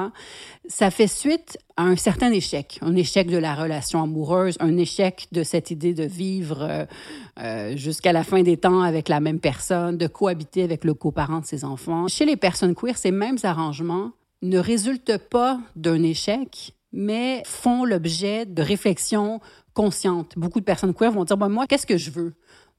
Ça 0.67 0.91
fait 0.91 1.07
suite 1.07 1.57
à 1.75 1.83
un 1.83 1.95
certain 1.95 2.31
échec, 2.31 2.79
un 2.81 2.95
échec 2.95 3.27
de 3.29 3.37
la 3.37 3.55
relation 3.55 4.01
amoureuse, 4.01 4.57
un 4.59 4.77
échec 4.77 5.27
de 5.31 5.43
cette 5.43 5.71
idée 5.71 5.93
de 5.93 6.03
vivre 6.03 6.61
euh, 6.61 6.85
euh, 7.39 7.77
jusqu'à 7.77 8.13
la 8.13 8.23
fin 8.23 8.43
des 8.43 8.57
temps 8.57 8.81
avec 8.81 9.09
la 9.09 9.19
même 9.19 9.39
personne, 9.39 9.97
de 9.97 10.07
cohabiter 10.07 10.63
avec 10.63 10.83
le 10.83 10.93
coparent 10.93 11.41
de 11.41 11.45
ses 11.45 11.63
enfants. 11.63 12.07
Chez 12.07 12.25
les 12.25 12.37
personnes 12.37 12.75
queer, 12.75 12.97
ces 12.97 13.11
mêmes 13.11 13.37
arrangements 13.43 14.11
ne 14.43 14.59
résultent 14.59 15.17
pas 15.17 15.59
d'un 15.75 16.03
échec, 16.03 16.73
mais 16.91 17.41
font 17.45 17.85
l'objet 17.85 18.45
de 18.45 18.61
réflexions 18.61 19.41
conscientes. 19.73 20.33
Beaucoup 20.37 20.59
de 20.59 20.65
personnes 20.65 20.93
queer 20.93 21.11
vont 21.11 21.23
dire, 21.23 21.37
ben, 21.37 21.49
moi, 21.49 21.65
qu'est-ce 21.65 21.87
que 21.87 21.97
je 21.97 22.11
veux? 22.11 22.33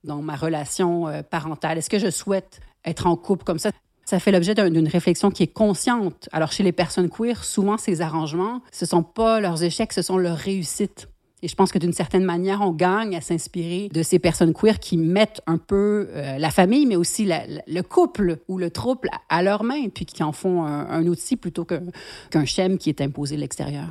Dans 0.05 0.23
ma 0.23 0.37
relation 0.37 1.09
euh, 1.09 1.23
parentale? 1.23 1.79
Est-ce 1.79 1.91
que 1.91 1.99
je 1.99 2.11
souhaite 2.11 2.61
être 2.85 3.07
en 3.07 3.17
couple 3.17 3.45
comme 3.45 3.59
ça? 3.59 3.71
Ça 4.05 4.21
fait 4.21 4.33
l'objet 4.33 4.55
d'une 4.55 4.89
réflexion 4.89 5.31
qui 5.31 5.43
est 5.43 5.53
consciente. 5.53 6.29
Alors, 6.31 6.53
chez 6.53 6.63
les 6.63 6.73
personnes 6.73 7.09
queer, 7.09 7.43
souvent, 7.43 7.79
ces 7.79 8.03
arrangements, 8.03 8.61
ce 8.71 8.85
sont 8.85 9.03
pas 9.03 9.41
leurs 9.41 9.63
échecs, 9.63 9.93
ce 9.95 10.03
sont 10.03 10.19
leurs 10.19 10.37
réussites. 10.37 11.09
Et 11.43 11.49
je 11.49 11.55
pense 11.55 11.73
que 11.73 11.79
d'une 11.79 11.93
certaine 11.93 12.25
manière, 12.25 12.61
on 12.63 12.71
gagne 12.71 13.17
à 13.17 13.21
s'inspirer 13.21 13.91
de 13.93 14.03
ces 14.03 14.19
personnes 14.19 14.55
queer 14.55 14.79
qui 14.79 14.97
mettent 14.97 15.43
un 15.47 15.59
peu 15.59 16.09
euh, 16.11 16.39
la 16.39 16.51
famille, 16.51 16.87
mais 16.87 16.97
aussi 16.97 17.29
le 17.29 17.83
couple 17.83 18.39
ou 18.49 18.57
le 18.57 18.71
trouble 18.71 19.11
à 19.29 19.43
leurs 19.43 19.63
mains, 19.63 19.89
puis 19.89 20.07
qui 20.07 20.23
en 20.23 20.33
font 20.33 20.65
un, 20.65 21.07
outil 21.07 21.37
plutôt 21.37 21.67
qu'un 21.67 21.83
qu 22.31 22.47
schème 22.47 22.79
qui 22.79 22.89
est 22.89 23.01
imposé 23.03 23.37
de 23.37 23.41
l'extérieur. 23.41 23.89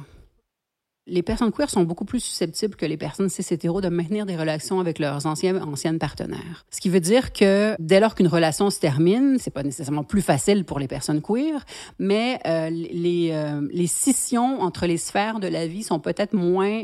Les 1.05 1.21
personnes 1.21 1.51
queer 1.51 1.69
sont 1.69 1.83
beaucoup 1.83 2.05
plus 2.05 2.21
susceptibles 2.21 2.75
que 2.75 2.85
les 2.85 2.95
personnes 2.95 3.27
cis 3.27 3.45
hétéros 3.53 3.81
de 3.81 3.89
maintenir 3.89 4.25
des 4.25 4.37
relations 4.37 4.79
avec 4.79 4.99
leurs 4.99 5.25
anciens 5.25 5.61
anciennes 5.61 5.99
partenaires. 5.99 6.65
Ce 6.71 6.79
qui 6.79 6.89
veut 6.89 7.01
dire 7.01 7.33
que 7.33 7.75
dès 7.77 7.99
lors 7.99 8.15
qu'une 8.15 8.27
relation 8.27 8.69
se 8.69 8.79
termine, 8.79 9.37
c'est 9.37 9.51
pas 9.51 9.63
nécessairement 9.63 10.05
plus 10.05 10.21
facile 10.21 10.63
pour 10.63 10.79
les 10.79 10.87
personnes 10.87 11.21
queer, 11.21 11.65
mais 11.99 12.39
euh, 12.45 12.69
les, 12.69 13.31
euh, 13.33 13.67
les 13.71 13.87
scissions 13.87 14.61
entre 14.61 14.85
les 14.85 14.97
sphères 14.97 15.41
de 15.41 15.47
la 15.47 15.67
vie 15.67 15.83
sont 15.83 15.99
peut-être 15.99 16.33
moins 16.33 16.83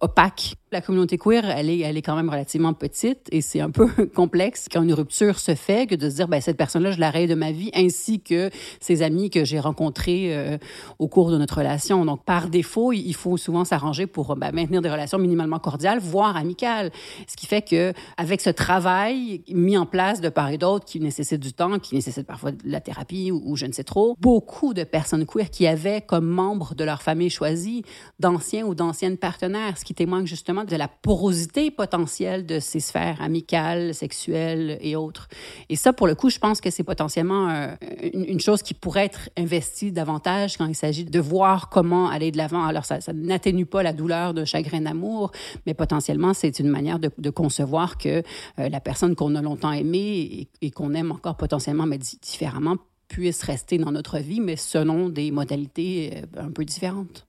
opaques 0.00 0.54
la 0.72 0.80
communauté 0.80 1.18
queer, 1.18 1.44
elle 1.50 1.68
est, 1.68 1.80
elle 1.80 1.96
est 1.96 2.02
quand 2.02 2.14
même 2.14 2.30
relativement 2.30 2.74
petite 2.74 3.28
et 3.32 3.40
c'est 3.40 3.60
un 3.60 3.70
peu 3.70 3.88
complexe 4.14 4.68
quand 4.70 4.82
une 4.82 4.92
rupture 4.92 5.38
se 5.38 5.56
fait 5.56 5.88
que 5.88 5.96
de 5.96 6.08
se 6.08 6.16
dire, 6.16 6.28
ben, 6.28 6.40
cette 6.40 6.56
personne-là, 6.56 6.92
je 6.92 7.00
l'arrête 7.00 7.28
de 7.28 7.34
ma 7.34 7.50
vie, 7.50 7.70
ainsi 7.74 8.20
que 8.20 8.50
ses 8.78 9.02
amis 9.02 9.30
que 9.30 9.44
j'ai 9.44 9.58
rencontrés 9.58 10.36
euh, 10.36 10.58
au 11.00 11.08
cours 11.08 11.32
de 11.32 11.38
notre 11.38 11.58
relation. 11.58 12.04
Donc, 12.04 12.24
par 12.24 12.48
défaut, 12.48 12.92
il 12.92 13.14
faut 13.14 13.36
souvent 13.36 13.64
s'arranger 13.64 14.06
pour 14.06 14.36
ben, 14.36 14.52
maintenir 14.52 14.80
des 14.80 14.90
relations 14.90 15.18
minimalement 15.18 15.58
cordiales, 15.58 15.98
voire 15.98 16.36
amicales. 16.36 16.92
Ce 17.26 17.36
qui 17.36 17.46
fait 17.46 17.62
que, 17.62 17.92
avec 18.16 18.40
ce 18.40 18.50
travail 18.50 19.42
mis 19.48 19.76
en 19.76 19.86
place 19.86 20.20
de 20.20 20.28
part 20.28 20.50
et 20.50 20.58
d'autre, 20.58 20.84
qui 20.84 21.00
nécessite 21.00 21.40
du 21.40 21.52
temps, 21.52 21.80
qui 21.80 21.96
nécessite 21.96 22.26
parfois 22.26 22.52
de 22.52 22.58
la 22.64 22.80
thérapie 22.80 23.32
ou, 23.32 23.42
ou 23.44 23.56
je 23.56 23.66
ne 23.66 23.72
sais 23.72 23.84
trop, 23.84 24.16
beaucoup 24.20 24.72
de 24.72 24.84
personnes 24.84 25.26
queer 25.26 25.50
qui 25.50 25.66
avaient 25.66 26.00
comme 26.00 26.26
membres 26.26 26.76
de 26.76 26.84
leur 26.84 27.02
famille 27.02 27.30
choisie 27.30 27.82
d'anciens 28.20 28.64
ou 28.64 28.76
d'anciennes 28.76 29.16
partenaires, 29.16 29.76
ce 29.76 29.84
qui 29.84 29.94
témoigne 29.94 30.26
justement 30.26 30.59
de 30.64 30.76
la 30.76 30.88
porosité 30.88 31.70
potentielle 31.70 32.46
de 32.46 32.60
ces 32.60 32.80
sphères 32.80 33.20
amicales, 33.20 33.94
sexuelles 33.94 34.78
et 34.80 34.96
autres. 34.96 35.28
Et 35.68 35.76
ça, 35.76 35.92
pour 35.92 36.06
le 36.06 36.14
coup, 36.14 36.30
je 36.30 36.38
pense 36.38 36.60
que 36.60 36.70
c'est 36.70 36.84
potentiellement 36.84 37.48
euh, 37.48 37.74
une, 38.12 38.40
chose 38.40 38.62
qui 38.62 38.74
pourrait 38.74 39.06
être 39.06 39.30
investie 39.36 39.92
davantage 39.92 40.56
quand 40.56 40.66
il 40.66 40.74
s'agit 40.74 41.04
de 41.04 41.20
voir 41.20 41.68
comment 41.68 42.08
aller 42.08 42.30
de 42.30 42.36
l'avant. 42.36 42.64
Alors, 42.64 42.84
ça, 42.84 42.98
n'atténue 43.12 43.66
pas 43.66 43.82
la 43.82 43.92
douleur 43.92 44.34
de 44.34 44.44
chagrin 44.44 44.80
d'amour, 44.80 45.32
mais 45.66 45.74
potentiellement, 45.74 46.34
c'est 46.34 46.58
une 46.58 46.68
manière 46.68 46.98
de, 46.98 47.30
concevoir 47.30 47.96
que 47.96 48.22
euh, 48.58 48.68
la 48.68 48.80
personne 48.80 49.14
qu'on 49.14 49.34
a 49.34 49.42
longtemps 49.42 49.72
aimée 49.72 50.18
et, 50.18 50.48
et 50.62 50.70
qu'on 50.70 50.94
aime 50.94 51.12
encore 51.12 51.36
potentiellement, 51.36 51.86
mais 51.86 51.98
différemment, 51.98 52.76
puisse 53.10 53.42
rester 53.42 53.76
dans 53.76 53.92
notre 53.92 54.18
vie, 54.18 54.40
mais 54.40 54.56
selon 54.56 55.08
des 55.08 55.30
modalités 55.30 56.22
euh, 56.36 56.42
un 56.44 56.50
peu 56.50 56.64
différentes. 56.64 57.26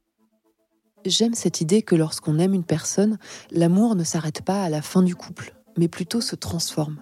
J'aime 1.06 1.34
cette 1.34 1.62
idée 1.62 1.82
que 1.82 1.96
lorsqu'on 1.96 2.38
aime 2.38 2.54
une 2.54 2.64
personne, 2.64 3.18
l'amour 3.50 3.96
ne 3.96 4.04
s'arrête 4.04 4.44
pas 4.44 4.64
à 4.64 4.70
la 4.70 4.82
fin 4.82 5.02
du 5.02 5.16
couple, 5.16 5.56
mais 5.78 5.88
plutôt 5.88 6.22
se 6.22 6.36
transforme. 6.36 7.02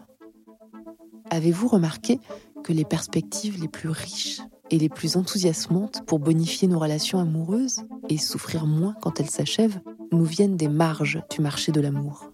Avez-vous 1.29 1.67
remarqué 1.67 2.19
que 2.63 2.71
les 2.71 2.85
perspectives 2.85 3.61
les 3.61 3.67
plus 3.67 3.89
riches 3.89 4.41
et 4.71 4.77
les 4.77 4.89
plus 4.89 5.17
enthousiasmantes 5.17 6.05
pour 6.05 6.19
bonifier 6.19 6.67
nos 6.67 6.79
relations 6.79 7.19
amoureuses 7.19 7.83
et 8.07 8.17
souffrir 8.17 8.65
moins 8.65 8.95
quand 9.01 9.19
elles 9.19 9.29
s'achèvent 9.29 9.81
nous 10.11 10.25
viennent 10.25 10.57
des 10.57 10.69
marges 10.69 11.21
du 11.29 11.41
marché 11.41 11.71
de 11.71 11.81
l'amour? 11.81 12.31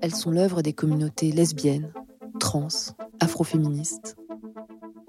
Elles 0.00 0.14
sont 0.14 0.30
l'œuvre 0.30 0.62
des 0.62 0.72
communautés 0.72 1.32
lesbiennes, 1.32 1.92
trans, 2.40 2.68
afroféministes. 3.20 4.16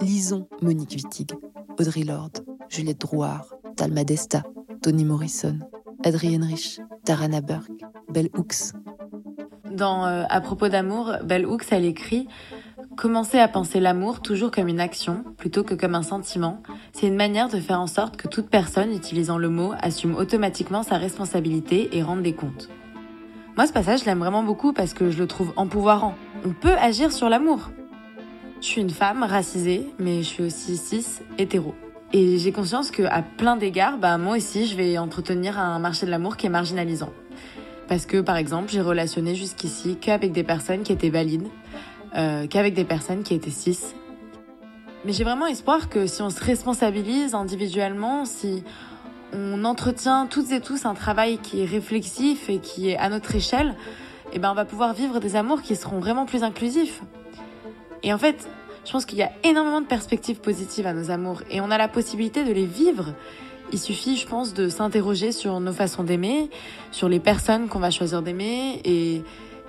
Lisons 0.02 0.48
Monique 0.62 0.92
Wittig, 0.92 1.32
Audrey 1.80 2.04
Lorde, 2.04 2.46
Juliette 2.70 3.02
Drouard, 3.02 3.54
Talma 3.76 4.04
Desta, 4.04 4.44
Toni 4.82 5.04
Morrison, 5.04 5.60
Adrienne 6.06 6.44
Rich, 6.44 6.80
Tarana 7.04 7.42
Burke, 7.42 7.84
Bell 8.10 8.30
Hooks. 8.38 8.74
Dans 9.72 10.06
euh, 10.06 10.24
À 10.30 10.40
propos 10.40 10.70
d'amour, 10.70 11.14
Bell 11.24 11.46
Hooks, 11.46 11.66
elle 11.72 11.86
écrit 11.86 12.28
Commencer 12.96 13.40
à 13.40 13.48
penser 13.48 13.80
l'amour 13.80 14.22
toujours 14.22 14.52
comme 14.52 14.68
une 14.68 14.80
action 14.80 15.24
plutôt 15.38 15.64
que 15.64 15.74
comme 15.74 15.96
un 15.96 16.02
sentiment, 16.02 16.62
c'est 16.94 17.08
une 17.08 17.16
manière 17.16 17.50
de 17.50 17.60
faire 17.60 17.80
en 17.80 17.88
sorte 17.88 18.18
que 18.18 18.28
toute 18.28 18.50
personne 18.50 18.94
utilisant 18.94 19.38
le 19.38 19.50
mot 19.50 19.74
assume 19.82 20.16
automatiquement 20.16 20.84
sa 20.84 20.98
responsabilité 20.98 21.98
et 21.98 22.04
rende 22.04 22.24
des 22.24 22.34
comptes. 22.34 22.70
Moi, 23.58 23.68
ce 23.68 23.74
passage, 23.74 24.02
je 24.02 24.06
l'aime 24.06 24.20
vraiment 24.20 24.44
beaucoup 24.44 24.72
parce 24.72 24.94
que 24.94 25.12
je 25.12 25.18
le 25.18 25.28
trouve 25.28 25.52
empouvoirant. 25.58 26.16
On 26.46 26.54
peut 26.54 26.78
agir 26.78 27.12
sur 27.12 27.28
l'amour. 27.28 27.70
Je 28.62 28.66
suis 28.68 28.82
une 28.82 28.90
femme 28.90 29.24
racisée, 29.24 29.88
mais 30.00 30.20
je 30.20 30.28
suis 30.28 30.44
aussi 30.44 30.78
cis, 30.78 31.06
hétéro. 31.38 31.74
Et 32.12 32.40
j'ai 32.40 32.52
conscience 32.52 32.90
qu'à 32.90 33.22
plein 33.38 33.56
d'égards, 33.56 33.98
bah, 33.98 34.18
moi 34.18 34.38
aussi, 34.38 34.66
je 34.66 34.76
vais 34.76 34.98
entretenir 34.98 35.60
un 35.60 35.78
marché 35.78 36.06
de 36.08 36.12
l'amour 36.12 36.38
qui 36.38 36.48
est 36.48 36.50
marginalisant. 36.50 37.12
Parce 37.88 38.06
que, 38.06 38.22
par 38.22 38.38
exemple, 38.38 38.70
j'ai 38.70 38.82
relationné 38.82 39.36
jusqu'ici 39.36 39.98
qu'avec 40.00 40.32
des 40.32 40.44
personnes 40.44 40.82
qui 40.82 40.92
étaient 40.92 41.10
valides, 41.10 41.48
euh, 42.16 42.48
qu'avec 42.48 42.74
des 42.74 42.84
personnes 42.84 43.22
qui 43.22 43.36
étaient 43.36 43.52
cis. 43.52 43.80
Mais 45.06 45.14
j'ai 45.14 45.24
vraiment 45.24 45.46
espoir 45.46 45.88
que 45.90 46.08
si 46.08 46.22
on 46.22 46.30
se 46.30 46.44
responsabilise 46.44 47.36
individuellement, 47.36 48.26
si 48.26 48.64
on 49.32 49.64
entretient 49.64 50.26
toutes 50.28 50.52
et 50.52 50.62
tous 50.62 50.86
un 50.86 50.96
travail 50.96 51.38
qui 51.38 51.62
est 51.62 51.66
réflexif 51.66 52.50
et 52.50 52.58
qui 52.58 52.90
est 52.90 52.98
à 52.98 53.10
notre 53.10 53.36
échelle, 53.36 53.76
eh 54.34 54.40
ben 54.40 54.52
on 54.52 54.56
va 54.56 54.66
pouvoir 54.66 54.94
vivre 54.94 55.20
des 55.20 55.36
amours 55.36 55.62
qui 55.62 55.76
seront 55.76 56.00
vraiment 56.00 56.26
plus 56.26 56.44
inclusifs. 56.44 57.02
Et 58.04 58.14
en 58.14 58.18
fait, 58.18 58.50
je 58.90 58.94
pense 58.94 59.06
qu'il 59.06 59.20
y 59.20 59.24
a 59.24 59.30
énormément 59.44 59.82
de 59.82 59.86
perspectives 59.86 60.40
positives 60.40 60.88
à 60.88 60.94
nos 60.94 61.12
amours 61.12 61.44
et 61.52 61.62
on 61.62 61.70
a 61.70 61.78
la 61.78 61.88
possibilité 61.88 62.44
de 62.44 62.52
les 62.52 62.66
vivre. 62.66 63.14
Il 63.72 63.78
suffit, 63.78 64.18
je 64.18 64.26
pense, 64.26 64.56
de 64.56 64.68
s'interroger 64.68 65.32
sur 65.32 65.60
nos 65.60 65.74
façons 65.74 66.02
d'aimer, 66.02 66.50
sur 66.90 67.08
les 67.08 67.20
personnes 67.20 67.68
qu'on 67.68 67.78
va 67.78 67.92
choisir 67.92 68.24
d'aimer 68.24 68.82
et 68.84 69.22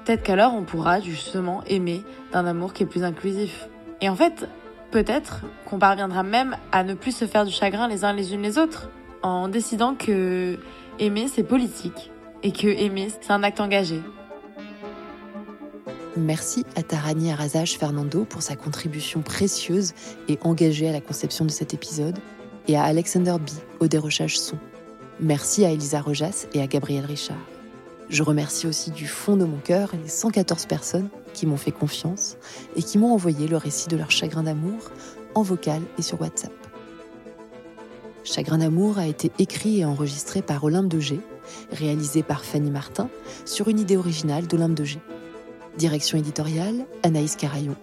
peut-être 0.02 0.22
qu'alors 0.22 0.54
on 0.54 0.62
pourra 0.62 1.00
justement 1.00 1.62
aimer 1.66 2.00
d'un 2.32 2.46
amour 2.46 2.72
qui 2.72 2.84
est 2.84 2.86
plus 2.86 3.04
inclusif. 3.04 3.68
Et 4.00 4.08
en 4.08 4.16
fait, 4.16 4.48
peut-être 4.90 5.42
qu'on 5.66 5.78
parviendra 5.78 6.22
même 6.22 6.56
à 6.72 6.82
ne 6.82 6.94
plus 6.94 7.14
se 7.14 7.26
faire 7.26 7.44
du 7.44 7.52
chagrin 7.52 7.88
les 7.88 8.06
uns 8.06 8.14
les 8.14 8.32
unes 8.32 8.40
les 8.40 8.56
autres 8.56 8.88
en 9.22 9.48
décidant 9.48 9.94
que 9.96 10.58
aimer 10.98 11.28
c'est 11.28 11.42
politique 11.42 12.10
et 12.42 12.52
que 12.52 12.68
aimer 12.68 13.08
c'est 13.10 13.30
un 13.30 13.42
acte 13.42 13.60
engagé. 13.60 14.00
Merci 16.16 16.64
à 16.74 16.82
Tarani 16.82 17.30
Arazage 17.30 17.78
Fernando 17.78 18.24
pour 18.24 18.42
sa 18.42 18.56
contribution 18.56 19.22
précieuse 19.22 19.92
et 20.28 20.38
engagée 20.42 20.88
à 20.88 20.92
la 20.92 21.00
conception 21.00 21.44
de 21.44 21.50
cet 21.50 21.72
épisode, 21.72 22.18
et 22.66 22.76
à 22.76 22.82
Alexander 22.82 23.36
B 23.38 23.82
au 23.82 23.86
dérochage 23.86 24.38
son. 24.38 24.58
Merci 25.20 25.64
à 25.64 25.70
Elisa 25.70 26.00
Rojas 26.00 26.46
et 26.52 26.60
à 26.60 26.66
Gabriel 26.66 27.04
Richard. 27.04 27.40
Je 28.08 28.22
remercie 28.24 28.66
aussi 28.66 28.90
du 28.90 29.06
fond 29.06 29.36
de 29.36 29.44
mon 29.44 29.58
cœur 29.58 29.90
les 30.02 30.08
114 30.08 30.66
personnes 30.66 31.08
qui 31.32 31.46
m'ont 31.46 31.56
fait 31.56 31.70
confiance 31.70 32.36
et 32.74 32.82
qui 32.82 32.98
m'ont 32.98 33.12
envoyé 33.12 33.46
le 33.46 33.56
récit 33.56 33.88
de 33.88 33.96
leur 33.96 34.10
chagrin 34.10 34.42
d'amour 34.42 34.90
en 35.34 35.42
vocal 35.42 35.80
et 35.96 36.02
sur 36.02 36.20
WhatsApp. 36.20 36.52
Chagrin 38.24 38.58
d'amour 38.58 38.98
a 38.98 39.06
été 39.06 39.30
écrit 39.38 39.80
et 39.80 39.84
enregistré 39.84 40.42
par 40.42 40.64
Olympe 40.64 40.88
de 40.88 40.98
G, 40.98 41.20
réalisé 41.72 42.22
par 42.22 42.44
Fanny 42.44 42.70
Martin 42.70 43.08
sur 43.44 43.68
une 43.68 43.78
idée 43.78 43.96
originale 43.96 44.46
d'Olympe 44.46 44.74
de 44.74 44.84
G. 44.84 44.98
Direction 45.76 46.18
éditoriale, 46.18 46.86
Anaïs 47.02 47.36
Carayon. 47.36 47.76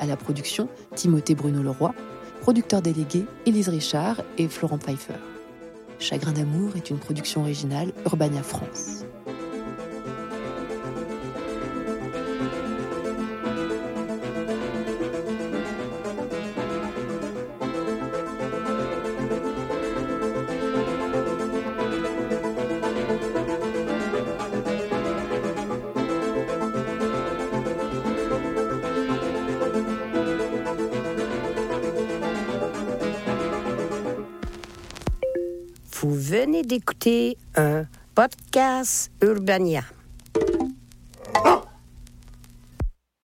À 0.00 0.06
la 0.06 0.16
production, 0.16 0.68
Timothée 0.94 1.34
Bruno 1.34 1.62
Leroy. 1.62 1.94
Producteur 2.40 2.82
délégué, 2.82 3.24
Élise 3.46 3.68
Richard 3.68 4.22
et 4.38 4.48
Florent 4.48 4.78
Pfeiffer. 4.78 5.14
Chagrin 5.98 6.32
d'amour 6.32 6.76
est 6.76 6.90
une 6.90 6.98
production 6.98 7.40
originale 7.40 7.92
Urbania 8.04 8.42
France. 8.42 9.05
D'écouter 37.06 37.38
un 37.54 37.86
podcast 38.16 39.12
Urbania. 39.22 39.95